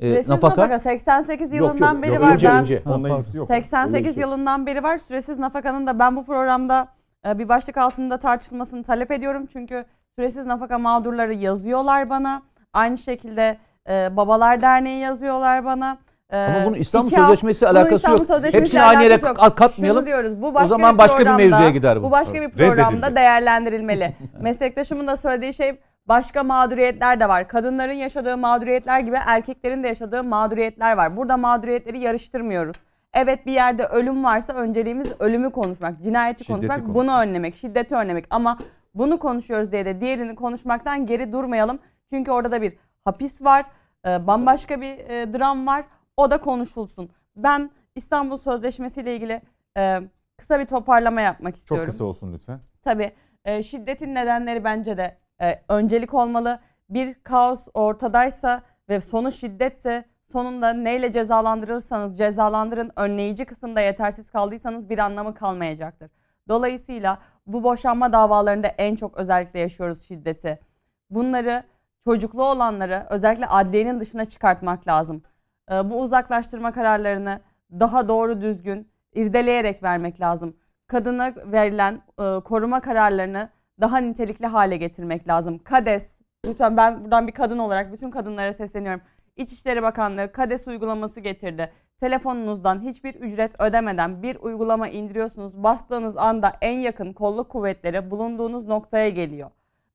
[0.00, 0.62] Ee, Süresiz nafaka.
[0.62, 2.32] nafaka 88 Yok, yılından yok, beri yok, var.
[2.32, 2.82] önce, ben önce.
[2.86, 3.48] Onunla ilgisi yok.
[3.48, 4.20] 88 Öyle bir şey.
[4.20, 4.98] yılından beri var.
[5.08, 6.88] Süresiz nafakanın da ben bu programda
[7.26, 9.46] e, bir başlık altında tartışılmasını talep ediyorum.
[9.52, 9.84] Çünkü
[10.18, 12.42] süresiz nafaka mağdurları yazıyorlar bana.
[12.72, 13.58] Aynı şekilde
[13.88, 15.98] e, Babalar Derneği yazıyorlar bana.
[16.30, 18.26] E, Ama bunun İstanbul iki hafta- Sözleşmesi alakası İstanbul yok.
[18.26, 19.98] Sözleşmesiyle Hepsini aynı yere katmayalım.
[20.00, 20.42] Şunu diyoruz.
[20.42, 22.02] Bu O başka zaman bir başka bir programda- mevzuya gider bu.
[22.02, 24.16] Bu başka bir programda değerlendirilmeli.
[24.40, 27.48] Meslektaşımın da söylediği şey başka mağduriyetler de var.
[27.48, 31.16] Kadınların yaşadığı mağduriyetler gibi erkeklerin de yaşadığı mağduriyetler var.
[31.16, 32.76] Burada mağduriyetleri yarıştırmıyoruz.
[33.14, 36.94] Evet bir yerde ölüm varsa önceliğimiz ölümü konuşmak, cinayeti Şiddeti konuşmak, konuşmak.
[36.94, 38.24] bunu önlemek, şiddeti önlemek.
[38.30, 38.58] Ama
[38.94, 41.78] bunu konuşuyoruz diye de diğerini konuşmaktan geri durmayalım.
[42.12, 42.72] Çünkü orada da bir
[43.04, 43.64] hapis var,
[44.06, 45.84] e, bambaşka bir e, dram var.
[46.16, 47.10] O da konuşulsun.
[47.36, 49.42] Ben İstanbul Sözleşmesi ile ilgili
[49.76, 50.00] e,
[50.36, 51.86] kısa bir toparlama yapmak Çok istiyorum.
[51.86, 52.60] kısa olsun lütfen.
[52.82, 53.12] Tabii
[53.44, 56.60] e, şiddetin nedenleri bence de e, öncelik olmalı.
[56.90, 64.98] Bir kaos ortadaysa ve sonu şiddetse sonunda neyle cezalandırırsanız cezalandırın önleyici kısımda yetersiz kaldıysanız bir
[64.98, 66.10] anlamı kalmayacaktır.
[66.48, 70.60] Dolayısıyla bu boşanma davalarında en çok özellikle yaşıyoruz şiddeti.
[71.10, 71.62] Bunları
[72.04, 75.22] çocuklu olanları özellikle adliyenin dışına çıkartmak lazım.
[75.70, 77.40] E, bu uzaklaştırma kararlarını
[77.70, 80.56] daha doğru düzgün irdeleyerek vermek lazım.
[80.86, 83.48] kadına verilen e, koruma kararlarını
[83.80, 85.58] daha nitelikli hale getirmek lazım.
[85.58, 89.00] KADES, lütfen ben buradan bir kadın olarak bütün kadınlara sesleniyorum.
[89.36, 91.72] İçişleri Bakanlığı KADES uygulaması getirdi.
[92.00, 95.62] Telefonunuzdan hiçbir ücret ödemeden bir uygulama indiriyorsunuz.
[95.62, 99.50] Bastığınız anda en yakın kolluk kuvvetleri bulunduğunuz noktaya geliyor.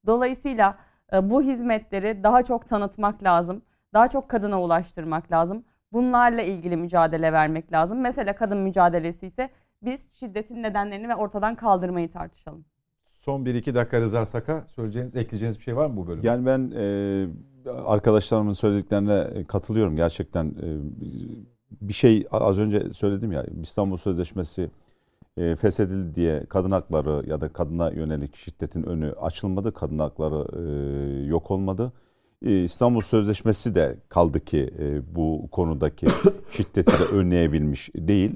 [0.05, 0.77] Dolayısıyla
[1.13, 3.61] e, bu hizmetleri daha çok tanıtmak lazım.
[3.93, 5.63] Daha çok kadına ulaştırmak lazım.
[5.93, 8.01] Bunlarla ilgili mücadele vermek lazım.
[8.01, 9.49] Mesela kadın mücadelesi ise
[9.81, 12.65] biz şiddetin nedenlerini ve ortadan kaldırmayı tartışalım.
[13.05, 16.27] Son 1-2 dakika Rıza Saka söyleyeceğiniz, ekleyeceğiniz bir şey var mı bu bölümde?
[16.27, 17.27] Yani ben e,
[17.85, 19.95] arkadaşlarımın söylediklerine katılıyorum.
[19.95, 20.67] Gerçekten e,
[21.81, 24.71] bir şey az önce söyledim ya İstanbul Sözleşmesi
[25.37, 29.73] e, feshedildi diye kadın hakları ya da kadına yönelik şiddetin önü açılmadı.
[29.73, 31.91] Kadın hakları e, yok olmadı.
[32.45, 36.07] E, İstanbul Sözleşmesi de kaldı ki e, bu konudaki
[36.51, 38.31] şiddeti de önleyebilmiş değil.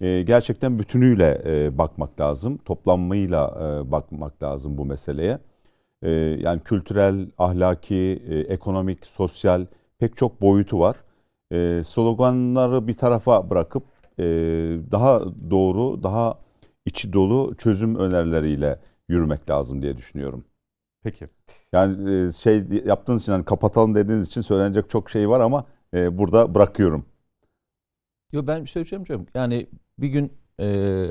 [0.00, 2.58] E, gerçekten bütünüyle e, bakmak lazım.
[2.58, 5.38] Toplanmayla e, bakmak lazım bu meseleye.
[6.02, 9.66] E, yani kültürel, ahlaki, ekonomik, sosyal
[9.98, 10.96] pek çok boyutu var.
[11.84, 13.82] Sloganları bir tarafa bırakıp
[14.92, 16.38] daha doğru, daha
[16.86, 20.44] içi dolu çözüm önerileriyle yürümek lazım diye düşünüyorum.
[21.02, 21.28] Peki.
[21.72, 26.18] Yani e, şey yaptığınız için yani kapatalım dediğiniz için söylenecek çok şey var ama e,
[26.18, 27.04] burada bırakıyorum.
[28.32, 29.26] Yo ben bir şey söyleyeceğim.
[29.34, 29.66] Yani
[29.98, 30.66] bir gün e,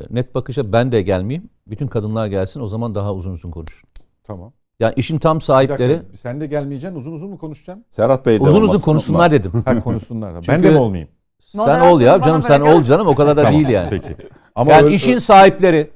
[0.10, 1.50] net bakışa ben de gelmeyeyim.
[1.68, 3.90] Bütün kadınlar gelsin o zaman daha uzun uzun konuşun.
[4.24, 4.54] Tamam.
[4.80, 5.94] Yani işin tam sahipleri.
[5.98, 7.86] dakika, sen de gelmeyeceksin uzun uzun mu konuşacaksın?
[7.90, 9.52] Serhat Bey de Uzun uzun konuşsunlar dedim.
[9.66, 10.34] Ha konuşsunlar.
[10.34, 11.10] Çünkü- ben de mi olmayayım?
[11.52, 13.88] sen ol ya canım sen ol canım o kadar da Tamam, değil yani.
[13.90, 14.18] Peki.
[14.56, 15.92] Ama yani öyle- işin sahipleri,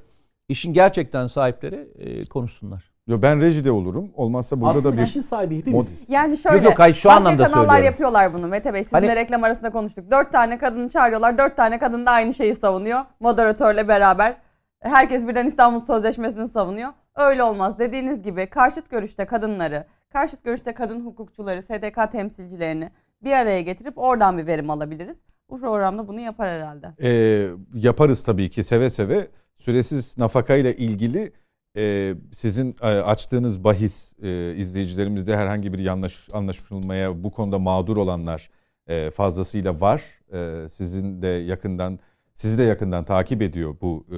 [0.50, 2.93] işin gerçekten sahipleri e, konuşsunlar.
[3.08, 4.12] Yo, ben rejide olurum.
[4.16, 6.10] Olmazsa burada Aslında da bir işin sahibi hepimiziz.
[6.10, 7.86] Yani şöyle Yok, yok, hayır, şu başka anlamda kanallar söylüyorum.
[7.86, 8.84] yapıyorlar bunu Mete Bey.
[8.84, 10.12] Sizinle Hani- reklam arasında konuştuk.
[10.12, 11.38] Dört tane kadını çağırıyorlar.
[11.38, 13.00] Dört tane kadın da aynı şeyi savunuyor.
[13.20, 14.36] Moderatörle beraber.
[14.80, 16.90] Herkes birden İstanbul Sözleşmesi'ni savunuyor.
[17.16, 17.80] Öyle olmaz.
[17.80, 22.90] Dediğiniz gibi karşıt görüşte kadınları, karşıt görüşte kadın hukukçuları, SDK temsilcilerini
[23.24, 25.18] bir araya getirip oradan bir verim alabiliriz.
[25.50, 26.88] Bu programda bunu yapar herhalde.
[27.04, 29.28] Ee, yaparız tabii ki seve seve.
[29.58, 31.32] Süresiz nafaka ile ilgili
[31.78, 38.50] e, sizin e, açtığınız bahis e, izleyicilerimizde herhangi bir yanlış anlaşılmaya bu konuda mağdur olanlar
[38.88, 40.02] e, fazlasıyla var.
[40.34, 42.00] E, sizin de yakından
[42.34, 44.18] sizi de yakından takip ediyor bu e,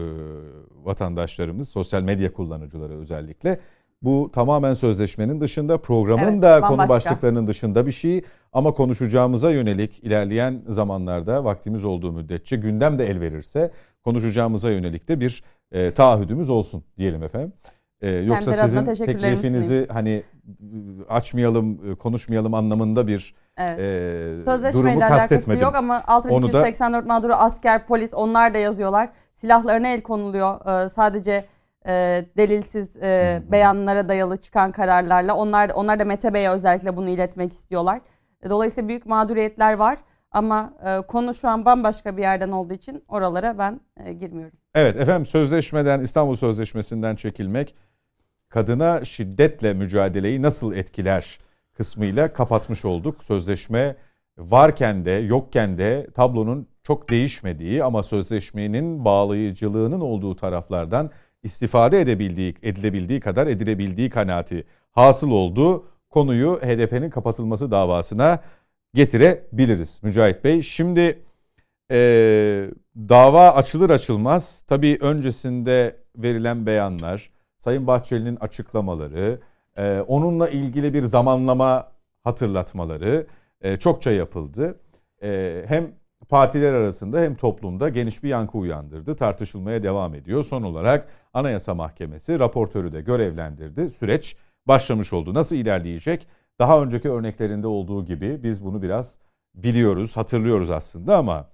[0.86, 3.60] vatandaşlarımız, sosyal medya kullanıcıları özellikle.
[4.01, 8.22] Bu tamamen sözleşmenin dışında, programın Evet, da konu başlıklarının dışında bir şey.
[8.53, 13.72] Ama konuşacağımıza yönelik ilerleyen zamanlarda vaktimiz olduğu müddetçe gündem de el verirse
[14.03, 17.53] konuşacağımıza yönelik de bir e, taahhüdümüz olsun diyelim efendim.
[18.01, 20.24] E, yoksa sizin teklifinizi hani e,
[21.09, 23.80] açmayalım, e, konuşmayalım anlamında bir Evet.
[23.80, 29.09] e, Sözleşmeyle durumu alakası yok ama Onu da- 6284 mağduru asker, polis onlar da yazıyorlar.
[29.36, 30.86] Silahlarına el konuluyor.
[30.86, 31.45] Ee, sadece
[31.88, 31.91] e,
[32.38, 35.36] delilsiz e, beyanlara dayalı çıkan kararlarla.
[35.36, 38.01] Onlar onlar da Mete Bey'e özellikle bunu iletmek istiyorlar.
[38.43, 39.97] E, Dolayısıyla büyük mağduriyetler var
[40.36, 44.57] ama e, konu şu an bambaşka bir yerden olduğu için oralara ben e, girmiyorum.
[44.75, 47.75] Evet efendim sözleşmeden İstanbul Sözleşmesi'nden çekilmek
[48.49, 51.39] kadına şiddetle mücadeleyi nasıl etkiler
[51.73, 53.23] kısmıyla kapatmış olduk.
[53.23, 53.95] Sözleşme
[54.38, 61.11] varken de yokken de tablonun çok değişmediği ama sözleşmenin bağlayıcılığının olduğu taraflardan
[61.43, 65.85] istifade edebildiği, edilebildiği kadar edilebildiği kanaati hasıl oldu.
[66.10, 68.39] Konuyu HDP'nin kapatılması davasına
[68.95, 70.61] getirebiliriz Mücahit Bey.
[70.61, 71.23] Şimdi
[71.91, 71.97] e,
[72.97, 79.39] dava açılır açılmaz tabii öncesinde verilen beyanlar, Sayın Bahçeli'nin açıklamaları,
[79.77, 81.91] e, onunla ilgili bir zamanlama
[82.23, 83.27] hatırlatmaları
[83.61, 84.80] e, çokça yapıldı.
[85.23, 85.91] E, hem
[86.30, 89.15] partiler arasında hem toplumda geniş bir yankı uyandırdı.
[89.15, 90.43] Tartışılmaya devam ediyor.
[90.43, 93.89] Son olarak Anayasa Mahkemesi raportörü de görevlendirdi.
[93.89, 95.34] Süreç başlamış oldu.
[95.34, 96.27] Nasıl ilerleyecek?
[96.60, 99.18] Daha önceki örneklerinde olduğu gibi biz bunu biraz
[99.56, 101.49] biliyoruz, hatırlıyoruz aslında ama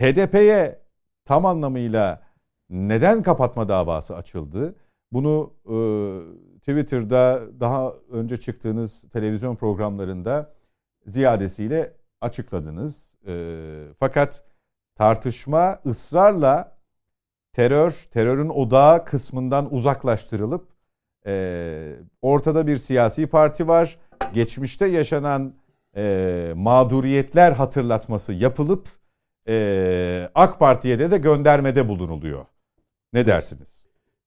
[0.00, 0.78] HDP'ye
[1.24, 2.22] tam anlamıyla
[2.70, 4.74] neden kapatma davası açıldı?
[5.12, 5.76] Bunu e,
[6.58, 10.52] Twitter'da daha önce çıktığınız televizyon programlarında
[11.06, 13.14] ziyadesiyle açıkladınız.
[13.26, 13.34] E,
[13.98, 14.44] fakat
[14.94, 16.76] tartışma ısrarla
[17.52, 20.68] terör, terörün odağı kısmından uzaklaştırılıp
[21.26, 23.98] e, ortada bir siyasi parti var.
[24.34, 25.54] Geçmişte yaşanan
[25.96, 28.88] e, mağduriyetler hatırlatması yapılıp
[29.48, 32.44] e, AK Parti'ye de de göndermede bulunuluyor.
[33.12, 33.84] Ne dersiniz?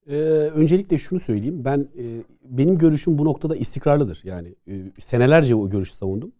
[0.07, 0.14] Ee,
[0.56, 1.65] öncelikle şunu söyleyeyim.
[1.65, 2.03] Ben e,
[2.44, 4.22] benim görüşüm bu noktada istikrarlıdır.
[4.24, 6.32] Yani e, senelerce o görüşü savundum.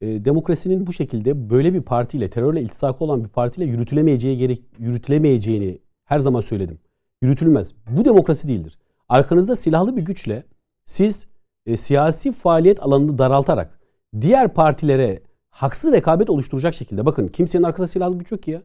[0.00, 5.78] E, demokrasinin bu şekilde böyle bir partiyle, terörle iltisakı olan bir partiyle yürütülemeyeceği gerek yürütülemeyeceğini
[6.04, 6.78] her zaman söyledim.
[7.22, 7.74] yürütülmez.
[7.90, 8.78] Bu demokrasi değildir.
[9.08, 10.44] Arkanızda silahlı bir güçle
[10.84, 11.26] siz
[11.66, 13.80] e, siyasi faaliyet alanını daraltarak
[14.20, 18.62] diğer partilere haksız rekabet oluşturacak şekilde bakın kimsenin arkasında silahlı güç yok ki ya.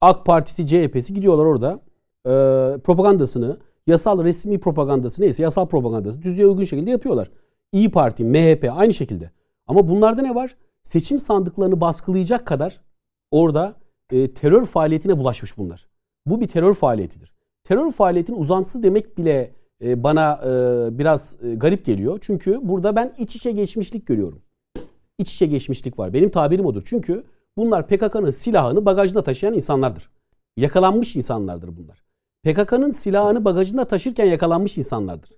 [0.00, 1.80] AK Partisi, CHP'si gidiyorlar orada
[2.24, 2.30] e,
[2.80, 7.30] propagandasını, yasal resmi propagandası neyse yasal propagandası düzeye uygun şekilde yapıyorlar.
[7.72, 9.30] İyi Parti, MHP aynı şekilde.
[9.66, 10.56] Ama bunlarda ne var?
[10.82, 12.80] Seçim sandıklarını baskılayacak kadar
[13.30, 13.74] orada
[14.12, 15.88] e, terör faaliyetine bulaşmış bunlar.
[16.26, 17.32] Bu bir terör faaliyetidir.
[17.64, 20.48] Terör faaliyetinin uzantısı demek bile bana e,
[20.98, 22.18] biraz e, garip geliyor.
[22.20, 24.42] Çünkü burada ben iç içe geçmişlik görüyorum.
[25.18, 26.12] İç içe geçmişlik var.
[26.12, 26.82] Benim tabirim odur.
[26.84, 27.24] Çünkü
[27.56, 30.10] bunlar PKK'nın silahını bagajında taşıyan insanlardır.
[30.56, 32.02] Yakalanmış insanlardır bunlar.
[32.44, 35.30] PKK'nın silahını bagajında taşırken yakalanmış insanlardır.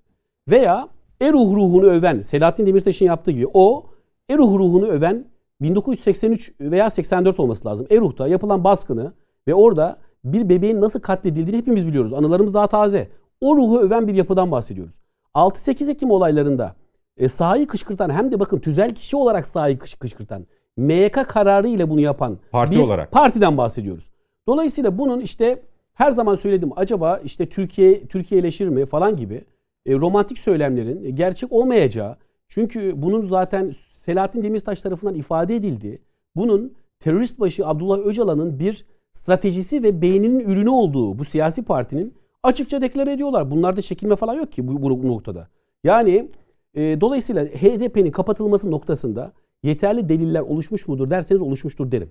[0.49, 0.89] Veya
[1.21, 3.87] Eruh ruhunu öven, Selahattin Demirtaş'ın yaptığı gibi o
[4.31, 5.27] Eruh ruhunu öven
[5.61, 7.87] 1983 veya 84 olması lazım.
[7.91, 9.13] Eruh'ta yapılan baskını
[9.49, 12.13] ve orada bir bebeğin nasıl katledildiğini hepimiz biliyoruz.
[12.13, 13.09] Anılarımız daha taze.
[13.41, 14.95] O ruhu öven bir yapıdan bahsediyoruz.
[15.35, 16.75] 6-8 Ekim olaylarında
[17.17, 20.47] e, sahayı kışkırtan hem de bakın tüzel kişi olarak sahayı kış, kışkırtan
[20.77, 23.13] MYK kararı ile bunu yapan Parti bir olarak.
[23.13, 24.11] partiden bahsediyoruz.
[24.47, 25.63] Dolayısıyla bunun işte
[25.95, 29.45] her zaman söyledim acaba işte Türkiye Türkiye'leşir mi falan gibi
[29.87, 32.17] e, romantik söylemlerin gerçek olmayacağı
[32.49, 33.75] çünkü bunun zaten
[34.05, 35.99] Selahattin Demirtaş tarafından ifade edildiği
[36.37, 42.81] bunun terörist başı Abdullah Öcalan'ın bir stratejisi ve beyninin ürünü olduğu bu siyasi partinin açıkça
[42.81, 43.51] deklare ediyorlar.
[43.51, 45.49] Bunlarda çekilme falan yok ki bu, bu noktada.
[45.85, 46.31] Yani
[46.75, 49.33] e, dolayısıyla HDP'nin kapatılması noktasında
[49.63, 52.11] yeterli deliller oluşmuş mudur derseniz oluşmuştur derim.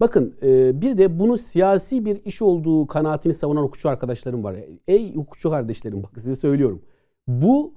[0.00, 4.56] Bakın e, bir de bunu siyasi bir iş olduğu kanaatini savunan hukukçu arkadaşlarım var.
[4.88, 6.82] Ey hukukçu kardeşlerim bak size söylüyorum.
[7.28, 7.74] Bu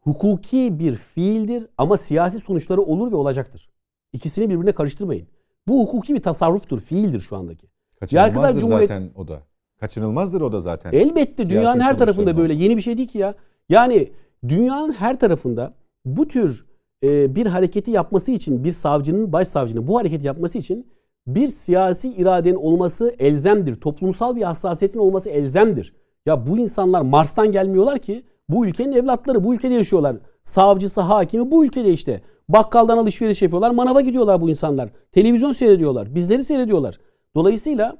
[0.00, 3.70] hukuki bir fiildir ama siyasi sonuçları olur ve olacaktır.
[4.12, 5.28] İkisini birbirine karıştırmayın.
[5.68, 7.66] Bu hukuki bir tasarruftur, fiildir şu andaki.
[8.00, 8.88] Kaçınılmazdır Cumhuriyet...
[8.88, 9.42] zaten o da.
[9.80, 10.92] Kaçınılmazdır o da zaten.
[10.92, 12.54] Elbette siyasi dünyanın her tarafında böyle.
[12.54, 13.34] Yeni bir şey değil ki ya.
[13.68, 14.12] Yani
[14.48, 15.74] dünyanın her tarafında
[16.04, 16.66] bu tür
[17.02, 20.86] e, bir hareketi yapması için bir savcının, başsavcının bu hareketi yapması için
[21.26, 23.80] bir siyasi iradenin olması elzemdir.
[23.80, 25.94] Toplumsal bir hassasiyetin olması elzemdir.
[26.26, 30.16] Ya bu insanlar Mars'tan gelmiyorlar ki bu ülkenin evlatları bu ülkede yaşıyorlar.
[30.44, 32.22] Savcısı, hakimi bu ülkede işte.
[32.48, 33.70] Bakkaldan alışveriş yapıyorlar.
[33.70, 34.88] Manava gidiyorlar bu insanlar.
[35.12, 36.14] Televizyon seyrediyorlar.
[36.14, 36.98] Bizleri seyrediyorlar.
[37.34, 37.96] Dolayısıyla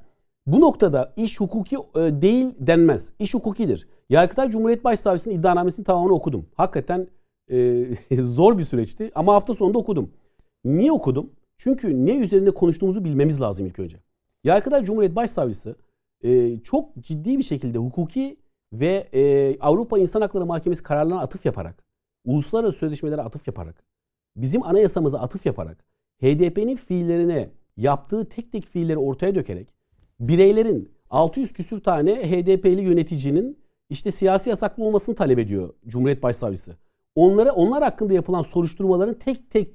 [0.52, 3.12] bu noktada iş hukuki e, değil denmez.
[3.18, 3.88] İş hukukidir.
[4.08, 6.46] Yargıtay Cumhuriyet Başsavcısının iddianamesini tamamını okudum.
[6.54, 7.08] Hakikaten
[7.50, 7.86] e,
[8.22, 10.10] zor bir süreçti ama hafta sonunda okudum.
[10.64, 11.30] Niye okudum?
[11.58, 13.96] Çünkü ne üzerinde konuştuğumuzu bilmemiz lazım ilk önce.
[14.44, 15.76] Yargıtay Cumhuriyet Başsavcısı
[16.22, 18.36] e, çok ciddi bir şekilde hukuki
[18.72, 19.08] ve
[19.60, 21.84] Avrupa İnsan Hakları Mahkemesi kararlarına atıf yaparak,
[22.24, 23.84] uluslararası sözleşmelere atıf yaparak,
[24.36, 25.84] bizim anayasamıza atıf yaparak,
[26.22, 29.77] HDP'nin fiillerine yaptığı tek tek fiilleri ortaya dökerek,
[30.20, 33.58] bireylerin 600 küsür tane HDP'li yöneticinin
[33.90, 36.76] işte siyasi yasaklı olmasını talep ediyor Cumhuriyet Başsavcısı.
[37.14, 39.74] Onlara onlar hakkında yapılan soruşturmaların tek tek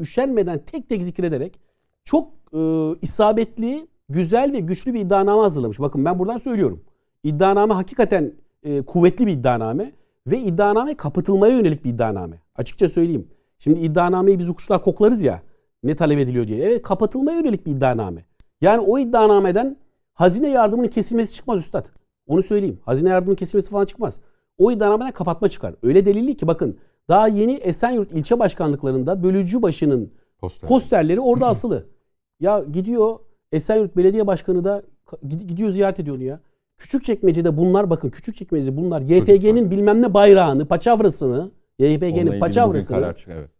[0.00, 1.60] üşenmeden tek tek zikrederek
[2.04, 2.60] çok e,
[3.02, 5.80] isabetli, güzel ve güçlü bir iddianame hazırlamış.
[5.80, 6.84] Bakın ben buradan söylüyorum.
[7.24, 8.32] İddianame hakikaten
[8.62, 9.92] e, kuvvetli bir iddianame
[10.26, 12.42] ve iddianame kapatılmaya yönelik bir iddianame.
[12.54, 13.28] Açıkça söyleyeyim.
[13.58, 15.42] Şimdi iddianameyi biz hukukçular koklarız ya
[15.82, 16.64] ne talep ediliyor diye.
[16.64, 18.24] Evet kapatılmaya yönelik bir iddianame.
[18.60, 19.76] Yani o iddianameden
[20.14, 21.86] hazine yardımının kesilmesi çıkmaz üstad.
[22.26, 22.80] Onu söyleyeyim.
[22.84, 24.20] Hazine yardımının kesilmesi falan çıkmaz.
[24.58, 25.74] O iddianameden kapatma çıkar.
[25.82, 26.78] Öyle delilli ki bakın
[27.08, 30.68] daha yeni Esenyurt ilçe başkanlıklarında bölücü başının Poster.
[30.68, 31.86] posterleri orada asılı.
[32.40, 33.18] Ya gidiyor
[33.52, 34.82] Esenyurt Belediye Başkanı da
[35.28, 36.40] gidiyor ziyaret ediyor onu ya.
[36.78, 43.26] Küçük çekmecede bunlar bakın küçük çekmecede bunlar YPG'nin bilmem ne bayrağını, paçavrasını, YPG'nin paçavrasını karar,
[43.28, 43.50] evet.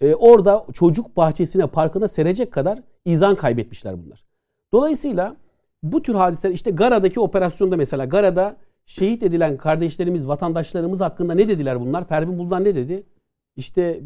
[0.00, 4.27] e, orada çocuk bahçesine, parkına serecek kadar izan kaybetmişler bunlar.
[4.72, 5.36] Dolayısıyla
[5.82, 11.80] bu tür hadiseler işte Gara'daki operasyonda mesela Gara'da şehit edilen kardeşlerimiz, vatandaşlarımız hakkında ne dediler
[11.80, 12.08] bunlar?
[12.08, 13.06] Pervin Buldan ne dedi?
[13.56, 14.00] İşte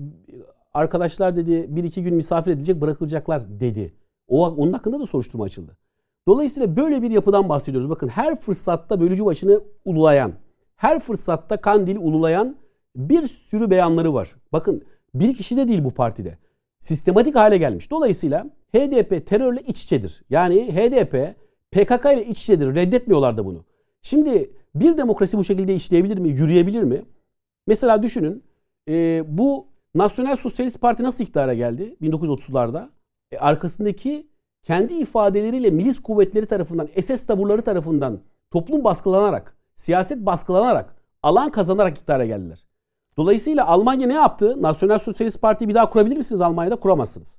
[0.75, 3.93] arkadaşlar dedi bir iki gün misafir edilecek bırakılacaklar dedi.
[4.29, 5.77] O, onun hakkında da soruşturma açıldı.
[6.29, 7.91] Dolayısıyla böyle bir yapıdan bahsediyoruz.
[7.91, 10.33] Bakın her fırsatta bölücü başını ululayan,
[10.77, 12.57] her fırsatta Kandil ululayan
[12.97, 14.35] bir sürü beyanları var.
[14.53, 14.83] Bakın
[15.15, 16.39] bir kişi de değil bu partide.
[16.83, 17.91] Sistematik hale gelmiş.
[17.91, 20.23] Dolayısıyla HDP terörle iç içedir.
[20.31, 21.37] Yani HDP
[21.71, 22.75] PKK ile iç içedir.
[22.75, 23.65] Reddetmiyorlar da bunu.
[24.03, 26.29] Şimdi bir demokrasi bu şekilde işleyebilir mi?
[26.29, 27.05] Yürüyebilir mi?
[27.67, 28.45] Mesela düşünün
[28.89, 32.89] e, bu Nasyonel Sosyalist Parti nasıl iktidara geldi 1930'larda?
[33.33, 34.27] E, arkasındaki
[34.63, 42.27] kendi ifadeleriyle milis kuvvetleri tarafından, SS taburları tarafından toplum baskılanarak, siyaset baskılanarak, alan kazanarak iktidara
[42.27, 42.72] geldiler.
[43.17, 44.63] Dolayısıyla Almanya ne yaptı?
[44.63, 46.77] Nasyonel Sosyalist Parti'yi bir daha kurabilir misiniz Almanya'da?
[46.77, 47.39] Kuramazsınız.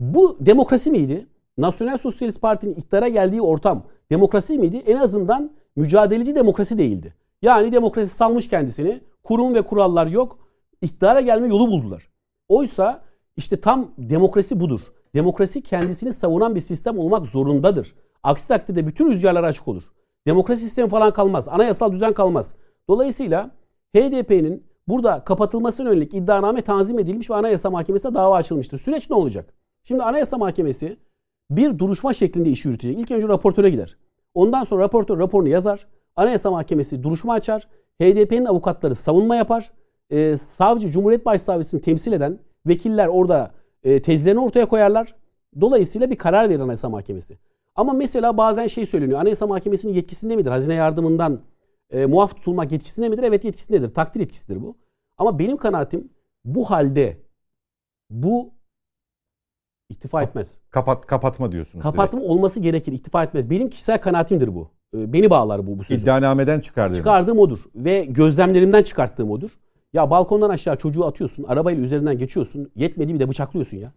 [0.00, 1.26] Bu demokrasi miydi?
[1.58, 4.82] Nasyonel Sosyalist Parti'nin iktidara geldiği ortam demokrasi miydi?
[4.86, 7.14] En azından mücadeleci demokrasi değildi.
[7.42, 9.00] Yani demokrasi salmış kendisini.
[9.22, 10.38] Kurum ve kurallar yok.
[10.82, 12.10] İktidara gelme yolu buldular.
[12.48, 13.02] Oysa
[13.36, 14.80] işte tam demokrasi budur.
[15.14, 17.94] Demokrasi kendisini savunan bir sistem olmak zorundadır.
[18.22, 19.82] Aksi takdirde bütün rüzgarlara açık olur.
[20.26, 21.48] Demokrasi sistemi falan kalmaz.
[21.48, 22.54] Anayasal düzen kalmaz.
[22.88, 23.50] Dolayısıyla
[23.96, 28.78] HDP'nin burada kapatılmasına yönelik iddianame tanzim edilmiş ve Anayasa Mahkemesi'ne dava açılmıştır.
[28.78, 29.54] Süreç ne olacak?
[29.84, 30.96] Şimdi Anayasa Mahkemesi
[31.50, 32.98] bir duruşma şeklinde iş yürütecek.
[32.98, 33.96] İlk önce raportöre gider.
[34.34, 35.86] Ondan sonra raportör raporunu yazar.
[36.16, 37.68] Anayasa Mahkemesi duruşma açar.
[38.00, 39.72] HDP'nin avukatları savunma yapar.
[40.10, 43.50] Ee, savcı, Cumhuriyet Başsavcısını temsil eden vekiller orada
[43.82, 45.14] e, tezlerini ortaya koyarlar.
[45.60, 47.38] Dolayısıyla bir karar verir Anayasa Mahkemesi.
[47.74, 49.20] Ama mesela bazen şey söyleniyor.
[49.20, 50.50] Anayasa Mahkemesi'nin yetkisinde midir?
[50.50, 51.40] Hazine yardımından
[51.90, 53.22] e, muaf tutulmak yetkisinde midir?
[53.22, 53.88] Evet yetkisindedir.
[53.88, 54.76] Takdir yetkisidir bu.
[55.18, 56.08] Ama benim kanaatim
[56.44, 57.18] bu halde
[58.10, 58.54] bu
[59.88, 60.60] iktifa etmez.
[60.70, 61.82] Kapat kapatma diyorsunuz.
[61.82, 62.32] Kapatma direkt.
[62.32, 62.92] olması gerekir.
[62.92, 63.50] İktifa etmez.
[63.50, 64.70] Benim kişisel kanaatimdir bu.
[64.96, 66.02] E, beni bağlar bu bu sözüm.
[66.02, 66.98] İddianameden çıkardığınız.
[66.98, 69.50] Çıkardığım odur ve gözlemlerimden çıkarttığım odur.
[69.92, 73.92] Ya balkondan aşağı çocuğu atıyorsun, arabayla üzerinden geçiyorsun, yetmedi bir de bıçaklıyorsun ya.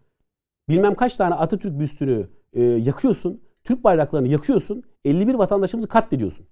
[0.68, 6.46] Bilmem kaç tane Atatürk büstünü e, yakıyorsun, Türk bayraklarını yakıyorsun, 51 vatandaşımızı katlediyorsun.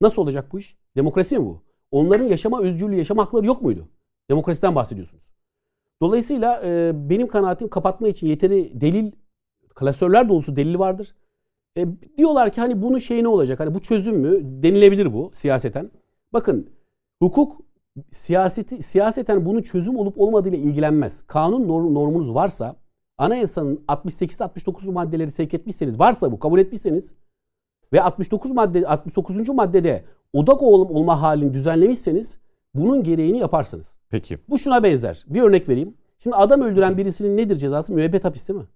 [0.00, 0.76] Nasıl olacak bu iş?
[0.96, 1.62] Demokrasi mi bu?
[1.90, 3.88] Onların yaşama özgürlüğü, yaşama hakları yok muydu?
[4.30, 5.32] Demokrasiden bahsediyorsunuz.
[6.02, 9.12] Dolayısıyla e, benim kanaatim kapatma için yeteri delil,
[9.74, 11.14] klasörler dolusu delili vardır.
[11.76, 11.86] E,
[12.18, 13.60] diyorlar ki hani bunun şey ne olacak?
[13.60, 14.40] Hani bu çözüm mü?
[14.62, 15.90] Denilebilir bu siyaseten.
[16.32, 16.70] Bakın
[17.22, 17.60] hukuk
[18.10, 21.22] siyaseti siyaseten bunun çözüm olup olmadığıyla ilgilenmez.
[21.26, 22.76] Kanun norm, normunuz varsa
[23.18, 27.14] anayasanın 68 69 maddeleri sevk etmişseniz varsa bu kabul etmişseniz
[27.92, 29.48] ve 69 madde 69.
[29.48, 32.38] maddede odak olma halini düzenlemişseniz
[32.74, 33.96] bunun gereğini yaparsınız.
[34.10, 34.38] Peki.
[34.48, 35.24] Bu şuna benzer.
[35.28, 35.94] Bir örnek vereyim.
[36.18, 37.92] Şimdi adam öldüren birisinin nedir cezası?
[37.92, 38.66] Müebbet hapis değil mi?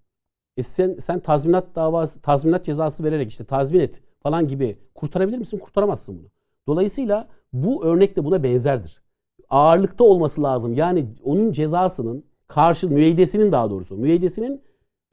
[0.56, 5.58] E sen, sen tazminat davası, tazminat cezası vererek işte tazmin et falan gibi kurtarabilir misin?
[5.58, 6.28] Kurtaramazsın bunu.
[6.66, 9.02] Dolayısıyla bu örnek de buna benzerdir.
[9.48, 10.74] Ağırlıkta olması lazım.
[10.74, 14.62] Yani onun cezasının karşı müeydesinin daha doğrusu müeydesinin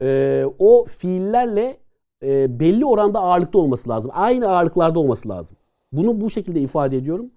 [0.02, 1.76] e, o fiillerle
[2.22, 4.10] e, belli oranda ağırlıkta olması lazım.
[4.14, 5.56] Aynı ağırlıklarda olması lazım.
[5.92, 7.30] Bunu bu şekilde ifade ediyorum.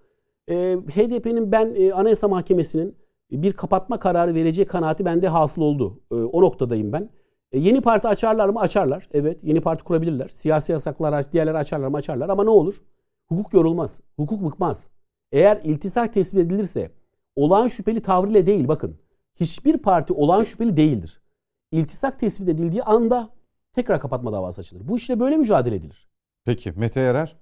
[0.49, 2.95] E, HDP'nin ben e, Anayasa Mahkemesi'nin
[3.31, 5.99] bir kapatma kararı vereceği kanaati bende hasıl oldu.
[6.11, 7.09] E, o noktadayım ben.
[7.51, 8.59] E, yeni parti açarlar mı?
[8.59, 9.09] Açarlar.
[9.13, 10.27] Evet yeni parti kurabilirler.
[10.27, 11.97] Siyasi yasaklar diğerleri açarlar mı?
[11.97, 12.29] Açarlar.
[12.29, 12.75] Ama ne olur?
[13.27, 14.01] Hukuk yorulmaz.
[14.15, 14.89] Hukuk bıkmaz.
[15.31, 16.91] Eğer iltisak tespit edilirse
[17.35, 18.97] olağan şüpheli tavrıyla değil bakın.
[19.35, 21.21] Hiçbir parti olağan şüpheli değildir.
[21.71, 23.29] İltisak tespit edildiği anda
[23.75, 24.87] tekrar kapatma davası açılır.
[24.87, 26.07] Bu işte böyle mücadele edilir.
[26.45, 27.35] Peki Mete Yarar?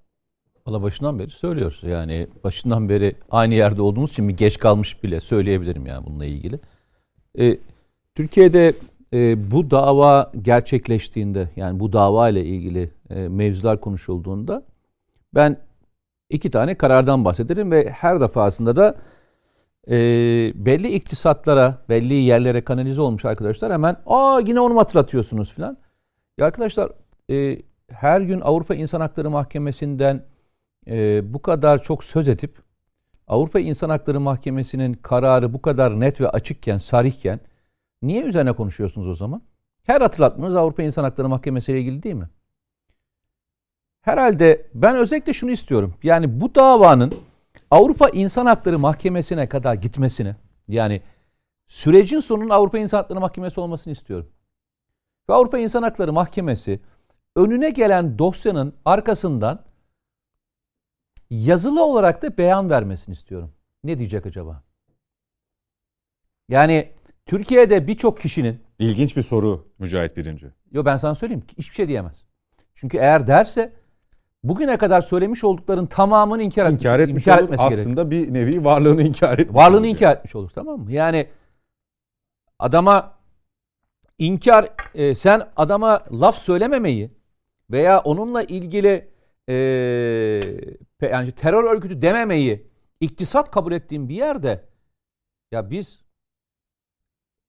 [0.67, 1.79] Valla başından beri söylüyoruz.
[1.83, 6.59] Yani başından beri aynı yerde olduğumuz için bir geç kalmış bile söyleyebilirim yani bununla ilgili.
[7.39, 7.57] Ee,
[8.15, 8.73] Türkiye'de
[9.13, 14.63] e, bu dava gerçekleştiğinde yani bu dava ile ilgili e, mevzular konuşulduğunda
[15.35, 15.57] ben
[16.29, 18.95] iki tane karardan bahsederim ve her defasında da
[19.87, 19.95] e,
[20.55, 25.77] belli iktisatlara, belli yerlere kanalize olmuş arkadaşlar hemen aa yine onu hatırlatıyorsunuz filan.
[26.39, 26.91] Ya arkadaşlar
[27.29, 27.61] e,
[27.91, 30.25] her gün Avrupa İnsan Hakları Mahkemesi'nden
[30.87, 32.57] e, bu kadar çok söz edip
[33.27, 37.39] Avrupa İnsan Hakları Mahkemesi'nin kararı bu kadar net ve açıkken, sarihken
[38.01, 39.41] niye üzerine konuşuyorsunuz o zaman?
[39.83, 42.29] Her hatırlatmanız Avrupa İnsan Hakları Mahkemesi ile ilgili değil mi?
[44.01, 45.93] Herhalde ben özellikle şunu istiyorum.
[46.03, 47.13] Yani bu davanın
[47.71, 50.35] Avrupa İnsan Hakları Mahkemesi'ne kadar gitmesini
[50.67, 51.01] yani
[51.67, 54.29] sürecin sonunun Avrupa İnsan Hakları Mahkemesi olmasını istiyorum.
[55.29, 56.79] Ve Avrupa İnsan Hakları Mahkemesi
[57.35, 59.63] önüne gelen dosyanın arkasından
[61.29, 63.51] yazılı olarak da beyan vermesini istiyorum.
[63.83, 64.63] Ne diyecek acaba?
[66.49, 66.91] Yani
[67.25, 70.47] Türkiye'de birçok kişinin ilginç bir soru Mücahit Birinci.
[70.71, 72.23] Yo ben sana söyleyeyim hiçbir şey diyemez.
[72.73, 73.73] Çünkü eğer derse
[74.43, 77.43] bugüne kadar söylemiş oldukların tamamını inkar, inkar etmiş, inkar olur.
[77.43, 78.27] etmesi Aslında gerekir.
[78.27, 80.91] bir nevi varlığını inkar etmiş Varlığını olur inkar etmiş olur tamam mı?
[80.91, 81.27] Yani
[82.59, 83.18] adama
[84.19, 87.11] inkar e, sen adama laf söylememeyi
[87.71, 89.11] veya onunla ilgili
[89.47, 89.53] e,
[91.01, 92.67] yani terör örgütü dememeyi
[92.99, 94.65] iktisat kabul ettiğim bir yerde
[95.51, 95.99] ya biz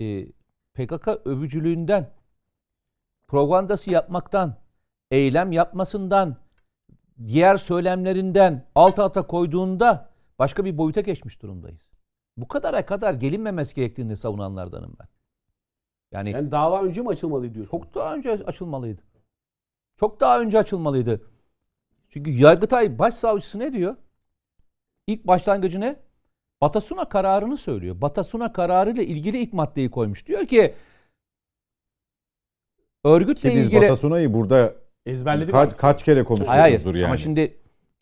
[0.00, 0.26] e,
[0.74, 2.10] PKK övücülüğünden
[3.28, 4.56] propagandası yapmaktan
[5.10, 6.36] eylem yapmasından
[7.26, 11.90] diğer söylemlerinden alt alta koyduğunda başka bir boyuta geçmiş durumdayız.
[12.36, 15.19] Bu kadara kadar gelinmemesi gerektiğini savunanlardanım ben.
[16.12, 17.70] Yani, yani dava önce mi açılmalıydı diyorsun?
[17.70, 19.02] Çok daha önce açılmalıydı.
[20.00, 21.20] Çok daha önce açılmalıydı.
[22.08, 23.96] Çünkü Yargıtay Başsavcısı ne diyor?
[25.06, 25.96] İlk başlangıcı ne?
[26.60, 28.00] Batasuna kararını söylüyor.
[28.00, 30.26] Batasuna kararı ile ilgili ilk maddeyi koymuş.
[30.26, 30.74] Diyor ki
[33.04, 33.82] örgütle ki biz ilgili...
[33.82, 34.74] Batasuna'yı burada
[35.06, 35.52] ezberledik.
[35.52, 37.06] Kaç, kaç kere konuşuyoruzdur yani.
[37.06, 37.60] Ama şimdi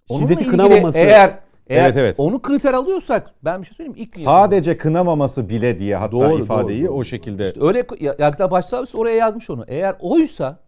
[0.08, 0.98] Şiddeti kınamaması.
[0.98, 1.38] Eğer
[1.68, 2.14] eğer evet, evet.
[2.18, 4.82] onu kriter alıyorsak ben bir şey söyleyeyim ilk Sadece yapalım.
[4.82, 6.98] kınamaması bile diye hatta doğru, ifadeyi doğru, doğru.
[6.98, 7.46] o şekilde.
[7.46, 9.64] İşte öyle Yargıtay Başsavcısı oraya yazmış onu.
[9.68, 10.58] Eğer oysa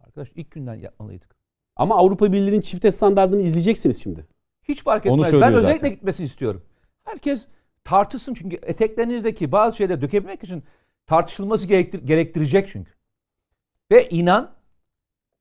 [0.00, 1.36] arkadaş ilk günden yapmalıydık.
[1.76, 4.26] Ama Avrupa Birliği'nin çifte standartını izleyeceksiniz şimdi.
[4.62, 5.32] Hiç fark etmez.
[5.32, 5.90] Ben özellikle zaten.
[5.90, 6.62] gitmesini istiyorum.
[7.04, 7.46] Herkes
[7.84, 10.64] tartışsın çünkü eteklerinizdeki bazı şeyleri dökebilmek için
[11.06, 12.92] tartışılması gerektir gerektirecek çünkü.
[13.90, 14.50] Ve inan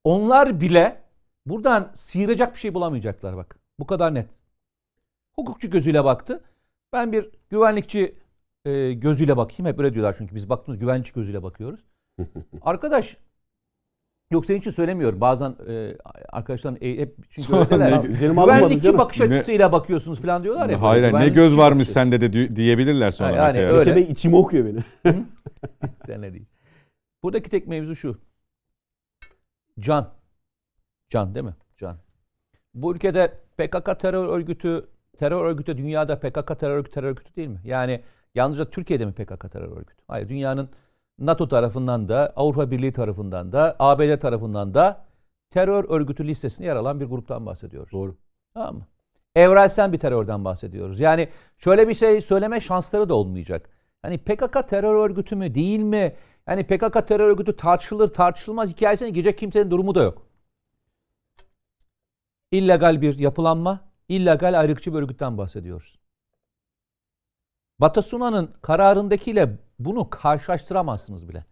[0.04, 1.02] onlar bile
[1.46, 3.60] buradan sıyıracak bir şey bulamayacaklar bak.
[3.80, 4.28] Bu kadar net.
[5.40, 6.44] Hukukçu gözüyle baktı.
[6.94, 8.16] Ben bir güvenlikçi
[8.66, 9.72] e, gözüyle bakayım.
[9.72, 11.80] Hep öyle diyorlar çünkü biz baktığımız güvenlikçi gözüyle bakıyoruz.
[12.62, 13.18] Arkadaş
[14.32, 15.22] Yok senin için söylemiyorum.
[15.22, 15.98] Bazen e,
[16.30, 18.02] arkadaşların e, hep çünkü öyleler.
[18.04, 19.72] Güvenlikçi bakış açısıyla ne?
[19.72, 20.82] bakıyorsunuz falan diyorlar ya.
[20.82, 23.36] Hayır ne göz varmış sende de diyebilirler sonra.
[23.36, 23.96] Yani, yani öyle.
[23.96, 24.80] Bey içimi okuyor beni.
[26.06, 26.46] Sen ne değil.
[27.24, 28.18] Buradaki tek mevzu şu.
[29.80, 30.14] Can.
[31.10, 31.56] Can değil mi?
[31.78, 31.98] Can.
[32.74, 34.88] Bu ülkede PKK terör örgütü
[35.18, 37.62] terör örgütü dünyada PKK terör örgütü terör örgütü değil mi?
[37.64, 38.02] Yani
[38.36, 40.04] yalnızca Türkiye'de mi PKK terör örgütü?
[40.08, 40.70] Hayır dünyanın
[41.20, 45.06] NATO tarafından da Avrupa Birliği tarafından da ABD tarafından da
[45.50, 47.92] terör örgütü listesinde yer alan bir gruptan bahsediyoruz.
[47.92, 48.18] Doğru.
[48.54, 48.88] Tamam mı?
[49.36, 51.00] Evrensel bir terörden bahsediyoruz.
[51.00, 53.70] Yani şöyle bir şey söyleme şansları da olmayacak.
[54.02, 56.16] Hani PKK terör örgütü mü değil mi?
[56.48, 60.28] Yani PKK terör örgütü tartışılır tartışılmaz hikayesine girecek kimsenin durumu da yok.
[62.52, 66.00] İllegal bir yapılanma, illegal ayrıkçı bir örgütten bahsediyoruz.
[67.80, 71.46] Batasuna'nın kararındakiyle bunu karşılaştıramazsınız bile.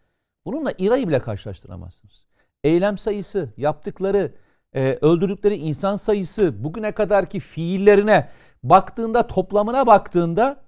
[0.45, 2.25] Bununla İRA'yı bile karşılaştıramazsınız.
[2.63, 4.35] Eylem sayısı, yaptıkları,
[4.73, 8.29] e, öldürdükleri insan sayısı, bugüne kadarki fiillerine
[8.63, 10.63] baktığında, toplamına baktığında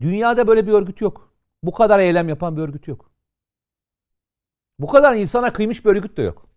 [0.00, 1.34] dünyada böyle bir örgüt yok.
[1.62, 3.12] Bu kadar eylem yapan bir örgüt yok.
[4.78, 6.48] Bu kadar insana kıymış bir örgüt de yok.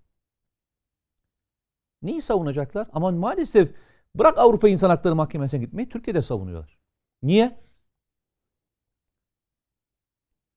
[2.01, 2.87] Neyi savunacaklar?
[2.93, 3.71] Ama maalesef
[4.15, 6.77] bırak Avrupa İnsan Hakları Mahkemesi'ne gitmeyi Türkiye'de savunuyorlar.
[7.23, 7.59] Niye?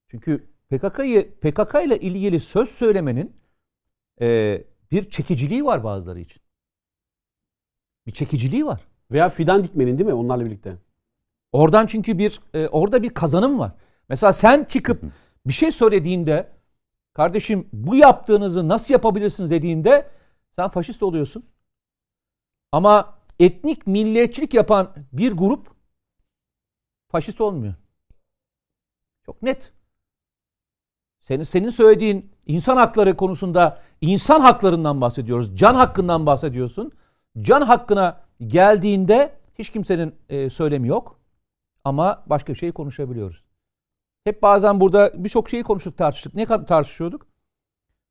[0.07, 3.35] Çünkü PKK'yı PKK ile ilgili söz söylemenin
[4.21, 4.61] e,
[4.91, 6.41] bir çekiciliği var bazıları için.
[8.07, 8.87] Bir çekiciliği var.
[9.11, 10.77] Veya fidan dikmenin değil mi onlarla birlikte?
[11.51, 13.71] Oradan çünkü bir e, orada bir kazanım var.
[14.09, 15.03] Mesela sen çıkıp
[15.45, 16.51] bir şey söylediğinde
[17.13, 20.09] kardeşim bu yaptığınızı nasıl yapabilirsiniz dediğinde
[20.55, 21.45] sen faşist oluyorsun.
[22.71, 25.67] Ama etnik milliyetçilik yapan bir grup
[27.07, 27.73] faşist olmuyor.
[29.25, 29.71] Çok net.
[31.21, 35.57] Senin, senin söylediğin insan hakları konusunda insan haklarından bahsediyoruz.
[35.57, 36.91] Can hakkından bahsediyorsun.
[37.41, 41.19] Can hakkına geldiğinde hiç kimsenin e, söylemi yok.
[41.83, 43.43] Ama başka bir şey konuşabiliyoruz.
[44.23, 46.33] Hep bazen burada birçok şeyi konuştuk tartıştık.
[46.33, 47.27] Ne kadar tartışıyorduk?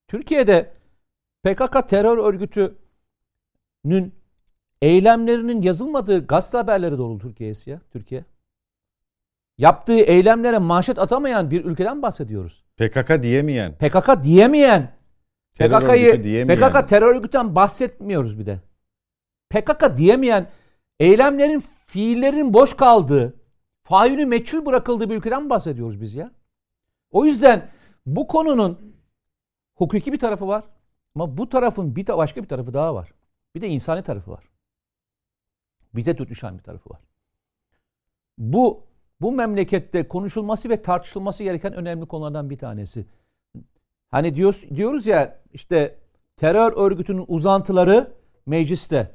[0.09, 0.75] Türkiye'de
[1.43, 4.15] PKK terör örgütünün
[4.83, 7.81] eylemlerinin yazılmadığı gazete haberleri dolu Türkiye'ye.
[7.93, 8.25] Türkiye.
[9.59, 12.65] Yaptığı eylemlere manşet atamayan bir ülkeden bahsediyoruz.
[12.77, 13.75] PKK diyemeyen.
[13.75, 14.99] PKK diyemeyen.
[15.59, 18.61] PKK'yı PKK terör örgütünden bahsetmiyoruz bir de.
[19.51, 20.47] PKK diyemeyen
[21.01, 23.35] eylemlerin fiillerin boş kaldığı,
[23.83, 26.31] faili meçhul bırakıldığı bir ülkeden bahsediyoruz biz ya.
[27.11, 27.69] O yüzden
[28.07, 28.95] bu konunun
[29.75, 30.65] hukuki bir tarafı var.
[31.15, 33.13] Ama bu tarafın bir de başka bir tarafı daha var.
[33.55, 34.48] Bir de insani tarafı var.
[35.95, 37.01] Bize tutuşan bir tarafı var.
[38.39, 38.89] Bu
[39.21, 43.07] bu memlekette konuşulması ve tartışılması gereken önemli konulardan bir tanesi.
[44.11, 45.99] Hani diyoruz, diyoruz ya işte
[46.37, 48.13] terör örgütünün uzantıları
[48.47, 49.15] mecliste.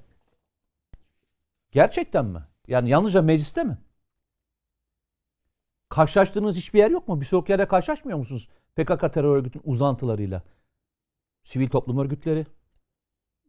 [1.72, 2.44] Gerçekten mi?
[2.68, 3.78] Yani yalnızca mecliste mi?
[5.90, 7.22] Karşılaştığınız hiçbir yer yok mu?
[7.22, 8.50] Bir sonraki yerde karşılaşmıyor musunuz?
[8.76, 10.44] PKK terör örgütünün uzantılarıyla.
[11.44, 12.46] Sivil toplum örgütleri,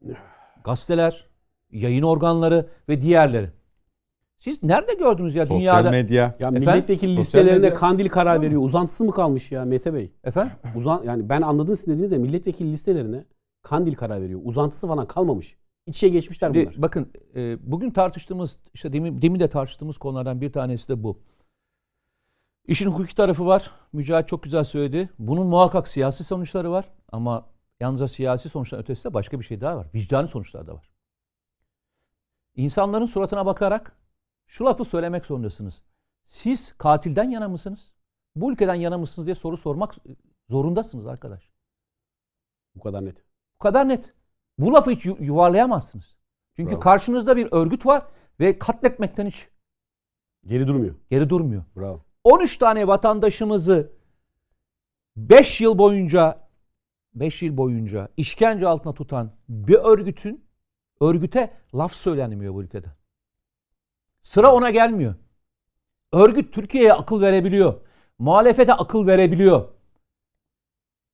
[0.65, 1.29] gazeteler,
[1.75, 3.51] yayın organları ve diğerleri.
[4.39, 5.79] Siz nerede gördünüz ya Sosyal dünyada?
[5.79, 6.37] Sosyal medya.
[6.41, 7.75] Ya milletvekili listelerinde medya.
[7.75, 8.63] kandil karar veriyor.
[8.63, 10.13] Uzantısı mı kalmış ya Mete Bey?
[10.25, 10.53] Efendim?
[10.77, 13.25] Uzan yani ben anladım sizin dediğinizde milletvekili listelerine
[13.63, 14.41] kandil karar veriyor.
[14.45, 15.57] Uzantısı falan kalmamış.
[15.87, 16.83] İç içe geçmişler Şimdi, bunlar.
[16.83, 21.19] Bakın e, bugün tartıştığımız işte demin, demin de tartıştığımız konulardan bir tanesi de bu.
[22.67, 23.71] İşin hukuki tarafı var.
[23.93, 25.11] Mücahit çok güzel söyledi.
[25.19, 26.85] Bunun muhakkak siyasi sonuçları var.
[27.13, 27.47] Ama
[27.81, 29.87] yalnızca siyasi sonuçlar ötesi de başka bir şey daha var.
[29.95, 30.94] Vicdani sonuçlar da var.
[32.57, 33.97] İnsanların suratına bakarak
[34.47, 35.83] şu lafı söylemek zorundasınız.
[36.25, 37.93] Siz katilden yana mısınız?
[38.37, 39.95] Bu ülkeden yana mısınız diye soru sormak
[40.49, 41.53] zorundasınız arkadaş.
[42.75, 43.17] Bu kadar net.
[43.55, 44.15] Bu kadar net.
[44.59, 46.17] Bu lafı hiç yuvarlayamazsınız.
[46.57, 46.81] Çünkü Bravo.
[46.81, 48.07] karşınızda bir örgüt var
[48.41, 49.49] ve katletmekten hiç
[50.47, 50.95] geri durmuyor.
[51.11, 51.65] Geri durmuyor.
[51.77, 52.01] Bravo.
[52.25, 53.93] 13 tane vatandaşımızı
[55.17, 56.49] 5 yıl boyunca
[57.15, 60.44] 5 yıl boyunca işkence altına tutan bir örgütün
[61.01, 62.87] Örgüte laf söylenmiyor bu ülkede.
[64.23, 65.15] Sıra ona gelmiyor.
[66.13, 67.81] Örgüt Türkiye'ye akıl verebiliyor.
[68.19, 69.69] Muhalefete akıl verebiliyor.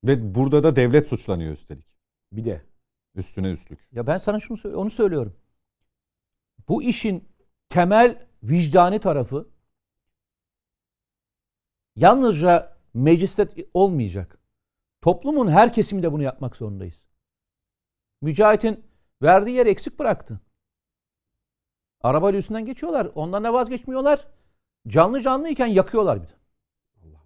[0.05, 1.87] Ve burada da devlet suçlanıyor üstelik.
[2.33, 2.67] Bir de.
[3.15, 3.89] Üstüne üstlük.
[3.93, 5.37] Ya ben sana şunu onu söylüyorum.
[6.69, 7.29] Bu işin
[7.69, 9.49] temel vicdani tarafı
[11.97, 14.39] yalnızca mecliste olmayacak.
[15.01, 17.03] Toplumun her kesiminde bunu yapmak zorundayız.
[18.23, 18.85] Mücahit'in
[19.23, 20.41] verdiği yer eksik bıraktı.
[22.03, 23.09] Arabayla üstünden geçiyorlar.
[23.15, 24.27] Ondan da vazgeçmiyorlar.
[24.89, 26.33] Canlı canlı iken yakıyorlar bir de.
[27.05, 27.19] Allah,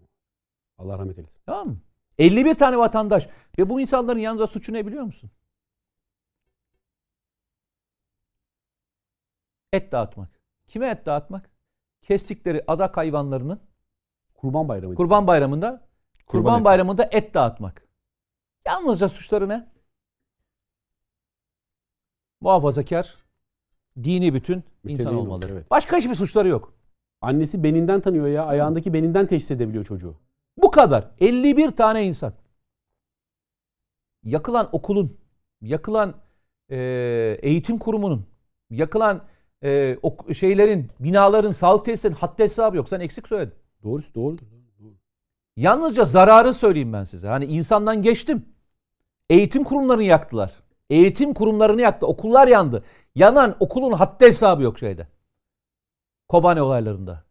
[0.79, 1.41] Allah rahmet eylesin.
[1.47, 1.81] Tamam mı?
[2.19, 3.29] 51 tane vatandaş.
[3.59, 5.31] Ve bu insanların yanında suçu ne biliyor musun?
[9.73, 10.41] Et dağıtmak.
[10.69, 11.51] Kime et dağıtmak?
[12.03, 13.61] Kestikleri adak hayvanlarının
[14.35, 14.95] Kurban Bayramı.
[14.95, 15.71] Kurban Bayramı'nda
[16.27, 17.89] Kurban, Kurban Bayramı'nda et dağıtmak.
[18.67, 19.74] Yalnızca suçları ne?
[22.45, 23.17] Muhafazakar,
[24.05, 25.53] dini bütün insan Mütedeyyin olmaları.
[25.53, 25.71] evet.
[25.71, 26.75] Başka hiçbir suçları yok.
[27.21, 28.45] Annesi beninden tanıyor ya.
[28.47, 30.15] Ayağındaki beninden teşhis edebiliyor çocuğu.
[30.57, 31.11] Bu kadar.
[31.21, 32.33] 51 tane insan.
[34.23, 35.17] Yakılan okulun,
[35.61, 36.15] yakılan
[36.71, 36.77] e,
[37.43, 38.27] eğitim kurumunun,
[38.71, 39.25] yakılan
[39.63, 42.89] e, ok- şeylerin, binaların, sağlık tesislerinin haddi hesabı yok.
[42.89, 43.55] Sen eksik söyledin.
[43.83, 44.37] Doğrusu doğru.
[45.57, 47.29] Yalnızca zararı söyleyeyim ben size.
[47.29, 48.47] Hani insandan geçtim.
[49.31, 50.64] Eğitim kurumlarını yaktılar.
[50.91, 52.07] Eğitim kurumlarını yaktı.
[52.07, 52.85] Okullar yandı.
[53.15, 55.09] Yanan okulun haddi hesabı yok şeyde.
[56.29, 57.25] Kobane olaylarında.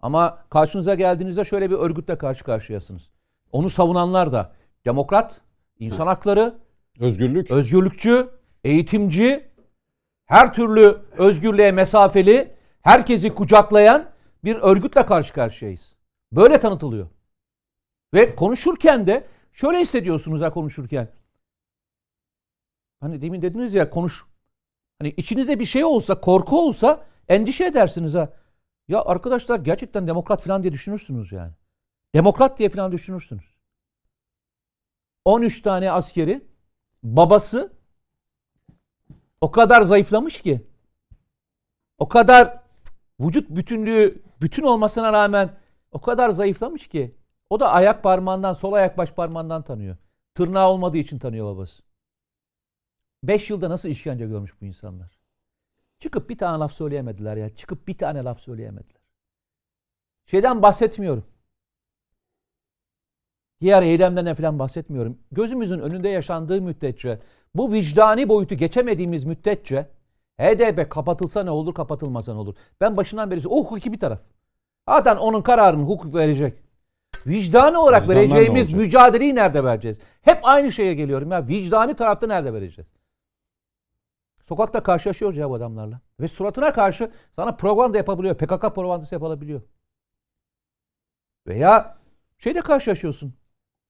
[0.00, 3.10] Ama karşınıza geldiğinizde şöyle bir örgütle karşı karşıyasınız.
[3.52, 4.52] Onu savunanlar da
[4.84, 5.40] demokrat,
[5.78, 6.54] insan hakları,
[7.00, 7.50] Özgürlük.
[7.50, 8.28] özgürlükçü,
[8.64, 9.48] eğitimci,
[10.26, 14.04] her türlü özgürlüğe mesafeli, herkesi kucaklayan
[14.44, 15.94] bir örgütle karşı karşıyayız.
[16.32, 17.08] Böyle tanıtılıyor.
[18.14, 21.08] Ve konuşurken de şöyle hissediyorsunuz ha konuşurken.
[23.00, 24.24] Hani demin dediniz ya konuş.
[24.98, 28.32] Hani içinizde bir şey olsa, korku olsa endişe edersiniz ha.
[28.88, 31.52] Ya arkadaşlar gerçekten demokrat falan diye düşünürsünüz yani.
[32.14, 33.44] Demokrat diye falan düşünürsünüz.
[35.24, 36.46] 13 tane askeri
[37.02, 37.72] babası
[39.40, 40.66] o kadar zayıflamış ki
[41.98, 42.62] o kadar
[43.20, 45.50] vücut bütünlüğü bütün olmasına rağmen
[45.92, 47.14] o kadar zayıflamış ki
[47.50, 49.96] o da ayak parmağından sol ayak baş parmağından tanıyor.
[50.34, 51.82] Tırnağı olmadığı için tanıyor babası.
[53.22, 55.18] 5 yılda nasıl işkence görmüş bu insanlar?
[55.98, 57.54] Çıkıp bir tane laf söyleyemediler ya.
[57.54, 59.00] Çıkıp bir tane laf söyleyemediler.
[60.26, 61.24] Şeyden bahsetmiyorum.
[63.60, 65.18] Diğer eylemlerden falan bahsetmiyorum.
[65.32, 67.18] Gözümüzün önünde yaşandığı müddetçe,
[67.54, 69.86] bu vicdani boyutu geçemediğimiz müddetçe
[70.40, 72.54] HDP kapatılsa ne olur, kapatılmasa ne olur?
[72.80, 74.20] Ben başından beri o hukuki bir taraf.
[74.88, 76.54] Zaten onun kararını hukuk verecek.
[77.26, 80.00] Vicdani olarak Vicdanlar vereceğimiz mücadeleyi nerede vereceğiz?
[80.22, 81.48] Hep aynı şeye geliyorum ya.
[81.48, 82.88] Vicdani tarafta nerede vereceğiz?
[84.48, 86.00] Sokakta karşılaşıyoruz ya bu adamlarla.
[86.20, 88.34] Ve suratına karşı sana propaganda yapabiliyor.
[88.34, 89.62] PKK propagandası yapabiliyor.
[91.46, 91.98] Veya
[92.38, 93.34] şeyde karşılaşıyorsun.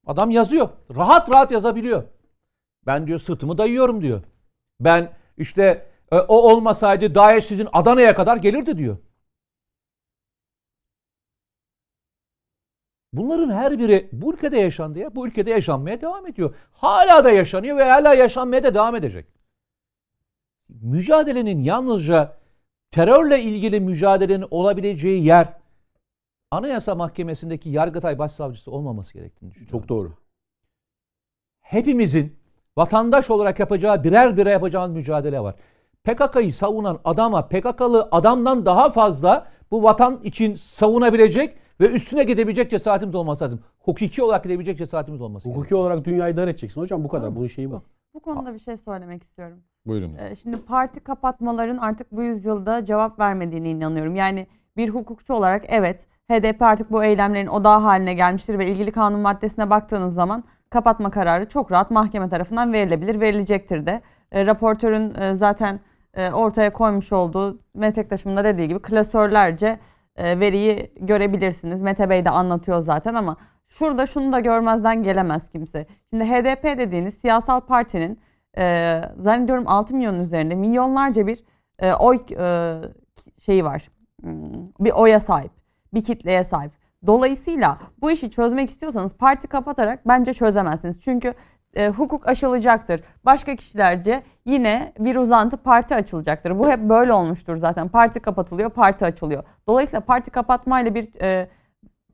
[0.07, 0.69] Adam yazıyor.
[0.97, 2.05] Rahat rahat yazabiliyor.
[2.87, 4.23] Ben diyor sırtımı dayıyorum diyor.
[4.81, 8.99] Ben işte e, o olmasaydı Daesh sizin Adana'ya kadar gelirdi diyor.
[13.13, 15.15] Bunların her biri bu ülkede yaşandı ya.
[15.15, 16.55] Bu ülkede yaşanmaya devam ediyor.
[16.73, 19.38] Hala da yaşanıyor ve hala yaşanmaya da devam edecek.
[20.69, 22.37] Mücadelenin yalnızca
[22.91, 25.59] terörle ilgili mücadelenin olabileceği yer
[26.51, 29.79] Anayasa Mahkemesi'ndeki Yargıtay Başsavcısı olmaması gerektiğini düşünüyorum.
[29.81, 30.13] Çok doğru.
[31.61, 32.37] Hepimizin
[32.77, 35.55] vatandaş olarak yapacağı birer birer yapacağımız mücadele var.
[36.05, 43.15] PKK'yı savunan adama PKK'lı adamdan daha fazla bu vatan için savunabilecek ve üstüne gidebilecek cesaretimiz
[43.15, 43.61] olması lazım.
[43.79, 45.81] Hukuki olarak gidebilecek cesaretimiz olması Hukuki gerekiyor.
[45.81, 47.37] olarak dünyayı dar edeceksin hocam bu kadar.
[47.37, 47.83] Bunun şeyi bu.
[48.15, 49.59] Bu konuda bir şey söylemek istiyorum.
[49.89, 50.15] Buyurun.
[50.15, 54.17] Ee, Şimdi parti kapatmaların artık bu yüzyılda cevap vermediğine inanıyorum.
[54.17, 54.47] Yani
[54.77, 59.71] bir hukukçu olarak evet HDP artık bu eylemlerin odağı haline gelmiştir ve ilgili kanun maddesine
[59.71, 64.03] baktığınız zaman kapatma kararı çok rahat mahkeme tarafından verilebilir, verilecektir de.
[64.33, 65.81] E, raportörün e, zaten
[66.15, 69.79] e, ortaya koymuş olduğu meslektaşımın da dediği gibi klasörlerce
[70.17, 71.83] e, veriyi görebilirsiniz.
[71.83, 73.37] Mete Bey de anlatıyor zaten ama
[73.69, 75.87] şurada şunu da görmezden gelemez kimse.
[76.11, 78.19] Şimdi HDP dediğiniz siyasal partinin
[78.59, 81.45] e, zannediyorum 6 milyonun üzerinde milyonlarca bir
[81.79, 82.75] e, oy e,
[83.45, 83.91] şeyi var.
[84.23, 85.51] Hmm, Bir oya sahip,
[85.95, 86.73] bir kitleye sahip.
[87.07, 91.01] Dolayısıyla bu işi çözmek istiyorsanız parti kapatarak bence çözemezsiniz.
[91.01, 91.35] Çünkü
[91.75, 93.01] e, hukuk aşılacaktır.
[93.25, 96.59] Başka kişilerce yine bir uzantı parti açılacaktır.
[96.59, 97.89] Bu hep böyle olmuştur zaten.
[97.89, 99.43] Parti kapatılıyor, parti açılıyor.
[99.67, 101.49] Dolayısıyla parti kapatmayla bir e,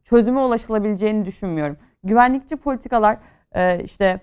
[0.05, 1.77] çözüme ulaşılabileceğini düşünmüyorum.
[2.05, 3.19] Güvenlikçi politikalar
[3.55, 4.21] e, işte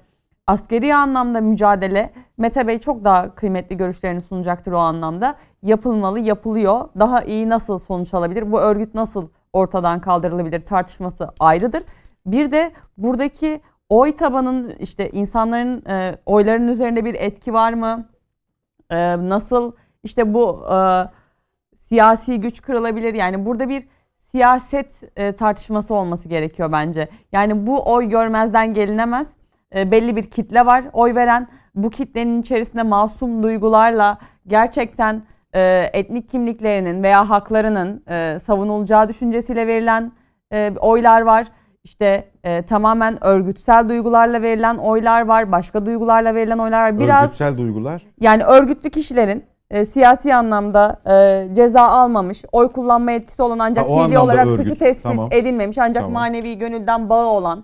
[0.52, 5.36] askeri anlamda mücadele Mete Bey çok daha kıymetli görüşlerini sunacaktır o anlamda.
[5.64, 6.90] Yapılmalı, yapılıyor.
[6.99, 8.52] Daha iyi nasıl sonuç alabilir?
[8.52, 11.84] Bu örgüt nasıl ortadan kaldırılabilir tartışması ayrıdır.
[12.26, 18.06] Bir de buradaki oy tabanın işte insanların e, oyların üzerinde bir etki var mı?
[18.90, 19.72] E, nasıl
[20.03, 20.78] işte bu e,
[21.78, 23.14] siyasi güç kırılabilir?
[23.14, 23.88] Yani burada bir
[24.32, 27.07] siyaset e, tartışması olması gerekiyor bence.
[27.32, 29.40] Yani bu oy görmezden gelinemez.
[29.76, 31.48] E, belli bir kitle var oy veren.
[31.76, 34.18] Bu kitlenin içerisinde masum duygularla
[34.48, 35.23] gerçekten
[35.53, 40.11] e, etnik kimliklerinin veya haklarının e, savunulacağı düşüncesiyle verilen
[40.53, 41.48] e, oylar var.
[41.84, 46.99] İşte e, tamamen örgütsel duygularla verilen oylar var, başka duygularla verilen oylar var.
[46.99, 48.03] Biraz örgütsel duygular.
[48.19, 54.19] Yani örgütlü kişilerin e, siyasi anlamda e, ceza almamış, oy kullanma etkisi olan ancak fiili
[54.19, 54.68] olarak örgüt.
[54.68, 55.27] suçu tespit tamam.
[55.31, 56.14] edilmemiş ancak tamam.
[56.14, 57.64] manevi gönülden bağı olan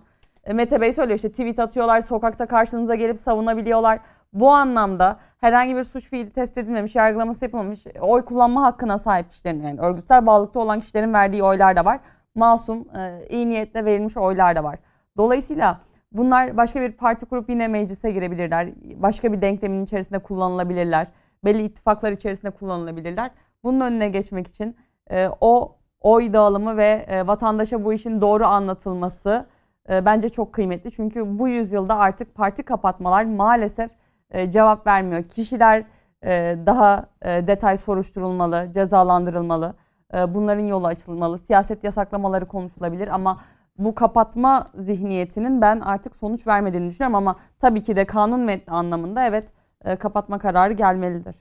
[0.54, 4.00] Mete Bey söylüyor işte tweet atıyorlar, sokakta karşınıza gelip savunabiliyorlar.
[4.34, 9.64] Bu anlamda herhangi bir suç fiili test edilmemiş, yargılaması yapılmamış, oy kullanma hakkına sahip kişilerin
[9.64, 12.00] yani örgütsel bağlılıkta olan kişilerin verdiği oylar da var.
[12.36, 14.80] Masum, e, iyi niyetle verilmiş oylar da var.
[15.18, 15.80] Dolayısıyla
[16.12, 18.70] bunlar başka bir parti kurup yine meclise girebilirler.
[18.96, 21.08] Başka bir denklemin içerisinde kullanılabilirler.
[21.46, 23.32] Belli ittifaklar içerisinde kullanılabilirler.
[23.64, 24.76] Bunun önüne geçmek için
[25.12, 29.46] e, o oy dağılımı ve e, vatandaşa bu işin doğru anlatılması
[29.90, 30.92] bence çok kıymetli.
[30.92, 33.92] Çünkü bu yüzyılda artık parti kapatmalar maalesef
[34.32, 35.24] e, cevap vermiyor.
[35.24, 35.84] Kişiler
[36.24, 39.74] e, daha e, detay soruşturulmalı, cezalandırılmalı.
[40.14, 41.38] E, bunların yolu açılmalı.
[41.38, 43.42] Siyaset yasaklamaları konuşulabilir ama
[43.78, 49.26] bu kapatma zihniyetinin ben artık sonuç vermediğini düşünüyorum ama tabii ki de kanun metni anlamında
[49.26, 49.48] evet
[49.86, 51.36] e, kapatma kararı gelmelidir.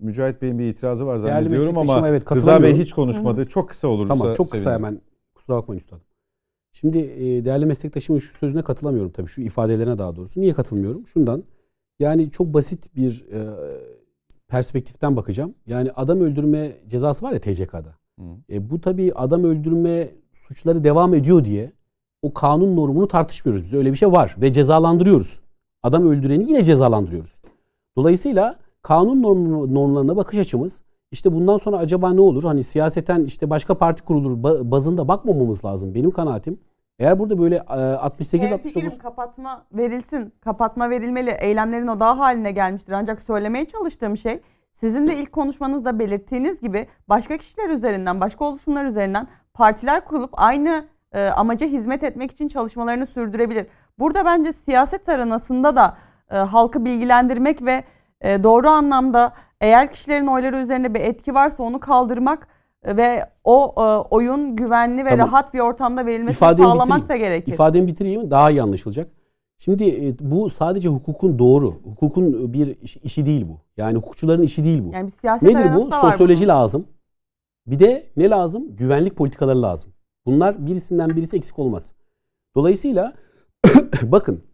[0.00, 3.40] Mücahit Bey'in bir itirazı var zannediyorum ama evet, Rıza Bey hiç konuşmadı.
[3.40, 3.48] Hı-hı.
[3.48, 4.84] Çok kısa olursa Tamam çok kısa sevinirim.
[4.84, 5.00] hemen.
[5.34, 6.02] Kusura bakmayın üstadım.
[6.80, 9.28] Şimdi e, değerli meslektaşımın şu sözüne katılamıyorum tabii.
[9.28, 10.40] Şu ifadelerine daha doğrusu.
[10.40, 11.06] Niye katılmıyorum?
[11.06, 11.44] Şundan.
[11.98, 13.40] Yani çok basit bir e,
[14.48, 15.54] perspektiften bakacağım.
[15.66, 17.94] Yani adam öldürme cezası var ya TCK'da.
[18.50, 21.72] E, bu tabii adam öldürme suçları devam ediyor diye
[22.22, 23.64] o kanun normunu tartışmıyoruz.
[23.64, 25.40] Biz öyle bir şey var ve cezalandırıyoruz.
[25.82, 27.40] Adam öldüreni yine cezalandırıyoruz.
[27.96, 30.82] Dolayısıyla kanun norm, normlarına bakış açımız
[31.12, 32.44] işte bundan sonra acaba ne olur?
[32.44, 35.94] Hani siyaseten işte başka parti kurulur bazında bakmamamız lazım.
[35.94, 36.58] Benim kanaatim
[37.00, 40.34] eğer burada böyle 68 e, 69 kapatma verilsin.
[40.40, 41.30] Kapatma verilmeli.
[41.30, 42.92] Eylemlerin o daha haline gelmiştir.
[42.92, 44.40] Ancak söylemeye çalıştığım şey
[44.74, 50.84] sizin de ilk konuşmanızda belirttiğiniz gibi başka kişiler üzerinden, başka oluşumlar üzerinden partiler kurulup aynı
[51.12, 53.66] e, amaca hizmet etmek için çalışmalarını sürdürebilir.
[53.98, 55.96] Burada bence siyaset aranasında da
[56.30, 57.84] e, halkı bilgilendirmek ve
[58.20, 62.48] e, doğru anlamda eğer kişilerin oyları üzerinde bir etki varsa onu kaldırmak
[62.86, 63.80] ve o e,
[64.14, 65.26] oyun güvenli ve tamam.
[65.26, 67.08] rahat bir ortamda verilmesini İfademi sağlamak bitireyim.
[67.08, 67.52] da gerekir.
[67.52, 69.08] İfademi bitireyim daha iyi anlaşılacak.
[69.58, 71.80] Şimdi e, bu sadece hukukun doğru.
[71.84, 73.60] Hukukun bir işi değil bu.
[73.76, 74.92] Yani hukukçuların işi değil bu.
[74.92, 75.90] Yani bir siyaset Nedir bu?
[76.00, 76.48] Sosyoloji bunun.
[76.48, 76.86] lazım.
[77.66, 78.76] Bir de ne lazım?
[78.76, 79.92] Güvenlik politikaları lazım.
[80.26, 81.92] Bunlar birisinden birisi eksik olmaz.
[82.56, 83.12] Dolayısıyla
[84.02, 84.44] bakın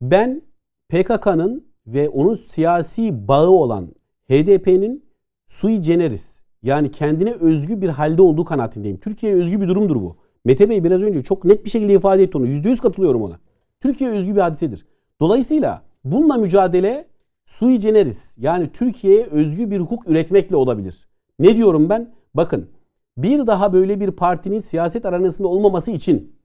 [0.00, 0.42] ben
[0.88, 3.88] PKK'nın ve onun siyasi bağı olan
[4.30, 5.04] HDP'nin
[5.48, 8.98] sui generis yani kendine özgü bir halde olduğu kanaatindeyim.
[8.98, 10.16] Türkiye'ye özgü bir durumdur bu.
[10.44, 12.46] Mete Bey biraz önce çok net bir şekilde ifade etti onu.
[12.46, 13.38] %100 katılıyorum ona.
[13.80, 14.86] Türkiye özgü bir hadisedir.
[15.20, 17.06] Dolayısıyla bununla mücadele
[17.46, 21.08] sui generis yani Türkiye'ye özgü bir hukuk üretmekle olabilir.
[21.38, 22.14] Ne diyorum ben?
[22.34, 22.70] Bakın
[23.16, 26.36] bir daha böyle bir partinin siyaset aranasında olmaması için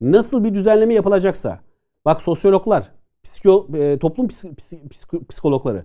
[0.00, 1.60] nasıl bir düzenleme yapılacaksa
[2.04, 2.92] bak sosyologlar,
[3.22, 4.28] psiko, e, toplum
[5.28, 5.84] psikologları,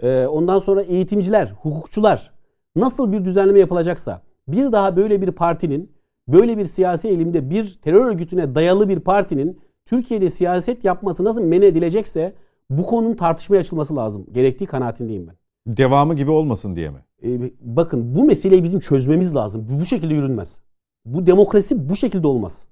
[0.00, 2.37] e, ondan sonra eğitimciler, hukukçular
[2.80, 5.92] nasıl bir düzenleme yapılacaksa bir daha böyle bir partinin
[6.28, 11.62] böyle bir siyasi elimde bir terör örgütüne dayalı bir partinin Türkiye'de siyaset yapması nasıl men
[11.62, 12.32] edilecekse
[12.70, 14.26] bu konunun tartışmaya açılması lazım.
[14.32, 15.34] Gerektiği kanaatindeyim ben.
[15.76, 16.98] Devamı gibi olmasın diye mi?
[17.24, 19.66] Ee, bakın bu meseleyi bizim çözmemiz lazım.
[19.70, 20.60] Bu, bu şekilde yürünmez.
[21.04, 22.66] Bu demokrasi bu şekilde olmaz.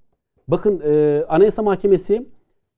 [0.48, 2.26] Bakın e, Anayasa Mahkemesi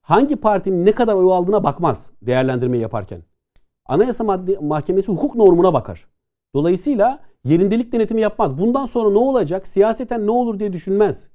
[0.02, 3.22] hangi partinin ne kadar oy aldığına bakmaz değerlendirmeyi yaparken.
[3.86, 4.24] Anayasa
[4.60, 6.06] Mahkemesi hukuk normuna bakar.
[6.54, 8.58] Dolayısıyla yerindelik denetimi yapmaz.
[8.58, 9.66] Bundan sonra ne olacak?
[9.66, 11.28] Siyaseten ne olur diye düşünmez.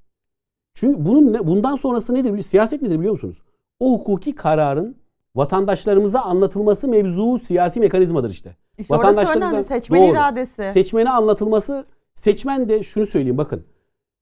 [0.74, 2.42] Çünkü bunun ne, bundan sonrası nedir?
[2.42, 3.44] Siyaset nedir biliyor musunuz?
[3.80, 4.98] O hukuki kararın
[5.36, 8.58] vatandaşlarımıza anlatılması mevzu siyasi mekanizmadır işte.
[8.78, 10.72] İşte Vatandaşlarımıza seçmen doğru, iradesi.
[10.74, 11.86] Seçmene anlatılması
[12.16, 13.66] seçmen de şunu söyleyeyim bakın.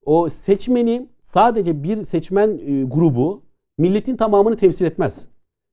[0.05, 3.43] O seçmeni sadece bir seçmen e, grubu
[3.77, 5.27] milletin tamamını temsil etmez.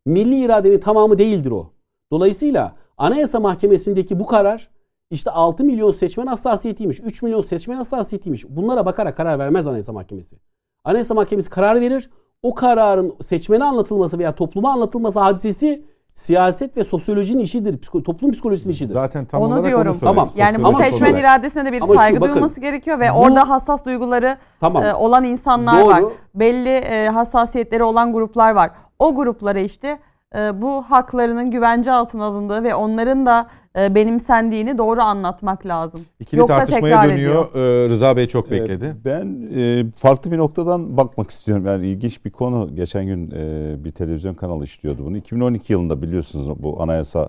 [0.06, 1.72] Milli iradenin tamamı değildir o.
[2.12, 4.70] Dolayısıyla Anayasa Mahkemesi'ndeki bu karar
[5.10, 8.44] işte 6 milyon seçmen hassasiyetiymiş, 3 milyon seçmen hassasiyetiymiş.
[8.48, 10.36] Bunlara bakarak karar vermez Anayasa Mahkemesi.
[10.84, 12.10] Anayasa Mahkemesi karar verir.
[12.42, 17.78] o kararın seçmene anlatılması veya topluma anlatılması hadisesi siyaset ve sosyolojinin işidir.
[17.80, 18.92] Psiko, toplum psikolojisinin işidir.
[18.92, 19.92] Zaten tam Onu olarak diyorum.
[19.92, 20.00] onu.
[20.00, 20.30] Tamam.
[20.36, 23.18] Yani bu seçmen şu- iradesine de bir Ama şu, saygı bakın, duyulması gerekiyor ve bu-
[23.18, 24.82] orada hassas duyguları Tamam.
[24.84, 25.88] e, olan insanlar Doğru.
[25.88, 26.04] var.
[26.34, 28.70] Belli e, hassasiyetleri olan gruplar var.
[28.98, 29.98] O gruplara işte
[30.34, 33.46] bu haklarının güvence altına alındığı ve onların da
[33.78, 36.00] e, benimsendiğini doğru anlatmak lazım.
[36.20, 37.54] İkili Yoksa tartışmaya tekrar dönüyor.
[37.54, 38.84] Ee, Rıza Bey çok bekledi.
[38.84, 41.66] Ee, Ben e, farklı bir noktadan bakmak istiyorum.
[41.66, 42.74] Yani ilginç bir konu.
[42.74, 45.16] Geçen gün e, bir televizyon kanalı işliyordu bunu.
[45.16, 47.28] 2012 yılında biliyorsunuz bu anayasa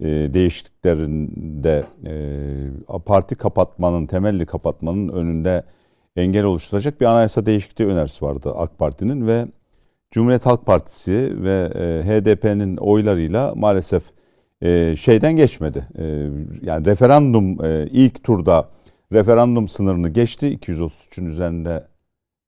[0.00, 1.84] değişikliklerinde
[3.06, 5.64] parti kapatmanın, temelli kapatmanın önünde
[6.16, 9.46] engel oluşturacak bir anayasa değişikliği önerisi vardı AK Parti'nin ve
[10.14, 14.02] Cumhuriyet Halk Partisi ve e, HDP'nin oylarıyla maalesef
[14.62, 15.88] e, şeyden geçmedi.
[15.98, 16.04] E,
[16.62, 18.68] yani referandum e, ilk turda
[19.12, 20.58] referandum sınırını geçti.
[20.58, 21.86] 233'ün üzerinde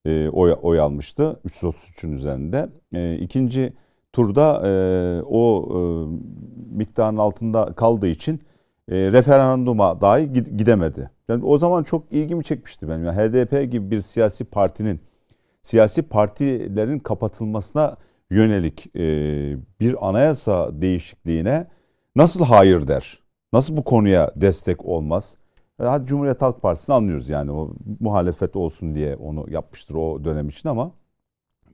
[0.04, 1.40] e, oy, oy almıştı.
[1.48, 2.68] 333'ün üzerinde.
[2.94, 3.72] E, ikinci
[4.12, 4.60] turda
[5.28, 5.78] o e,
[6.76, 8.40] miktarın altında kaldığı için
[8.90, 11.10] referanduma dahi gid- gidemedi.
[11.28, 13.04] Yani o zaman çok ilgimi çekmişti benim.
[13.04, 15.00] Yani HDP gibi bir siyasi partinin
[15.66, 17.96] siyasi partilerin kapatılmasına
[18.30, 19.00] yönelik e,
[19.80, 21.66] bir anayasa değişikliğine
[22.16, 23.18] nasıl hayır der?
[23.52, 25.36] Nasıl bu konuya destek olmaz?
[25.80, 30.48] E, Hadi Cumhuriyet Halk Partisi'ni anlıyoruz yani o muhalefet olsun diye onu yapmıştır o dönem
[30.48, 30.90] için ama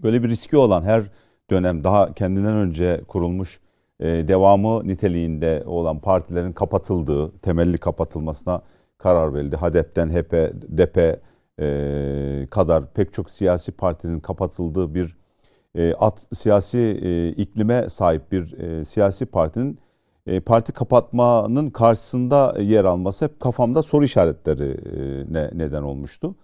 [0.02, 1.02] böyle bir riski olan her
[1.50, 3.60] dönem daha kendinden önce kurulmuş
[4.00, 8.62] e, devamı niteliğinde olan partilerin kapatıldığı, temelli kapatılmasına
[8.98, 9.56] karar verildi.
[9.56, 10.32] HADEP'ten HP,
[10.78, 11.20] DP
[11.62, 15.16] e, kadar pek çok siyasi partinin kapatıldığı bir
[15.74, 19.78] e, at, siyasi e, iklime sahip bir siyasi partinin
[20.46, 26.34] parti kapatmanın karşısında yer alması hep kafamda soru işaretleri e, ne, neden olmuştu.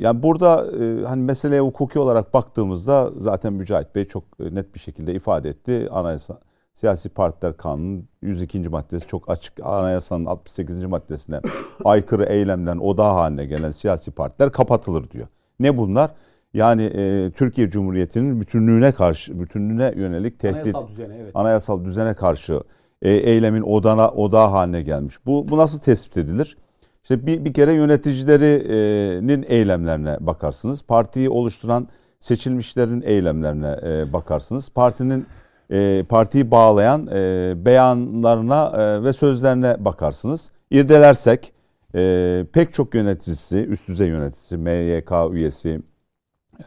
[0.00, 0.66] Yani burada
[1.08, 5.88] hani meseleye hukuki olarak baktığımızda zaten Mücahit Bey çok net bir şekilde ifade etti.
[5.90, 6.38] Anayasa
[6.74, 8.68] Siyasi Partiler Kanunu'nun 102.
[8.68, 9.52] maddesi çok açık.
[9.62, 10.84] Anayasanın 68.
[10.84, 11.40] maddesine
[11.84, 15.26] aykırı eylemden odağı haline gelen siyasi partiler kapatılır diyor.
[15.60, 16.10] Ne bunlar?
[16.54, 21.30] Yani e, Türkiye Cumhuriyeti'nin bütünlüğüne karşı, bütünlüğüne yönelik tehdit, Anayasal düzene evet.
[21.34, 22.60] anayasal düzene karşı
[23.02, 25.26] e, eylemin odana odağı haline gelmiş.
[25.26, 26.56] Bu bu nasıl tespit edilir?
[27.02, 30.82] İşte bir, bir kere yöneticilerinin eylemlerine bakarsınız.
[30.82, 31.88] Partiyi oluşturan
[32.20, 34.70] seçilmişlerin eylemlerine e, bakarsınız.
[34.70, 35.26] Partinin
[35.72, 40.50] e, partiyi bağlayan e, beyanlarına e, ve sözlerine bakarsınız.
[40.70, 41.52] İrdelersek
[41.94, 45.80] e, pek çok yöneticisi, üst düzey yöneticisi, MYK üyesi,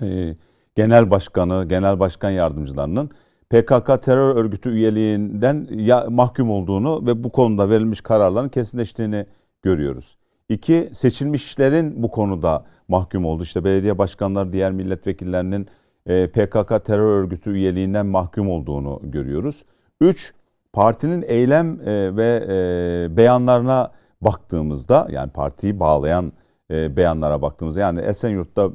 [0.01, 0.35] e,
[0.75, 3.09] genel başkanı, genel başkan yardımcılarının
[3.49, 9.25] PKK terör örgütü üyeliğinden ya, mahkum olduğunu ve bu konuda verilmiş kararların kesinleştiğini
[9.61, 10.17] görüyoruz.
[10.49, 13.43] İki, seçilmişlerin bu konuda mahkum oldu.
[13.43, 15.67] İşte belediye başkanları, diğer milletvekillerinin
[16.05, 19.65] e, PKK terör örgütü üyeliğinden mahkum olduğunu görüyoruz.
[20.01, 20.33] Üç,
[20.73, 23.91] partinin eylem e, ve e, beyanlarına
[24.21, 26.33] baktığımızda yani partiyi bağlayan
[26.71, 28.69] beyanlara baktığımızda yani Esenyurt'ta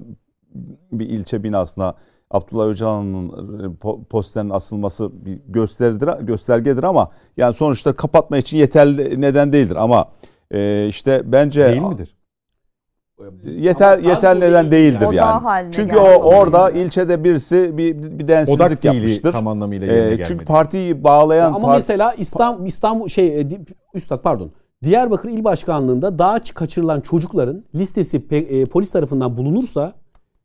[0.93, 1.94] bir ilçe binasına
[2.31, 3.28] Abdullah Öcalan'ın
[3.81, 10.09] po- posterinin asılması bir gösteridir, göstergedir ama yani sonuçta kapatma için yeterli neden değildir ama
[10.89, 12.15] işte bence Değil midir?
[13.44, 14.92] Yeter Ama yeter neden değil.
[14.94, 15.72] değildir Odağı yani.
[15.72, 19.32] Çünkü o orada ilçede birisi bir, bir densizlik Odak yapmıştır.
[19.32, 20.44] tam anlamıyla E, yerine çünkü gelmedi.
[20.44, 23.47] partiyi bağlayan Ama part- mesela İstanbul, İstanbul şey e,
[23.94, 24.51] Üstad pardon.
[24.84, 29.92] Diyarbakır İl Başkanlığı'nda daha kaçırılan çocukların listesi pe- e, polis tarafından bulunursa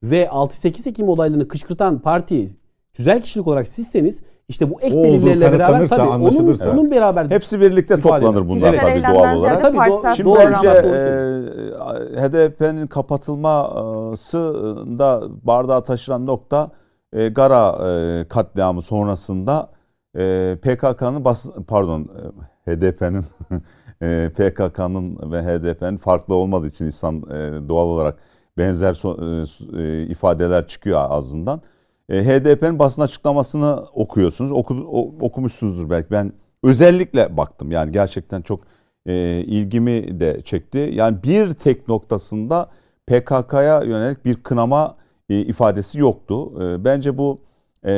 [0.03, 2.47] ve 6-8 Ekim olaylarını kışkırtan parti
[2.93, 6.71] tüzel kişilik olarak sizseniz işte bu ek O delillerle beraber tabii onun, anlaşılırsa.
[6.71, 8.47] onun beraber hepsi birlikte toplanır eder.
[8.47, 9.61] bunlar tabii doğal olarak.
[9.61, 16.71] Tabii, partisel Şimdi Doğru, önce doğru e, HDP'nin kapatılmasında bardağı taşıran nokta
[17.13, 19.69] e, Gara e, katliamı sonrasında
[20.17, 22.09] e, PKK'nın bas pardon
[22.67, 23.25] e, HDP'nin
[24.01, 28.17] e, PKK'nın ve HDP'nin farklı olmadığı için insan e, doğal olarak
[28.57, 29.45] benzer so-
[29.77, 31.61] e, e, ifadeler çıkıyor ağzından.
[32.09, 34.51] E, HDP'nin basın açıklamasını okuyorsunuz.
[34.51, 34.73] Oku,
[35.21, 36.11] okumuşsunuzdur belki.
[36.11, 36.33] Ben
[36.63, 37.71] özellikle baktım.
[37.71, 38.59] Yani gerçekten çok
[39.05, 40.89] e, ilgimi de çekti.
[40.93, 42.69] Yani bir tek noktasında
[43.07, 44.97] PKK'ya yönelik bir kınama
[45.29, 46.63] e, ifadesi yoktu.
[46.63, 47.41] E, bence bu
[47.85, 47.91] e,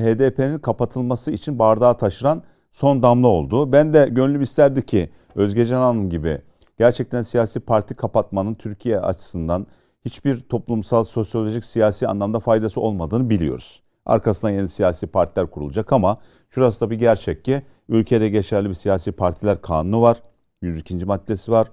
[0.00, 3.72] HDP'nin kapatılması için bardağı taşıran son damla oldu.
[3.72, 6.40] Ben de gönlüm isterdi ki Özgecan Hanım gibi
[6.78, 9.66] gerçekten siyasi parti kapatmanın Türkiye açısından
[10.04, 13.82] hiçbir toplumsal, sosyolojik, siyasi anlamda faydası olmadığını biliyoruz.
[14.06, 16.18] Arkasından yeni siyasi partiler kurulacak ama
[16.50, 20.22] şurası da bir gerçek ki ülkede geçerli bir siyasi partiler kanunu var.
[20.62, 21.04] 102.
[21.04, 21.70] maddesi var.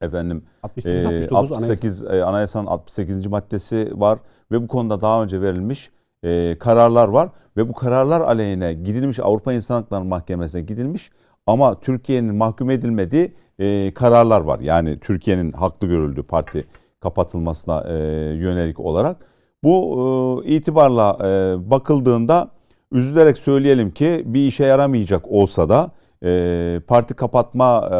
[0.00, 2.26] efendim 68, 69, 68 anayasa.
[2.26, 3.26] anayasanın 68.
[3.26, 4.18] maddesi var
[4.52, 5.90] ve bu konuda daha önce verilmiş
[6.22, 11.10] e, kararlar var ve bu kararlar aleyhine gidilmiş Avrupa İnsan Hakları Mahkemesi'ne gidilmiş
[11.46, 14.60] ama Türkiye'nin mahkum edilmediği e, kararlar var.
[14.60, 16.66] Yani Türkiye'nin haklı görüldüğü parti
[17.04, 17.94] kapatılmasına e,
[18.34, 19.16] yönelik olarak.
[19.62, 22.50] Bu e, itibarla e, bakıldığında
[22.92, 25.90] üzülerek söyleyelim ki bir işe yaramayacak olsa da
[26.24, 27.92] e, parti kapatma e,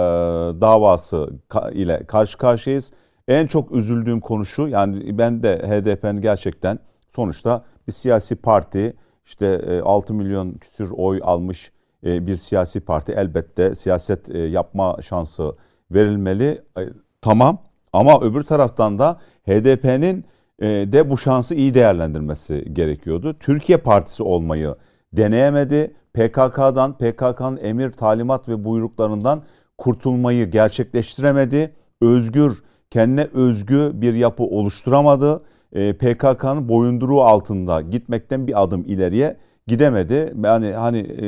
[0.61, 2.93] davası ka, ile karşı karşıyayız.
[3.29, 6.79] En çok üzüldüğüm konu şu yani ben de HDP'nin gerçekten
[7.15, 11.73] sonuçta bir siyasi parti işte e, 6 milyon küsür oy almış
[12.07, 15.57] e, bir siyasi parti elbette siyaset e, yapma şansı
[15.91, 16.63] verilmeli.
[16.79, 16.83] E,
[17.21, 17.59] tamam
[17.95, 20.25] ama öbür taraftan da HDP'nin
[20.59, 23.37] e, de bu şansı iyi değerlendirmesi gerekiyordu.
[23.41, 24.75] Türkiye Partisi olmayı
[25.13, 25.95] deneyemedi.
[26.15, 29.43] PKK'dan, PKK'nın emir, talimat ve buyruklarından
[29.79, 31.73] kurtulmayı gerçekleştiremedi.
[32.01, 35.43] Özgür, kendine özgü bir yapı oluşturamadı.
[35.73, 40.35] E, PKK'nın boyunduruğu altında gitmekten bir adım ileriye gidemedi.
[40.45, 41.25] Yani hani e,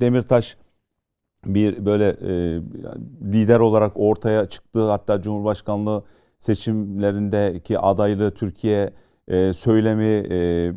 [0.00, 0.56] Demirtaş
[1.46, 2.60] bir böyle e,
[3.32, 4.90] lider olarak ortaya çıktı.
[4.90, 6.02] Hatta Cumhurbaşkanlığı
[6.38, 8.90] seçimlerindeki adaylığı Türkiye
[9.28, 10.72] e, söylemi e,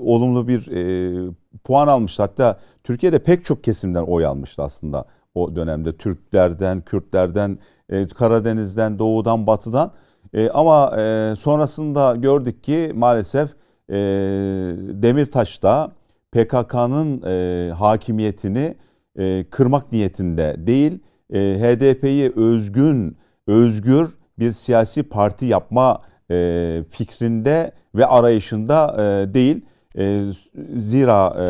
[0.00, 1.32] olumlu bir e,
[1.64, 2.22] puan almıştı.
[2.22, 5.04] Hatta Türkiye'de pek çok kesimden oy almıştı aslında
[5.34, 5.96] o dönemde.
[5.96, 7.58] Türklerden, Kürtlerden,
[7.88, 9.92] e, Karadeniz'den, Doğu'dan, Batı'dan.
[10.34, 13.50] E, ama e, sonrasında gördük ki maalesef
[13.90, 13.96] e,
[14.78, 15.92] Demirtaş'ta
[16.32, 18.76] PKK'nın e, hakimiyetini
[19.20, 20.98] e, kırmak niyetinde değil,
[21.32, 23.16] e, HDP'yi özgün,
[23.46, 29.64] özgür bir siyasi parti yapma e, fikrinde ve arayışında e, değil.
[29.98, 30.24] E,
[30.76, 31.46] zira e,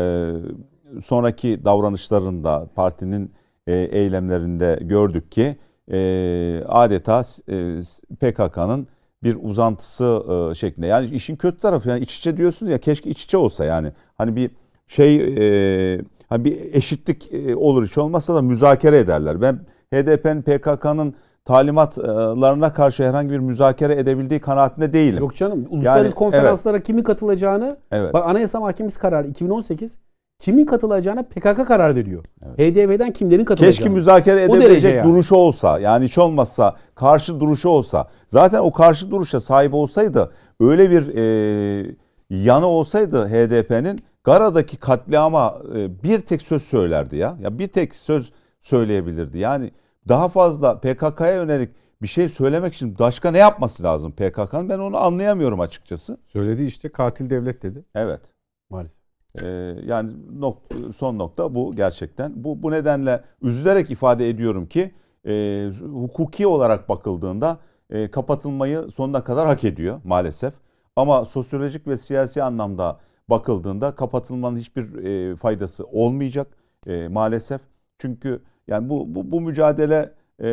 [1.03, 3.31] sonraki davranışlarında partinin
[3.67, 5.57] e, eylemlerinde gördük ki
[5.91, 7.79] e, adeta e,
[8.19, 8.87] PKK'nın
[9.23, 10.87] bir uzantısı e, şeklinde.
[10.87, 13.91] Yani işin kötü tarafı yani iç içe diyorsunuz ya keşke iç içe olsa yani.
[14.17, 14.51] Hani bir
[14.87, 16.01] şey e,
[16.31, 19.41] hani bir eşitlik e, olur hiç olmazsa da müzakere ederler.
[19.41, 19.59] Ben
[19.93, 21.13] HDP'nin PKK'nın
[21.45, 25.19] talimatlarına karşı herhangi bir müzakere edebildiği kanaatinde değilim.
[25.19, 25.67] Yok canım.
[25.69, 26.87] Uluslararası yani, konferanslara evet.
[26.87, 28.13] kimin katılacağını evet.
[28.13, 29.97] bak Anayasa Mahkemesi kararı 2018
[30.39, 32.25] kimin katılacağına PKK karar veriyor.
[32.45, 32.75] Evet.
[32.75, 33.75] HDP'den kimlerin katılacağını.
[33.75, 35.09] Keşke müzakere edebilecek yani.
[35.09, 35.79] duruşu olsa.
[35.79, 38.07] Yani hiç olmazsa karşı duruşu olsa.
[38.27, 41.95] Zaten o karşı duruşa sahip olsaydı öyle bir e,
[42.29, 47.37] yanı olsaydı HDP'nin Gara'daki katliama e, bir tek söz söylerdi ya.
[47.41, 49.37] Ya bir tek söz söyleyebilirdi.
[49.37, 49.71] Yani
[50.07, 51.69] daha fazla PKK'ya yönelik
[52.01, 54.69] bir şey söylemek için başka ne yapması lazım PKK'nın?
[54.69, 56.17] Ben onu anlayamıyorum açıkçası.
[56.27, 57.85] Söyledi işte katil devlet dedi.
[57.95, 58.21] Evet.
[58.69, 59.01] Maalesef.
[59.41, 59.47] Ee,
[59.85, 60.57] yani nok
[60.95, 62.43] son nokta bu gerçekten.
[62.43, 64.91] Bu, bu nedenle üzülerek ifade ediyorum ki
[65.27, 70.53] e, hukuki olarak bakıldığında e, kapatılmayı sonuna kadar hak ediyor maalesef.
[70.95, 72.99] Ama sosyolojik ve siyasi anlamda
[73.31, 76.47] bakıldığında kapatılmanın hiçbir e, faydası olmayacak
[76.87, 77.61] e, maalesef.
[77.99, 80.49] Çünkü yani bu bu, bu mücadele e,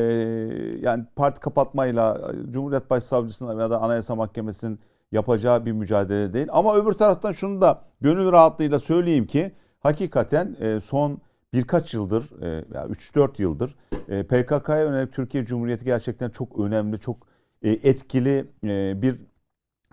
[0.81, 4.79] yani parti kapatmayla Cumhuriyet Başsavcısının ya da Anayasa Mahkemesi'nin
[5.13, 6.47] yapacağı bir mücadele değil.
[6.51, 11.19] Ama öbür taraftan şunu da gönül rahatlığıyla söyleyeyim ki hakikaten e, son
[11.53, 13.75] birkaç yıldır, e, yani 3-4 yıldır
[14.09, 17.17] e, PKK'ya yönelik Türkiye Cumhuriyeti gerçekten çok önemli, çok
[17.63, 19.15] e, etkili e, bir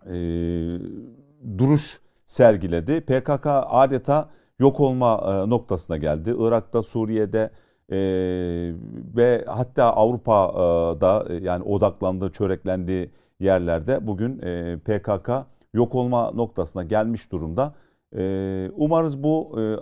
[0.06, 0.16] e,
[1.58, 3.02] duruş sergiledi.
[3.02, 4.30] PKK adeta
[4.60, 6.36] yok olma e, noktasına geldi.
[6.40, 7.50] Irak'ta, Suriye'de
[7.92, 7.98] e,
[9.16, 15.30] ve hatta Avrupa'da e, yani odaklandığı, çöreklendiği yerlerde bugün e, PKK
[15.74, 17.74] yok olma noktasına gelmiş durumda.
[18.18, 19.78] E, umarız bu e,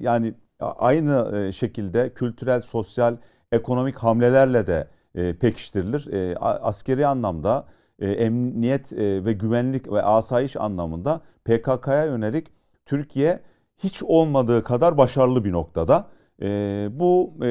[0.00, 3.16] yani aynı e, şekilde kültürel, sosyal,
[3.52, 6.12] ekonomik hamlelerle de e, pekiştirilir.
[6.12, 7.66] E, askeri anlamda,
[7.98, 12.46] e, emniyet e, ve güvenlik ve asayiş anlamında PKK'ya yönelik
[12.86, 13.40] Türkiye
[13.78, 16.06] hiç olmadığı kadar başarılı bir noktada.
[16.42, 17.50] E, bu e,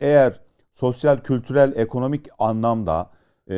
[0.00, 0.40] eğer
[0.72, 3.10] sosyal, kültürel, ekonomik anlamda
[3.50, 3.56] e,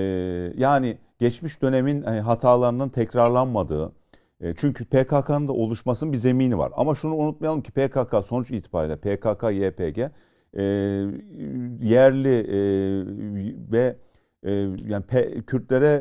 [0.57, 3.93] yani geçmiş dönemin e, hatalarının tekrarlanmadığı,
[4.41, 6.73] e, çünkü PKK'nın da oluşmasının bir zemini var.
[6.77, 10.63] Ama şunu unutmayalım ki PKK sonuç itibariyle PKK, YPG e,
[11.81, 12.59] yerli e,
[13.73, 13.97] ve
[14.43, 14.53] e,
[14.87, 15.93] yani P, Kürtlere,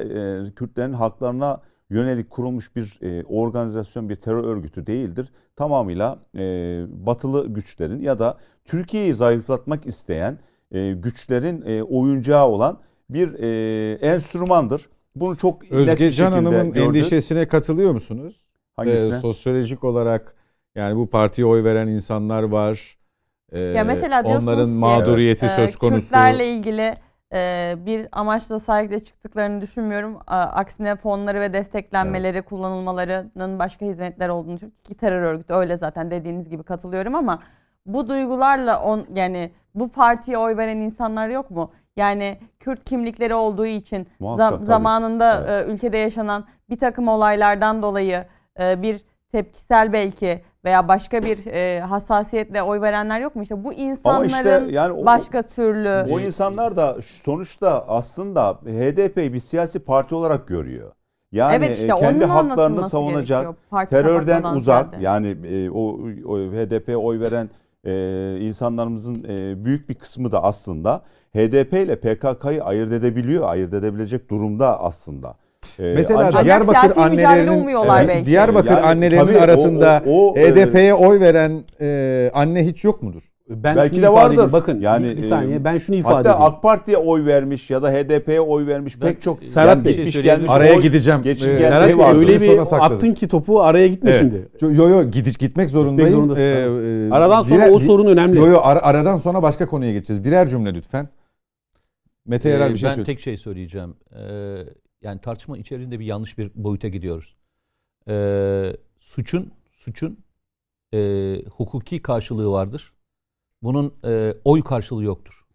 [0.47, 1.61] e, Kürtlerin haklarına
[1.93, 5.27] yönelik kurulmuş bir e, organizasyon, bir terör örgütü değildir.
[5.55, 6.41] Tamamıyla e,
[6.89, 10.37] batılı güçlerin ya da Türkiye'yi zayıflatmak isteyen
[10.71, 12.79] e, güçlerin e, oyuncağı olan
[13.09, 14.89] bir e, enstrümandır.
[15.15, 16.87] Bunu çok Özgecan Hanım'ın gördük.
[16.87, 18.35] endişesine katılıyor musunuz?
[18.75, 19.15] Hangisine?
[19.15, 20.35] Ee, sosyolojik olarak
[20.75, 22.97] yani bu partiye oy veren insanlar var.
[23.51, 26.01] Ee, ya mesela onların mağduriyeti ki, söz konusu.
[26.01, 26.93] Kürtlerle ilgili
[27.33, 30.19] e, bir amaçla sahile çıktıklarını düşünmüyorum.
[30.27, 32.49] Aksine fonları ve desteklenmeleri, evet.
[32.49, 34.79] kullanılmalarının başka hizmetler olduğunu düşünüyorum.
[34.83, 37.39] Ki terör örgütü öyle zaten dediğiniz gibi katılıyorum ama
[37.85, 41.71] bu duygularla on yani bu partiye oy veren insanlar yok mu?
[41.95, 45.69] Yani Kürt kimlikleri olduğu için Muhakkak, zam- zamanında evet.
[45.69, 48.25] e, ülkede yaşanan bir takım olaylardan dolayı
[48.59, 53.43] e, bir tepkisel belki veya başka bir e, hassasiyetle oy verenler yok mu?
[53.43, 56.13] İşte bu insanların işte yani o, başka türlü...
[56.13, 60.91] O insanlar da sonuçta aslında HDP'yi bir siyasi parti olarak görüyor.
[61.31, 63.55] Yani evet işte, kendi haklarını savunacak,
[63.89, 65.03] terörden uzak ziyade.
[65.05, 67.49] yani e, o, o HDP'ye oy veren
[67.85, 71.01] e, insanlarımızın e, büyük bir kısmı da aslında
[71.35, 75.35] HDP ile PKK'yı ayırt edebiliyor, ayırt edebilecek durumda aslında.
[75.79, 77.67] Ee, Mesela ancak Diyarbakır annelerinin
[78.07, 79.99] evet, Diyarbakır yani, annelerinin arasında
[80.35, 83.21] HDP'ye e, oy veren e, anne hiç yok mudur?
[83.49, 84.33] Ben Belki de vardır.
[84.33, 84.51] Edeyim.
[84.51, 86.37] Bakın yani bir, bir saniye e, ben şunu ifade hatta edeyim.
[86.39, 89.95] Hatta AK Parti'ye oy vermiş ya da HDP'ye oy vermiş ben, pek çok Serhat Bey
[89.95, 90.49] gitmiş gelmiş.
[90.49, 91.21] Araya oy, gideceğim.
[91.23, 94.19] Geçin ee, Serhat Bey öyle bir attın ki topu araya gitme evet.
[94.19, 94.77] şimdi.
[94.77, 96.21] Yo yo gidiş gitmek zorundayım.
[96.21, 98.37] Gitmek ee, e, aradan sonra birer, o sorun önemli.
[98.37, 100.23] Yo yo ar- aradan sonra başka konuya geçeceğiz.
[100.23, 101.07] Birer cümle lütfen.
[102.25, 103.95] Mete Yarar bir şey Ben tek şey söyleyeceğim.
[104.15, 104.19] Ee,
[105.03, 107.35] yani tartışma içerisinde bir yanlış bir boyuta gidiyoruz.
[108.07, 110.23] Ee, suçun suçun
[110.93, 110.97] e,
[111.51, 112.93] hukuki karşılığı vardır.
[113.61, 115.45] Bunun e, oy karşılığı yoktur.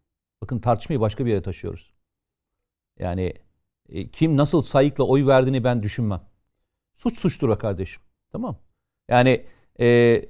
[0.43, 1.95] Bakın tartışmayı başka bir yere taşıyoruz.
[2.99, 3.35] Yani
[3.89, 6.23] e, kim nasıl sayıkla oy verdiğini ben düşünmem.
[6.97, 8.03] Suç suçtur kardeşim.
[8.33, 8.59] Tamam
[9.09, 9.47] Yani
[9.81, 10.23] e,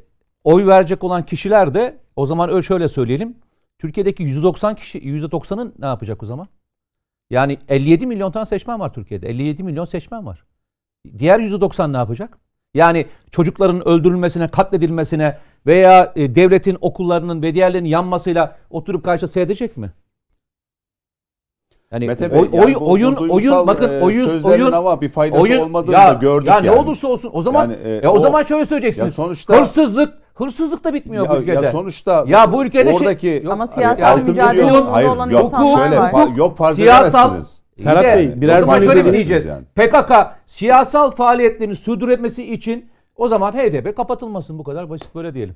[0.45, 3.37] oy verecek olan kişiler de o zaman öyle şöyle söyleyelim.
[3.79, 6.49] Türkiye'deki 190 kişi %90'ın ne yapacak o zaman?
[7.31, 9.29] Yani 57 milyon tane seçmen var Türkiye'de.
[9.29, 10.45] 57 milyon seçmen var.
[11.19, 12.39] Diğer %90 ne yapacak?
[12.75, 19.93] Yani çocukların öldürülmesine, katledilmesine veya e, devletin okullarının ve diğerlerinin yanmasıyla oturup karşı seyredecek mi?
[21.93, 25.09] Yani Mete Bey, oy, yani bu, oyun bu oyun bakın e, oyun oyun ama bir
[25.09, 26.67] faydası oyun, olmadığını ya, da gördük ya yani.
[26.67, 29.09] ne olursa olsun o zaman yani, e, e, o, o zaman şöyle söyleyeceksiniz.
[29.09, 31.67] Ya sonuçta hırsızlık hırsızlık da bitmiyor ya, bu ülkede.
[31.67, 35.45] Ya sonuçta ya bu ülkede şey- oradaki şey, ama siyasal mücadele milyon, hayır, olan yok,
[35.45, 36.37] insanlar şöyle, var.
[36.37, 37.63] Yok farz siyasal, edemezsiniz.
[37.77, 39.45] Serhat Bey birer cümle şöyle dinleyeceğiz.
[39.45, 39.65] Yani.
[39.75, 40.13] PKK
[40.47, 45.55] siyasal faaliyetlerini sürdürmesi için o zaman HDP kapatılmasın bu kadar basit böyle diyelim.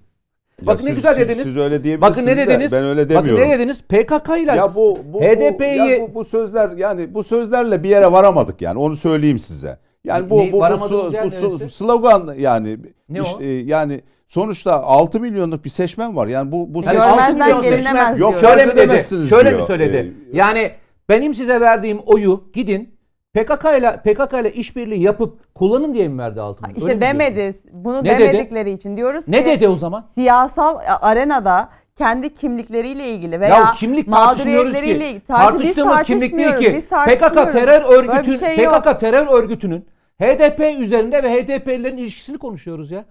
[0.60, 1.44] Ya Bakın siz, ne güzel dediniz.
[1.44, 2.72] Siz öyle diyebilirsiniz Bakın ne dediniz?
[2.72, 3.40] ben öyle demiyorum.
[3.40, 3.82] Bakın ne dediniz?
[3.82, 8.62] PKK ile ya bu, bu, HDP'yi bu, bu sözler yani bu sözlerle bir yere varamadık
[8.62, 9.78] yani onu söyleyeyim size.
[10.04, 10.80] Yani bu ne, bu, bu,
[11.24, 12.78] bu su, slogan yani
[13.08, 14.00] ne işte, yani
[14.32, 16.26] sonuçta 6 milyonluk bir seçmen var.
[16.26, 19.28] Yani bu bu yani seçmen 6 milyon seçmen yok şöyle mi dedi?
[19.28, 19.60] Şöyle diyor.
[19.60, 20.14] mi söyledi?
[20.32, 20.72] Ee, yani
[21.08, 22.94] benim size verdiğim oyu gidin
[23.34, 26.66] PKK ile PKK ile işbirliği yapıp kullanın diye mi verdi altın?
[26.76, 27.54] İşte demedi.
[27.72, 28.74] Bunu ne demedikleri dedi?
[28.74, 29.44] için diyoruz ne ki.
[29.44, 30.04] Ne dedi o zaman?
[30.14, 35.22] Siyasal arenada kendi kimlikleriyle ilgili veya ya kimlik tartışmıyoruz ki.
[35.26, 36.86] Tartıştığımız kimlik değil ki.
[36.88, 39.00] PKK terör örgütün şey PKK yok.
[39.00, 39.86] terör örgütünün
[40.20, 43.04] HDP üzerinde ve HDP'lilerin ilişkisini konuşuyoruz ya.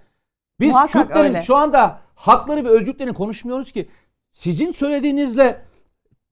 [0.61, 1.41] Biz Muhakkak öyle.
[1.41, 3.89] şu anda hakları ve özgürlüklerini konuşmuyoruz ki.
[4.31, 5.61] Sizin söylediğinizle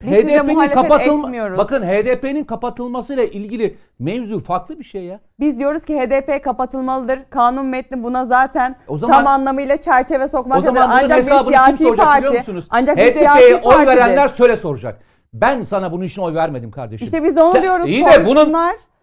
[0.04, 5.20] HDP'nin kapatılma bakın HDP'nin kapatılmasıyla ilgili mevzu farklı bir şey ya.
[5.40, 7.18] Biz diyoruz ki HDP kapatılmalıdır.
[7.30, 10.80] Kanun metni buna zaten o zaman, tam anlamıyla çerçeve sokmaktadır.
[10.88, 12.44] Ancak bir siyasi parti.
[12.70, 15.00] Ancak HDP'ye oy verenler şöyle soracak.
[15.32, 17.04] Ben sana bunun için oy vermedim kardeşim.
[17.04, 17.88] İşte biz onu Sen, diyoruz.
[17.88, 18.54] İyi de bunun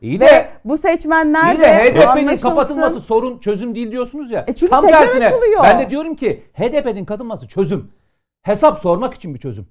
[0.01, 4.45] İyi de bu seçmenler iyi de HDP'nin kapatılması sorun çözüm değil diyorsunuz ya.
[4.47, 5.63] E çünkü tam tersine açılıyor.
[5.63, 7.91] ben de diyorum ki HDP'nin kapatılması çözüm.
[8.41, 9.67] Hesap sormak için bir çözüm.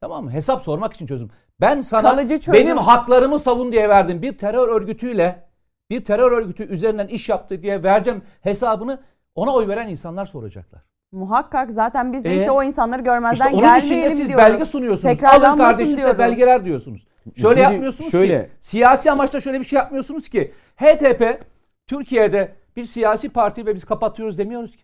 [0.00, 0.32] Tamam mı?
[0.32, 1.30] Hesap sormak için çözüm.
[1.60, 4.22] Ben sana benim haklarımı savun diye verdim.
[4.22, 5.48] Bir terör örgütüyle
[5.90, 9.00] bir terör örgütü üzerinden iş yaptı diye vereceğim hesabını
[9.34, 10.82] ona oy veren insanlar soracaklar.
[11.12, 14.46] Muhakkak zaten biz de ee, işte o insanları görmezden işte onun için de siz diyoruz.
[14.46, 15.24] belge sunuyorsunuz.
[15.24, 17.06] Alın kardeşim de belgeler diyorsunuz.
[17.36, 18.42] Şöyle Şimdi, yapmıyorsunuz şöyle.
[18.44, 18.50] ki.
[18.60, 20.52] Siyasi amaçla şöyle bir şey yapmıyorsunuz ki.
[20.76, 21.40] HDP
[21.86, 24.82] Türkiye'de bir siyasi parti ve biz kapatıyoruz demiyoruz ki.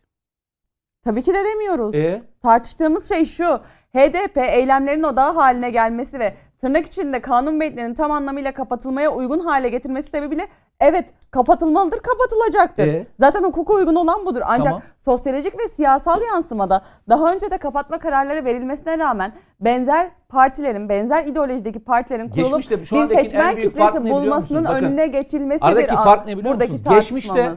[1.04, 1.94] Tabii ki de demiyoruz.
[1.94, 2.22] Ee?
[2.42, 3.60] Tartıştığımız şey şu.
[3.94, 6.34] HDP eylemlerin odağı haline gelmesi ve
[6.64, 10.48] tırnak içinde kanun metninin tam anlamıyla kapatılmaya uygun hale getirmesi sebebiyle
[10.80, 12.86] evet kapatılmalıdır, kapatılacaktır.
[12.86, 13.06] Ee?
[13.20, 14.40] Zaten hukuka uygun olan budur.
[14.44, 14.82] Ancak tamam.
[15.04, 21.78] sosyolojik ve siyasal yansımada daha önce de kapatma kararları verilmesine rağmen benzer partilerin, benzer ideolojideki
[21.78, 25.68] partilerin kurulup bir seçmen kitlesi bulmasının önüne geçilmesidir.
[25.68, 26.82] Aradaki fark ne biliyor musunuz?
[26.90, 27.52] Geçmişte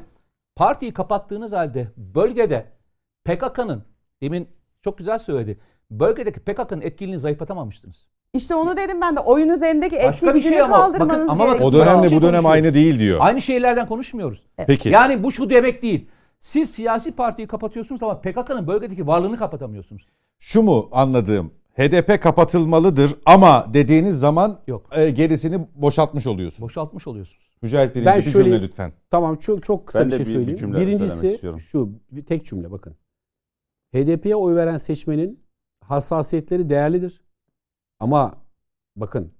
[0.55, 2.65] partiyi kapattığınız halde bölgede
[3.25, 3.83] PKK'nın
[4.21, 4.49] demin
[4.81, 5.59] çok güzel söyledi
[5.91, 8.07] bölgedeki PKK'nın etkililiğini zayıflatamamıştınız.
[8.37, 11.63] İşte onu dedim ben de oyun üzerindeki etki gücünü şey ama, kaldırmanız bakın, ama bakın,
[11.63, 13.17] O dönemle bu dönem aynı değil diyor.
[13.21, 14.47] Aynı şeylerden konuşmuyoruz.
[14.67, 14.89] Peki.
[14.89, 16.09] Yani bu şu demek değil.
[16.41, 20.07] Siz siyasi partiyi kapatıyorsunuz ama PKK'nın bölgedeki varlığını kapatamıyorsunuz.
[20.39, 21.51] Şu mu anladığım?
[21.77, 24.89] HDP kapatılmalıdır ama dediğiniz zaman Yok.
[24.97, 26.61] E, gerisini boşaltmış oluyorsunuz.
[26.61, 27.47] Boşaltmış oluyorsunuz.
[27.61, 28.93] Mücahit birinci ben bir şöyle, cümle lütfen.
[29.11, 30.53] Tamam çok çok kısa ben bir şey bir, söyleyeyim.
[30.53, 31.39] Bir cümle Birincisi
[31.71, 32.95] şu bir tek cümle bakın.
[33.93, 35.39] HDP'ye oy veren seçmenin
[35.81, 37.21] hassasiyetleri değerlidir.
[37.99, 38.45] Ama
[38.95, 39.33] bakın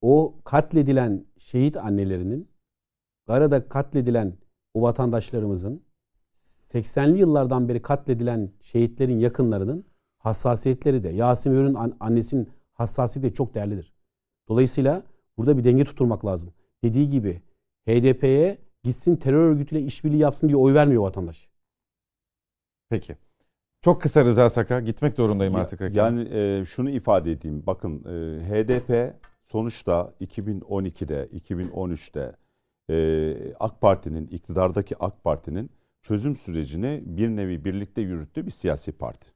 [0.00, 2.48] o katledilen şehit annelerinin
[3.26, 4.36] Gara'da katledilen
[4.74, 5.84] o vatandaşlarımızın
[6.68, 9.86] 80'li yıllardan beri katledilen şehitlerin yakınlarının
[10.18, 13.94] hassasiyetleri de Yasin Örün annesinin hassasiyeti de çok değerlidir.
[14.48, 15.02] Dolayısıyla
[15.36, 16.52] burada bir denge tutturmak lazım.
[16.84, 17.42] Dediği gibi
[17.88, 21.48] HDP'ye gitsin terör örgütüyle işbirliği yapsın diye oy vermiyor vatandaş.
[22.88, 23.16] Peki.
[23.84, 25.80] Çok kısa Rıza Saka gitmek zorundayım artık.
[25.80, 27.62] Ya, yani e, şunu ifade edeyim.
[27.66, 32.32] Bakın e, HDP sonuçta 2012'de, 2013'te
[32.90, 35.70] e, AK Parti'nin, iktidardaki AK Parti'nin
[36.02, 39.30] çözüm sürecini bir nevi birlikte yürüttüğü bir siyasi parti.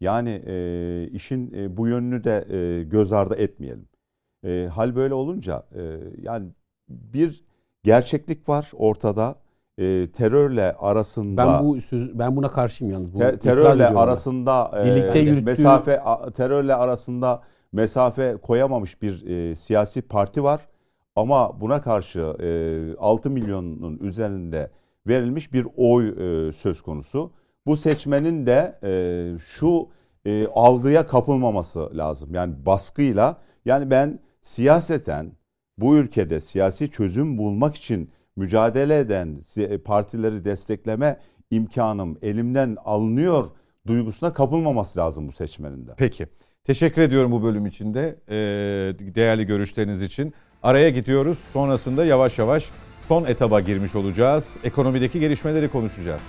[0.00, 3.88] Yani e, işin e, bu yönünü de e, göz ardı etmeyelim.
[4.44, 6.48] E, hal böyle olunca e, yani
[6.88, 7.44] bir
[7.82, 9.45] gerçeklik var ortada.
[9.78, 13.14] E, terörle arasında ben bu söz, ben buna karşıyım yalnız.
[13.14, 15.44] Bu te, terörle arasında e, birlikte yürüttüğü...
[15.44, 16.02] mesafe
[16.36, 17.42] terörle arasında
[17.72, 20.60] mesafe koyamamış bir e, siyasi parti var.
[21.16, 24.70] Ama buna karşı e, 6 milyonun üzerinde
[25.06, 27.32] verilmiş bir oy e, söz konusu.
[27.66, 29.88] Bu seçmenin de e, şu
[30.24, 32.34] e, algıya kapılmaması lazım.
[32.34, 35.32] Yani baskıyla yani ben siyaseten
[35.78, 39.40] bu ülkede siyasi çözüm bulmak için mücadele eden
[39.84, 43.46] partileri destekleme imkanım elimden alınıyor
[43.86, 45.92] duygusuna kapılmaması lazım bu seçmenin de.
[45.96, 46.26] Peki.
[46.64, 48.34] Teşekkür ediyorum bu bölüm içinde e,
[49.14, 50.34] değerli görüşleriniz için.
[50.62, 51.38] Araya gidiyoruz.
[51.52, 52.70] Sonrasında yavaş yavaş
[53.08, 54.56] son etaba girmiş olacağız.
[54.64, 56.22] Ekonomideki gelişmeleri konuşacağız.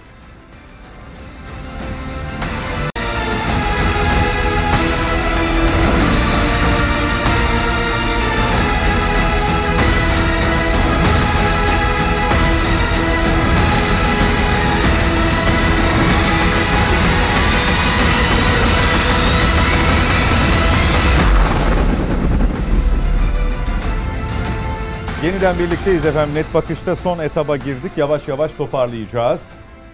[25.37, 26.35] Yeniden birlikteyiz efendim.
[26.35, 27.91] Net bakışta son etaba girdik.
[27.97, 29.53] Yavaş yavaş toparlayacağız.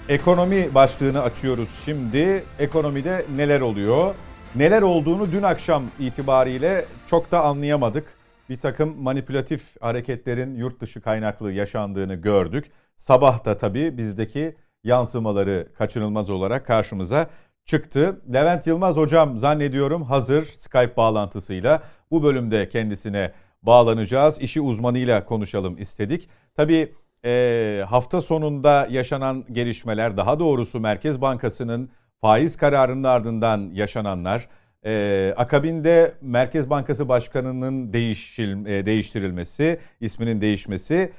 [0.09, 2.43] Ekonomi başlığını açıyoruz şimdi.
[2.59, 4.15] Ekonomide neler oluyor?
[4.55, 8.05] Neler olduğunu dün akşam itibariyle çok da anlayamadık.
[8.49, 12.71] Bir takım manipülatif hareketlerin yurt dışı kaynaklı yaşandığını gördük.
[12.95, 17.27] Sabah da tabii bizdeki yansımaları kaçınılmaz olarak karşımıza
[17.65, 18.21] çıktı.
[18.33, 23.31] Levent Yılmaz hocam zannediyorum hazır Skype bağlantısıyla bu bölümde kendisine
[23.63, 24.41] bağlanacağız.
[24.41, 26.29] İşi uzmanıyla konuşalım istedik.
[26.55, 26.91] Tabii
[27.25, 31.89] e, hafta sonunda yaşanan gelişmeler daha doğrusu Merkez Bankası'nın
[32.21, 34.47] faiz kararının ardından yaşananlar,
[34.85, 41.11] e, akabinde Merkez Bankası Başkanı'nın e, değiştirilmesi, isminin değişmesi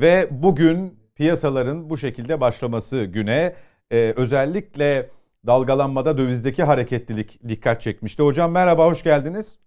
[0.00, 3.54] ve bugün piyasaların bu şekilde başlaması güne
[3.90, 5.10] özellikle
[5.46, 8.22] dalgalanmada dövizdeki hareketlilik dikkat çekmişti.
[8.22, 9.58] Hocam merhaba, hoş geldiniz.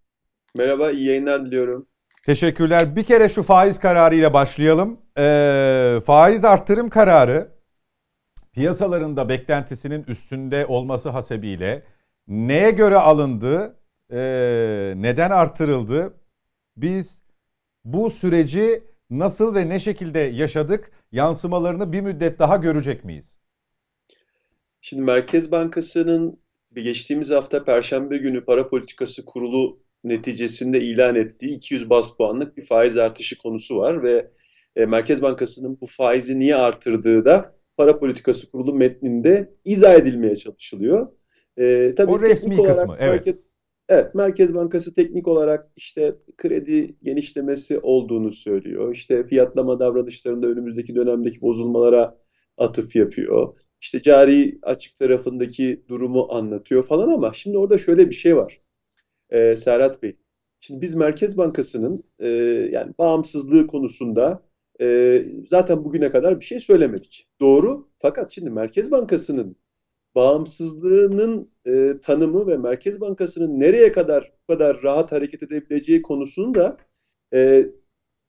[0.58, 1.88] Merhaba, iyi yayınlar diliyorum.
[2.28, 2.96] Teşekkürler.
[2.96, 5.02] Bir kere şu faiz kararı ile başlayalım.
[5.18, 7.52] Ee, faiz arttırım kararı
[8.54, 11.84] piyasalarında beklentisinin üstünde olması hasebiyle
[12.28, 13.76] neye göre alındı,
[14.12, 14.18] e,
[14.98, 16.14] neden artırıldı?
[16.78, 17.22] Biz
[17.86, 20.92] bu süreci nasıl ve ne şekilde yaşadık?
[21.12, 23.36] Yansımalarını bir müddet daha görecek miyiz?
[24.82, 26.40] Şimdi Merkez Bankası'nın
[26.74, 32.98] geçtiğimiz hafta Perşembe günü para politikası kurulu neticesinde ilan ettiği 200 bas puanlık bir faiz
[32.98, 34.32] artışı konusu var ve
[34.76, 41.08] e, Merkez Bankası'nın bu faizi niye artırdığı da para politikası kurulu metninde izah edilmeye çalışılıyor.
[41.58, 43.12] E, tabii o resmi olarak kısmı evet.
[43.12, 43.44] Merkez,
[43.90, 48.96] evet Merkez Bankası teknik olarak işte kredi genişlemesi olduğunu söylüyor.
[48.96, 52.18] İşte fiyatlama davranışlarında önümüzdeki dönemdeki bozulmalara
[52.58, 53.60] atıf yapıyor.
[53.82, 58.62] İşte cari açık tarafındaki durumu anlatıyor falan ama şimdi orada şöyle bir şey var
[59.30, 60.16] e, Serhat Bey.
[60.60, 62.28] Şimdi biz Merkez Bankası'nın e,
[62.72, 64.44] yani bağımsızlığı konusunda
[64.82, 67.28] e, zaten bugüne kadar bir şey söylemedik.
[67.40, 67.90] Doğru.
[68.00, 69.58] Fakat şimdi Merkez Bankası'nın
[70.16, 76.78] bağımsızlığının e, tanımı ve Merkez Bankası'nın nereye kadar kadar rahat hareket edebileceği konusunda
[77.34, 77.66] e,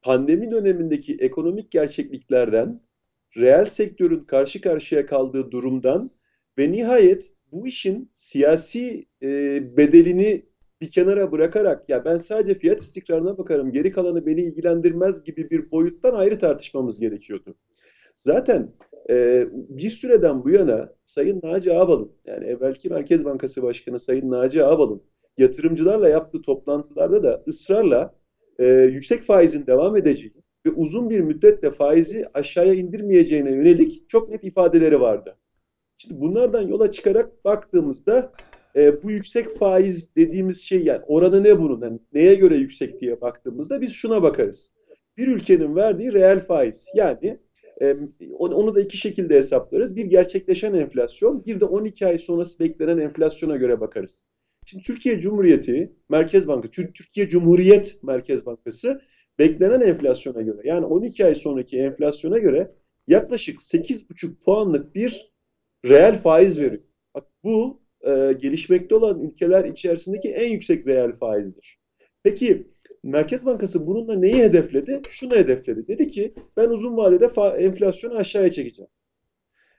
[0.03, 2.81] pandemi dönemindeki ekonomik gerçekliklerden,
[3.37, 6.11] reel sektörün karşı karşıya kaldığı durumdan
[6.59, 9.29] ve nihayet bu işin siyasi e,
[9.77, 10.48] bedelini
[10.81, 15.71] bir kenara bırakarak ya ben sadece fiyat istikrarına bakarım geri kalanı beni ilgilendirmez gibi bir
[15.71, 17.55] boyuttan ayrı tartışmamız gerekiyordu.
[18.17, 18.73] Zaten
[19.11, 24.65] e, bir süreden bu yana Sayın Naci Ağbal'ın yani evvelki Merkez Bankası Başkanı Sayın Naci
[24.65, 25.03] Ağbal'ın
[25.39, 28.15] yatırımcılarla yaptığı toplantılarda da ısrarla
[28.59, 30.35] e, yüksek faizin devam edeceği
[30.67, 35.37] ve uzun bir müddetle faizi aşağıya indirmeyeceğine yönelik çok net ifadeleri vardı.
[35.99, 38.33] Şimdi bunlardan yola çıkarak baktığımızda
[38.79, 41.83] e, bu yüksek faiz dediğimiz şey yani oranı ne bunun?
[41.83, 44.75] Yani neye göre yüksek diye baktığımızda biz şuna bakarız.
[45.17, 47.39] Bir ülkenin verdiği reel faiz yani
[47.83, 47.97] e,
[48.39, 49.97] onu da iki şekilde hesaplarız.
[49.97, 54.27] Bir gerçekleşen enflasyon, bir de 12 ay sonrası beklenen enflasyona göre bakarız.
[54.67, 59.03] Şimdi Türkiye Cumhuriyeti Merkez Bankası, Türkiye Cumhuriyet Merkez Bankası
[59.39, 62.73] beklenen enflasyona göre yani 12 ay sonraki enflasyona göre
[63.07, 65.33] yaklaşık 8,5 puanlık bir
[65.85, 66.83] reel faiz veriyor.
[67.15, 71.79] Bak bu e, gelişmekte olan ülkeler içerisindeki en yüksek reel faizdir.
[72.23, 72.67] Peki
[73.03, 75.03] Merkez Bankası bununla neyi hedefledi?
[75.09, 75.89] Şunu hedefledi.
[75.89, 77.31] Dedi ki ben uzun vadede
[77.65, 78.91] enflasyonu aşağıya çekeceğim.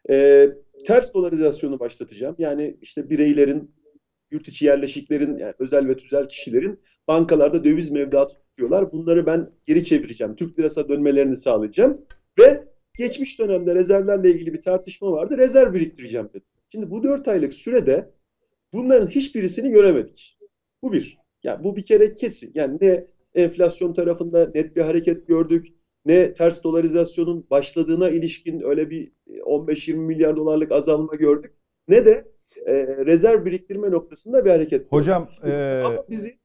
[0.09, 0.47] E,
[0.85, 2.35] ters dolarizasyonu başlatacağım.
[2.39, 3.71] Yani işte bireylerin,
[4.31, 8.91] yurt içi yerleşiklerin, yani özel ve tüzel kişilerin bankalarda döviz mevduatı tutuyorlar.
[8.91, 10.35] Bunları ben geri çevireceğim.
[10.35, 12.05] Türk lirasına dönmelerini sağlayacağım.
[12.39, 12.63] Ve
[12.97, 15.37] geçmiş dönemde rezervlerle ilgili bir tartışma vardı.
[15.37, 16.45] Rezerv biriktireceğim dedi.
[16.69, 18.11] Şimdi bu dört aylık sürede
[18.73, 20.39] bunların hiçbirisini göremedik.
[20.83, 21.17] Bu bir.
[21.43, 22.51] Yani bu bir kere kesin.
[22.55, 25.67] Yani ne enflasyon tarafında net bir hareket gördük,
[26.05, 31.53] ne ters dolarizasyonun başladığına ilişkin öyle bir 15-20 milyar dolarlık azalma gördük,
[31.87, 32.31] ne de
[32.65, 32.73] e,
[33.05, 34.91] rezerv biriktirme noktasında bir hareket.
[34.91, 36.39] Hocam, e, Ama bizi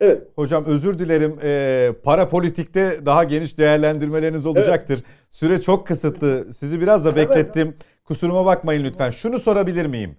[0.00, 0.22] Evet.
[0.36, 1.38] Hocam özür dilerim.
[1.42, 4.94] Ee, para politikte daha geniş değerlendirmeleriniz olacaktır.
[4.94, 5.04] Evet.
[5.30, 6.52] Süre çok kısıtlı.
[6.52, 7.68] Sizi biraz da beklettim.
[7.68, 7.86] Evet.
[8.08, 9.10] Kusuruma bakmayın lütfen.
[9.10, 10.16] Şunu sorabilir miyim?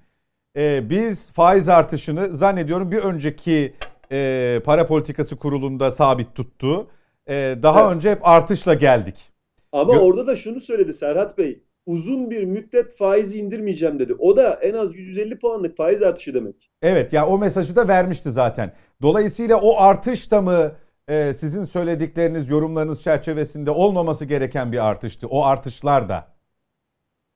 [0.57, 3.73] Ee, biz faiz artışını zannediyorum bir önceki
[4.11, 6.87] e, para politikası kurulunda sabit tuttu.
[7.27, 7.95] E, daha evet.
[7.95, 9.15] önce hep artışla geldik.
[9.71, 11.63] Ama Gö- orada da şunu söyledi Serhat Bey.
[11.85, 14.13] Uzun bir müddet faizi indirmeyeceğim dedi.
[14.19, 16.71] O da en az 150 puanlık faiz artışı demek.
[16.81, 18.73] Evet ya yani o mesajı da vermişti zaten.
[19.01, 20.71] Dolayısıyla o artış da mı
[21.07, 25.27] e, sizin söyledikleriniz, yorumlarınız çerçevesinde olmaması gereken bir artıştı?
[25.27, 26.38] O artışlar da.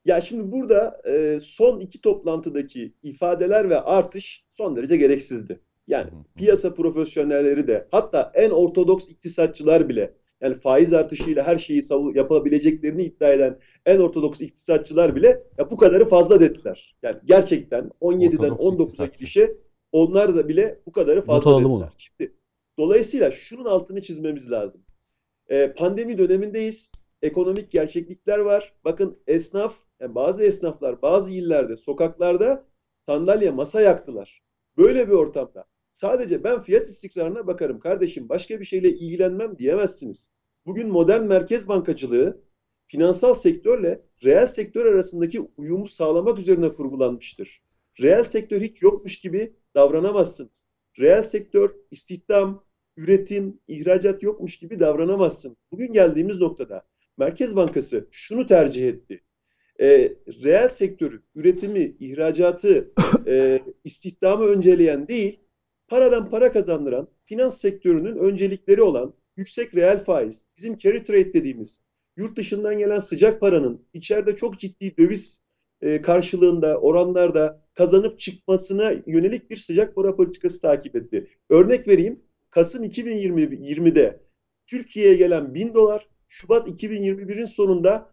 [0.05, 5.59] Ya şimdi burada e, son iki toplantıdaki ifadeler ve artış son derece gereksizdi.
[5.87, 11.81] Yani piyasa profesyonelleri de hatta en ortodoks iktisatçılar bile yani faiz artışıyla her şeyi
[12.13, 16.95] yapabileceklerini iddia eden en ortodoks iktisatçılar bile ya bu kadarı fazla dediler.
[17.03, 19.57] Yani gerçekten 17'den 19'a gidişe
[19.91, 21.69] onlar da bile bu kadarı fazla dediler.
[21.69, 21.89] Onu.
[21.97, 22.33] Şimdi,
[22.79, 24.81] dolayısıyla şunun altını çizmemiz lazım.
[25.49, 26.91] Ee, pandemi dönemindeyiz.
[27.21, 28.73] Ekonomik gerçeklikler var.
[28.85, 32.65] Bakın esnaf, yani bazı esnaflar bazı illerde, sokaklarda
[33.01, 34.43] sandalye, masa yaktılar.
[34.77, 40.31] Böyle bir ortamda sadece ben fiyat istikrarına bakarım kardeşim başka bir şeyle ilgilenmem diyemezsiniz.
[40.65, 42.41] Bugün modern merkez bankacılığı
[42.87, 47.61] finansal sektörle reel sektör arasındaki uyumu sağlamak üzerine kurgulanmıştır.
[48.01, 50.71] Reel sektör hiç yokmuş gibi davranamazsınız.
[50.99, 52.63] Reel sektör, istihdam,
[52.97, 55.57] üretim, ihracat yokmuş gibi davranamazsınız.
[55.71, 56.83] Bugün geldiğimiz noktada
[57.17, 59.23] Merkez Bankası şunu tercih etti
[59.83, 62.91] e, reel sektörü, üretimi, ihracatı,
[63.27, 65.39] e, istihdamı önceleyen değil,
[65.87, 71.81] paradan para kazandıran, finans sektörünün öncelikleri olan yüksek reel faiz, bizim carry trade dediğimiz,
[72.17, 75.45] yurt dışından gelen sıcak paranın içeride çok ciddi döviz
[75.81, 81.27] e, karşılığında, oranlarda kazanıp çıkmasına yönelik bir sıcak para politikası takip etti.
[81.49, 84.19] Örnek vereyim, Kasım 2020'de
[84.67, 88.12] Türkiye'ye gelen 1000 dolar, Şubat 2021'in sonunda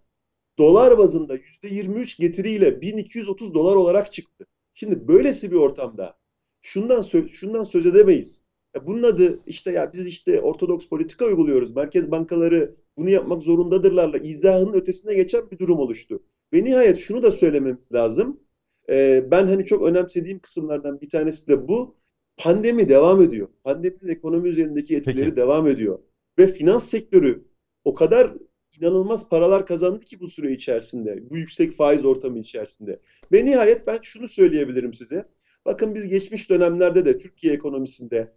[0.61, 4.47] dolar bazında %23 getiriyle 1230 dolar olarak çıktı.
[4.75, 6.19] Şimdi böylesi bir ortamda
[6.63, 8.45] şundan şundan söz edemeyiz.
[8.75, 11.77] Ya bunun adı işte ya biz işte ortodoks politika uyguluyoruz.
[11.77, 16.23] Merkez bankaları bunu yapmak zorundadırlarla izahının ötesine geçen bir durum oluştu.
[16.53, 18.41] Ve nihayet şunu da söylememiz lazım.
[18.89, 21.97] Ee, ben hani çok önemsediğim kısımlardan bir tanesi de bu.
[22.37, 23.49] Pandemi devam ediyor.
[23.65, 25.37] Pandeminin ekonomi üzerindeki etkileri Peki.
[25.37, 25.99] devam ediyor.
[26.39, 27.45] Ve finans sektörü
[27.85, 28.33] o kadar
[28.81, 31.31] inanılmaz paralar kazandı ki bu süre içerisinde.
[31.31, 33.01] Bu yüksek faiz ortamı içerisinde.
[33.33, 35.25] Ve nihayet ben şunu söyleyebilirim size.
[35.65, 38.33] Bakın biz geçmiş dönemlerde de Türkiye ekonomisinde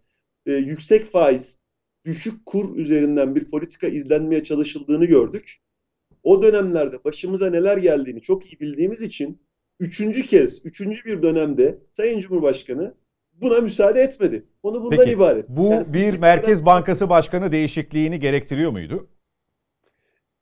[0.45, 1.61] e, yüksek faiz,
[2.05, 5.61] düşük kur üzerinden bir politika izlenmeye çalışıldığını gördük.
[6.23, 9.41] O dönemlerde başımıza neler geldiğini çok iyi bildiğimiz için
[9.79, 12.93] üçüncü kez, üçüncü bir dönemde Sayın Cumhurbaşkanı
[13.33, 14.45] buna müsaade etmedi.
[14.63, 15.49] Onu bundan Peki, ibaret.
[15.49, 19.07] Bu yani bir Merkez Bankası Başkanı değişikliğini gerektiriyor muydu?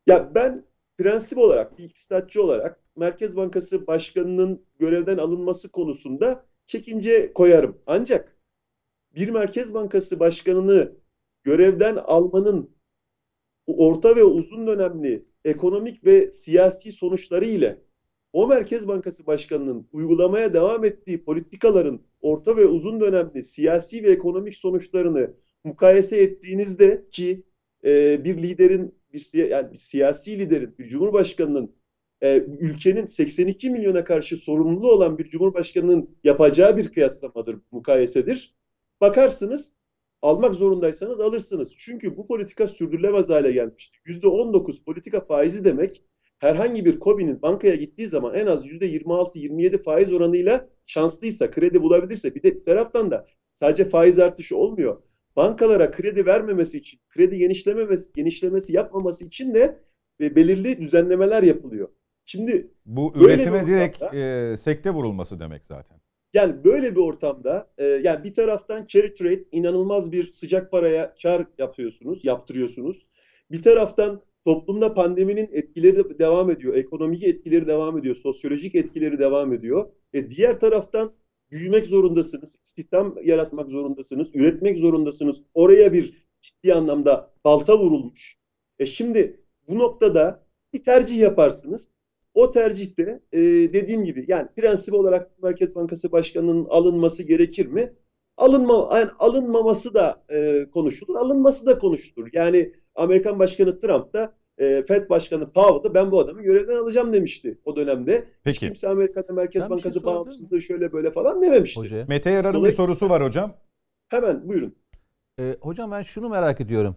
[0.08, 0.66] Ya ben
[0.98, 7.78] prensip olarak, bir iktisatçı olarak Merkez Bankası Başkanı'nın görevden alınması konusunda çekince koyarım.
[7.86, 8.38] Ancak
[9.16, 10.92] bir Merkez Bankası Başkanı'nı
[11.44, 12.76] görevden almanın
[13.68, 17.82] orta ve uzun dönemli ekonomik ve siyasi sonuçları ile
[18.34, 24.56] o Merkez Bankası Başkanı'nın uygulamaya devam ettiği politikaların orta ve uzun dönemli siyasi ve ekonomik
[24.56, 25.34] sonuçlarını
[25.64, 27.44] mukayese ettiğinizde ki
[27.84, 31.76] e, bir liderin bir, yani bir siyasi liderin, bir cumhurbaşkanının
[32.22, 38.56] e, ülkenin 82 milyona karşı sorumluluğu olan bir cumhurbaşkanının yapacağı bir kıyaslamadır, mukayesedir.
[39.02, 39.78] Bakarsınız
[40.22, 41.74] almak zorundaysanız alırsınız.
[41.78, 43.98] Çünkü bu politika sürdürülemez hale gelmişti.
[44.06, 46.04] %19 politika faizi demek
[46.40, 52.44] herhangi bir KOBİ'nin bankaya gittiği zaman en az %26-27 faiz oranıyla şanslıysa, kredi bulabilirse bir
[52.44, 55.02] de bir taraftan da sadece faiz artışı olmuyor.
[55.36, 59.80] Bankalara kredi vermemesi için, kredi genişlememesi, genişlemesi yapmaması için de
[60.20, 61.90] belirli düzenlemeler yapılıyor.
[62.26, 66.02] Şimdi bu üretime direkt e, sekte vurulması demek zaten.
[66.34, 71.46] Yani böyle bir ortamda e, yani bir taraftan carry trade inanılmaz bir sıcak paraya kar
[71.58, 73.08] yapıyorsunuz, yaptırıyorsunuz.
[73.52, 79.92] Bir taraftan toplumda pandeminin etkileri devam ediyor, ekonomik etkileri devam ediyor, sosyolojik etkileri devam ediyor.
[80.14, 81.14] E, diğer taraftan
[81.52, 85.42] büyümek zorundasınız, istihdam yaratmak zorundasınız, üretmek zorundasınız.
[85.54, 88.38] Oraya bir ciddi anlamda balta vurulmuş.
[88.80, 91.96] E şimdi bu noktada bir tercih yaparsınız.
[92.34, 93.40] O tercihte e,
[93.74, 97.94] dediğim gibi yani prensip olarak Merkez Bankası Başkanı'nın alınması gerekir mi?
[98.38, 102.30] Alınma, yani alınmaması da e, konuşulur, alınması da konuşulur.
[102.34, 107.14] Yani Amerikan Başkanı Trump da e, Fed Başkanı Powell da ben bu adamı görevden alacağım
[107.14, 108.26] demişti o dönemde.
[108.44, 108.56] Peki.
[108.56, 111.82] Hiç kimse Amerika'da Merkez ben şey Bankası şey bağımsızlığı şöyle böyle falan dememişti.
[111.82, 112.06] Hoca.
[112.08, 113.54] Mete Yarar'ın bir sorusu var hocam.
[114.10, 114.76] Hemen buyurun.
[115.40, 116.96] E, hocam ben şunu merak ediyorum.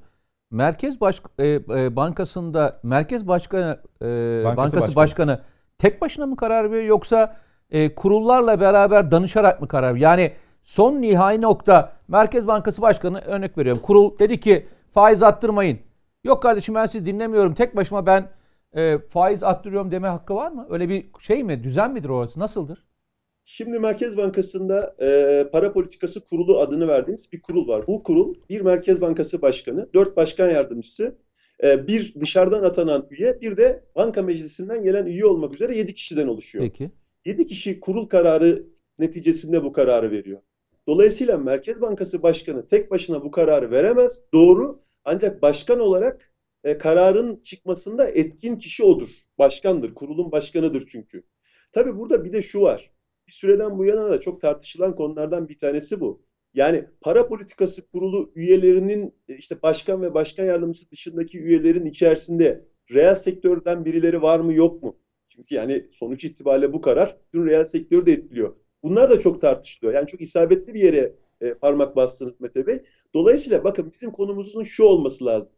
[0.50, 4.04] Merkez Baş e, e, Bankası'nda Merkez Başkanı e,
[4.44, 4.96] Bankası, Bankası Başkanı.
[4.96, 5.40] Başkanı
[5.78, 7.36] tek başına mı karar veriyor yoksa
[7.70, 10.10] e, kurullarla beraber danışarak mı karar veriyor?
[10.10, 10.32] Yani
[10.62, 13.82] son nihai nokta Merkez Bankası Başkanı örnek veriyorum.
[13.82, 15.78] Kurul dedi ki faiz attırmayın.
[16.24, 17.54] Yok kardeşim ben sizi dinlemiyorum.
[17.54, 18.30] Tek başıma ben
[18.76, 20.66] e, faiz attırıyorum deme hakkı var mı?
[20.70, 21.64] Öyle bir şey mi?
[21.64, 22.40] Düzen midir orası?
[22.40, 22.84] Nasıldır?
[23.44, 27.86] Şimdi Merkez Bankası'nda e, para politikası kurulu adını verdiğimiz bir kurul var.
[27.86, 31.18] Bu kurul bir Merkez Bankası Başkanı, dört başkan yardımcısı,
[31.64, 36.28] e, bir dışarıdan atanan üye, bir de banka meclisinden gelen üye olmak üzere yedi kişiden
[36.28, 36.64] oluşuyor.
[36.64, 36.90] Peki.
[37.24, 38.66] Yedi kişi kurul kararı
[38.98, 40.40] neticesinde bu kararı veriyor.
[40.88, 44.22] Dolayısıyla Merkez Bankası Başkanı tek başına bu kararı veremez.
[44.34, 44.83] Doğru.
[45.04, 46.32] Ancak başkan olarak
[46.64, 49.08] e, kararın çıkmasında etkin kişi odur.
[49.38, 49.94] Başkandır.
[49.94, 51.24] Kurulun başkanıdır çünkü.
[51.72, 52.94] Tabii burada bir de şu var
[53.26, 56.22] bir süreden bu yana da çok tartışılan konulardan bir tanesi bu.
[56.54, 63.14] Yani para politikası kurulu üyelerinin e, işte başkan ve başkan yardımcısı dışındaki üyelerin içerisinde reel
[63.14, 64.98] sektörden birileri var mı yok mu?
[65.28, 68.56] Çünkü yani sonuç itibariyle bu karar tüm reel sektörü de etkiliyor.
[68.82, 69.94] Bunlar da çok tartışılıyor.
[69.94, 72.82] Yani çok isabetli bir yere e, parmak bastınız Mete Bey.
[73.14, 75.52] Dolayısıyla bakın bizim konumuzun şu olması lazım.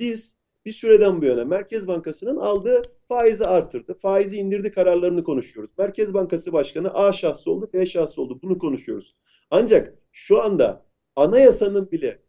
[0.00, 5.70] Biz bir süreden bu yana Merkez Bankası'nın aldığı faizi artırdı, faizi indirdi kararlarını konuşuyoruz.
[5.78, 8.38] Merkez Bankası Başkanı A şahsı oldu, B şahsı oldu.
[8.42, 9.16] Bunu konuşuyoruz.
[9.50, 10.86] Ancak şu anda
[11.16, 12.22] anayasanın bile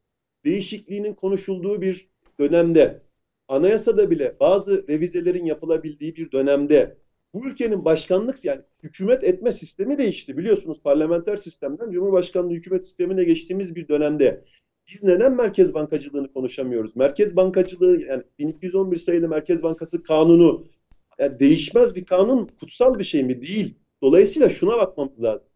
[0.45, 2.09] değişikliğinin konuşulduğu bir
[2.39, 3.01] dönemde,
[3.47, 6.97] anayasada bile bazı revizelerin yapılabildiği bir dönemde
[7.34, 10.38] bu ülkenin başkanlık yani hükümet etme sistemi değişti.
[10.38, 14.43] Biliyorsunuz parlamenter sistemden Cumhurbaşkanlığı hükümet sistemine geçtiğimiz bir dönemde
[14.88, 16.95] biz neden merkez bankacılığını konuşamıyoruz?
[16.95, 20.68] Merkez bankacılığı yani 1211 sayılı Merkez Bankası kanunu
[21.19, 23.41] yani değişmez bir kanun kutsal bir şey mi?
[23.41, 23.76] Değil.
[24.01, 25.49] Dolayısıyla şuna bakmamız lazım.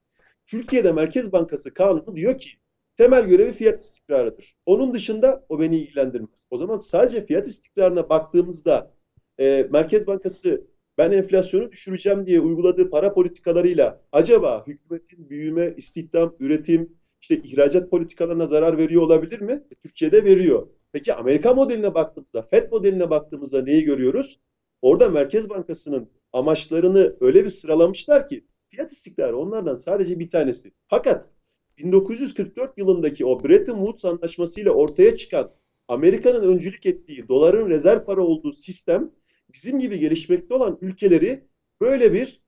[0.45, 2.49] Türkiye'de Merkez Bankası kanunu diyor ki
[2.97, 4.55] temel görevi fiyat istikrarıdır.
[4.65, 6.45] Onun dışında o beni ilgilendirmez.
[6.49, 8.91] O zaman sadece fiyat istikrarına baktığımızda
[9.39, 10.67] e, Merkez Bankası
[10.97, 18.47] ben enflasyonu düşüreceğim diye uyguladığı para politikalarıyla acaba hükümetin büyüme, istihdam, üretim, işte ihracat politikalarına
[18.47, 19.63] zarar veriyor olabilir mi?
[19.71, 20.67] E, Türkiye'de veriyor.
[20.91, 24.39] Peki Amerika modeline baktığımızda, FED modeline baktığımızda neyi görüyoruz?
[24.81, 30.71] Orada Merkez Bankası'nın amaçlarını öyle bir sıralamışlar ki fiyat istikrarı onlardan sadece bir tanesi.
[30.87, 31.29] Fakat
[31.77, 35.51] 1944 yılındaki o Bretton Woods anlaşmasıyla ortaya çıkan
[35.87, 39.11] Amerika'nın öncülük ettiği doların rezerv para olduğu sistem
[39.53, 41.47] bizim gibi gelişmekte olan ülkeleri
[41.81, 42.41] böyle bir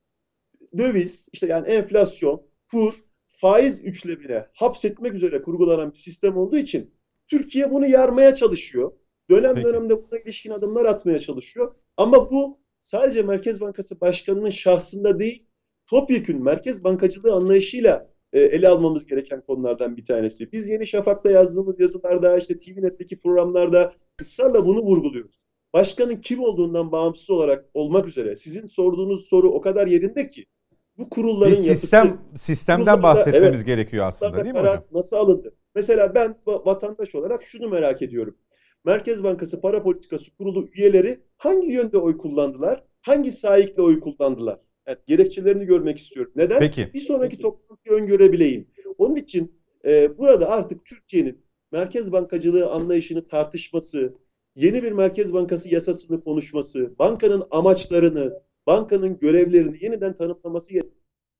[0.77, 2.93] döviz, işte yani enflasyon, kur
[3.27, 6.93] faiz üçlemine hapsetmek üzere kurgulanan bir sistem olduğu için
[7.27, 8.91] Türkiye bunu yarmaya çalışıyor.
[9.29, 9.67] Dönem Peki.
[9.67, 11.75] dönemde buna ilişkin adımlar atmaya çalışıyor.
[11.97, 15.47] Ama bu sadece Merkez Bankası Başkanı'nın şahsında değil,
[15.87, 20.51] topyekün merkez bankacılığı anlayışıyla e, ele almamız gereken konulardan bir tanesi.
[20.51, 25.48] Biz Yeni Şafak'ta yazdığımız yazılarda, işte TVNet'teki programlarda ısrarla bunu vurguluyoruz.
[25.73, 30.45] Başkanın kim olduğundan bağımsız olarak olmak üzere sizin sorduğunuz soru o kadar yerinde ki
[30.97, 32.43] bu kurulların sistem, yapısı...
[32.43, 34.83] Sistemden bahsetmemiz evet, gerekiyor aslında değil mi hocam?
[34.91, 35.55] Nasıl alındı?
[35.75, 38.35] Mesela ben vatandaş olarak şunu merak ediyorum.
[38.85, 42.83] Merkez Bankası Para Politikası Kurulu üyeleri hangi yönde oy kullandılar?
[43.01, 44.59] Hangi sahikle oy kullandılar?
[44.87, 46.31] Yani gerekçelerini görmek istiyorum.
[46.35, 46.59] Neden?
[46.59, 46.93] Peki.
[46.93, 48.67] Bir sonraki toplantıyı öngörebileyim.
[48.97, 51.41] Onun için e, burada artık Türkiye'nin
[51.71, 54.13] merkez bankacılığı anlayışını tartışması,
[54.59, 60.91] yeni bir merkez bankası yasasını konuşması, bankanın amaçlarını, bankanın görevlerini yeniden tanımlaması gereken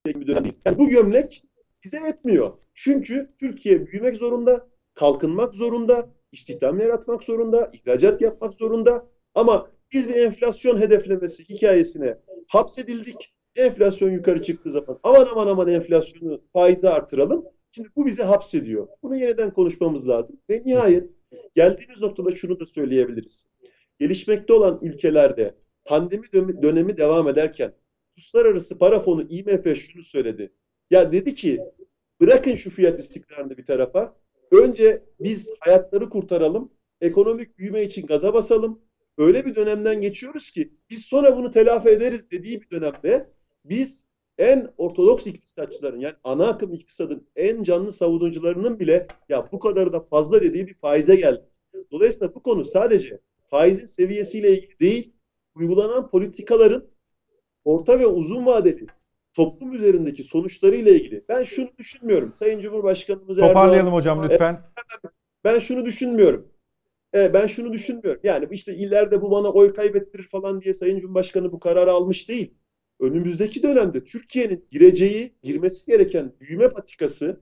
[0.06, 0.60] bir dönemdeyiz.
[0.66, 1.44] Yani bu gömlek
[1.84, 2.54] bize etmiyor.
[2.74, 9.08] Çünkü Türkiye büyümek zorunda, kalkınmak zorunda, istihdam yaratmak zorunda, ihracat yapmak zorunda.
[9.36, 12.18] Ama biz bir enflasyon hedeflemesi hikayesine
[12.48, 13.34] hapsedildik.
[13.56, 17.46] Enflasyon yukarı çıktığı zaman aman aman aman enflasyonu faizi artıralım.
[17.72, 18.88] Şimdi bu bizi hapsediyor.
[19.04, 20.40] Bunu yeniden konuşmamız lazım.
[20.50, 21.10] Ve nihayet
[21.56, 23.50] geldiğimiz noktada şunu da söyleyebiliriz.
[24.00, 26.32] Gelişmekte olan ülkelerde pandemi
[26.62, 27.74] dönemi devam ederken
[28.18, 30.54] Uluslararası Para Fonu IMF şunu söyledi.
[30.90, 31.60] Ya dedi ki
[32.22, 34.16] bırakın şu fiyat istikrarını bir tarafa.
[34.52, 36.72] Önce biz hayatları kurtaralım.
[37.02, 38.82] Ekonomik büyüme için gaza basalım.
[39.18, 43.30] Öyle bir dönemden geçiyoruz ki biz sonra bunu telafi ederiz dediği bir dönemde
[43.66, 44.08] biz
[44.40, 50.00] en ortodoks iktisatçıların yani ana akım iktisadın en canlı savunucularının bile ya bu kadar da
[50.00, 51.42] fazla dediği bir faize geldi.
[51.92, 55.14] Dolayısıyla bu konu sadece faizin seviyesiyle ilgili değil,
[55.56, 56.88] uygulanan politikaların
[57.66, 58.88] orta ve uzun vadeli
[59.34, 61.24] toplum üzerindeki sonuçlarıyla ilgili.
[61.30, 62.34] Ben şunu düşünmüyorum.
[62.34, 64.62] Sayın Cumhurbaşkanımız Toparlayalım Erdoğan, hocam lütfen.
[65.44, 66.48] Ben şunu düşünmüyorum.
[67.14, 68.22] Evet, ben şunu düşünmüyorum.
[68.24, 72.54] Yani işte ileride bu bana oy kaybettirir falan diye Sayın Cumhurbaşkanı bu kararı almış değil.
[73.00, 77.42] Önümüzdeki dönemde Türkiye'nin gireceği, girmesi gereken büyüme patikası,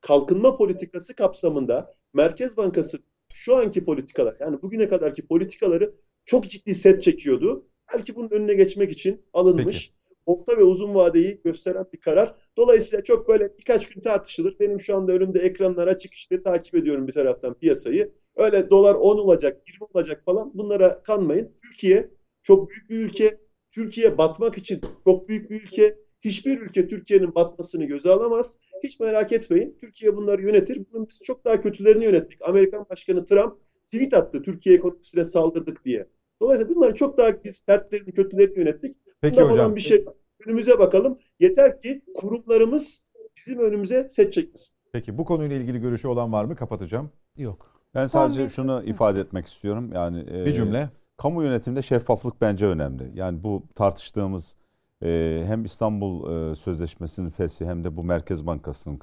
[0.00, 2.98] kalkınma politikası kapsamında Merkez Bankası
[3.34, 5.94] şu anki politikalar, yani bugüne kadarki politikaları
[6.24, 7.66] çok ciddi set çekiyordu.
[7.94, 9.92] Belki bunun önüne geçmek için alınmış.
[9.92, 12.34] Peki orta ve uzun vadeyi gösteren bir karar.
[12.56, 14.56] Dolayısıyla çok böyle birkaç gün tartışılır.
[14.60, 18.12] Benim şu anda önümde ekranlar açık işte takip ediyorum bir taraftan piyasayı.
[18.36, 21.52] Öyle dolar 10 olacak, 20 olacak falan bunlara kanmayın.
[21.62, 22.10] Türkiye
[22.42, 23.43] çok büyük bir ülke.
[23.74, 25.96] Türkiye batmak için çok büyük bir ülke.
[26.20, 28.58] Hiçbir ülke Türkiye'nin batmasını göze alamaz.
[28.82, 29.78] Hiç merak etmeyin.
[29.80, 30.82] Türkiye bunları yönetir.
[30.92, 32.38] Bunun biz çok daha kötülerini yönettik.
[32.42, 33.54] Amerikan Başkanı Trump
[33.92, 36.06] tweet attı Türkiye ekonomisine saldırdık diye.
[36.40, 38.96] Dolayısıyla bunları çok daha biz sertlerini, kötülerini yönettik.
[39.20, 39.76] Peki Bunda hocam.
[39.76, 40.04] Bir şey.
[40.46, 41.18] Önümüze bakalım.
[41.40, 43.06] Yeter ki kurumlarımız
[43.36, 44.76] bizim önümüze set çekmesin.
[44.92, 46.56] Peki bu konuyla ilgili görüşü olan var mı?
[46.56, 47.10] Kapatacağım.
[47.36, 47.82] Yok.
[47.94, 49.90] Ben sadece şunu ifade etmek istiyorum.
[49.94, 50.90] Yani e, bir cümle.
[51.16, 53.10] Kamu yönetiminde şeffaflık bence önemli.
[53.14, 54.56] Yani bu tartıştığımız
[55.02, 59.00] e, hem İstanbul e, Sözleşmesi'nin fesi hem de bu Merkez Bankası'nın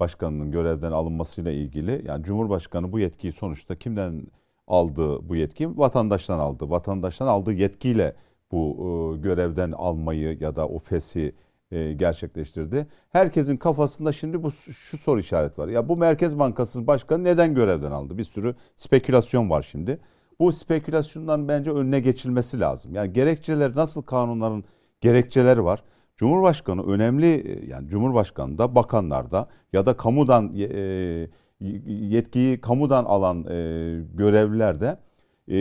[0.00, 4.22] başkanının görevden alınmasıyla ilgili yani Cumhurbaşkanı bu yetkiyi sonuçta kimden
[4.66, 5.78] aldı bu yetkiyi?
[5.78, 6.70] Vatandaştan aldı.
[6.70, 8.14] Vatandaştan aldığı yetkiyle
[8.52, 8.76] bu
[9.16, 11.34] e, görevden almayı ya da o fesi
[11.70, 12.86] e, gerçekleştirdi.
[13.10, 15.68] Herkesin kafasında şimdi bu şu soru işaret var.
[15.68, 18.18] Ya bu Merkez Bankası Başkanı neden görevden aldı?
[18.18, 19.98] Bir sürü spekülasyon var şimdi.
[20.40, 22.94] Bu spekülasyondan bence önüne geçilmesi lazım.
[22.94, 24.64] Yani gerekçeler nasıl kanunların
[25.00, 25.82] gerekçeleri var.
[26.16, 30.52] Cumhurbaşkanı önemli e, yani Cumhurbaşkanı da bakanlarda ya da kamudan
[31.86, 33.44] yetkiyi kamudan alan
[34.14, 34.98] görevliler de
[35.48, 35.56] e,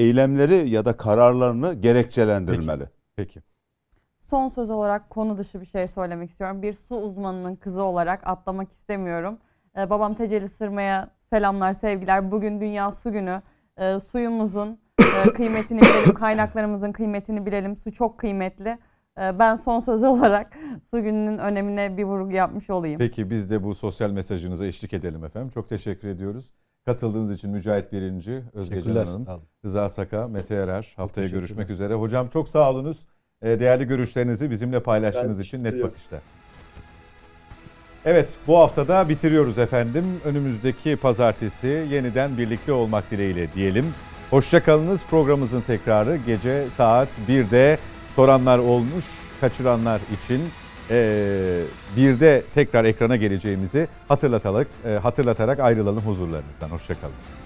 [0.00, 2.88] eylemleri ya da kararlarını gerekçelendirmeli.
[3.16, 3.34] Peki.
[3.34, 3.54] Peki.
[4.20, 6.62] Son söz olarak konu dışı bir şey söylemek istiyorum.
[6.62, 9.38] Bir su uzmanının kızı olarak atlamak istemiyorum.
[9.76, 12.30] Ee, babam Tecelli Sırma'ya selamlar, sevgiler.
[12.30, 13.42] Bugün Dünya Su Günü.
[13.78, 17.76] Ee, suyumuzun e, kıymetini bilelim, kaynaklarımızın kıymetini bilelim.
[17.76, 18.78] Su çok kıymetli.
[19.18, 20.52] Ee, ben son söz olarak
[20.90, 22.98] su gününün önemine bir vurgu yapmış olayım.
[22.98, 25.48] Peki biz de bu sosyal mesajınıza eşlik edelim efendim.
[25.48, 26.50] Çok teşekkür ediyoruz.
[26.84, 29.26] Katıldığınız için Mücahit Birinci, Özge Can Hanım,
[29.64, 30.92] Rıza Saka, Mete Erer.
[30.96, 31.94] Haftaya görüşmek üzere.
[31.94, 33.06] Hocam çok sağ olunuz.
[33.42, 36.20] Ee, değerli görüşlerinizi bizimle paylaştığınız ben için net bakışta.
[38.06, 40.04] Evet bu haftada bitiriyoruz efendim.
[40.24, 43.84] Önümüzdeki pazartesi yeniden birlikte olmak dileğiyle diyelim.
[44.30, 45.00] Hoşçakalınız.
[45.10, 47.78] Programımızın tekrarı gece saat 1'de
[48.16, 49.04] soranlar olmuş,
[49.40, 50.42] kaçıranlar için
[50.90, 51.60] e,
[51.96, 54.66] bir de tekrar ekrana geleceğimizi hatırlatarak,
[55.02, 56.68] hatırlatarak ayrılalım huzurlarınızdan.
[56.68, 57.43] Hoşçakalın.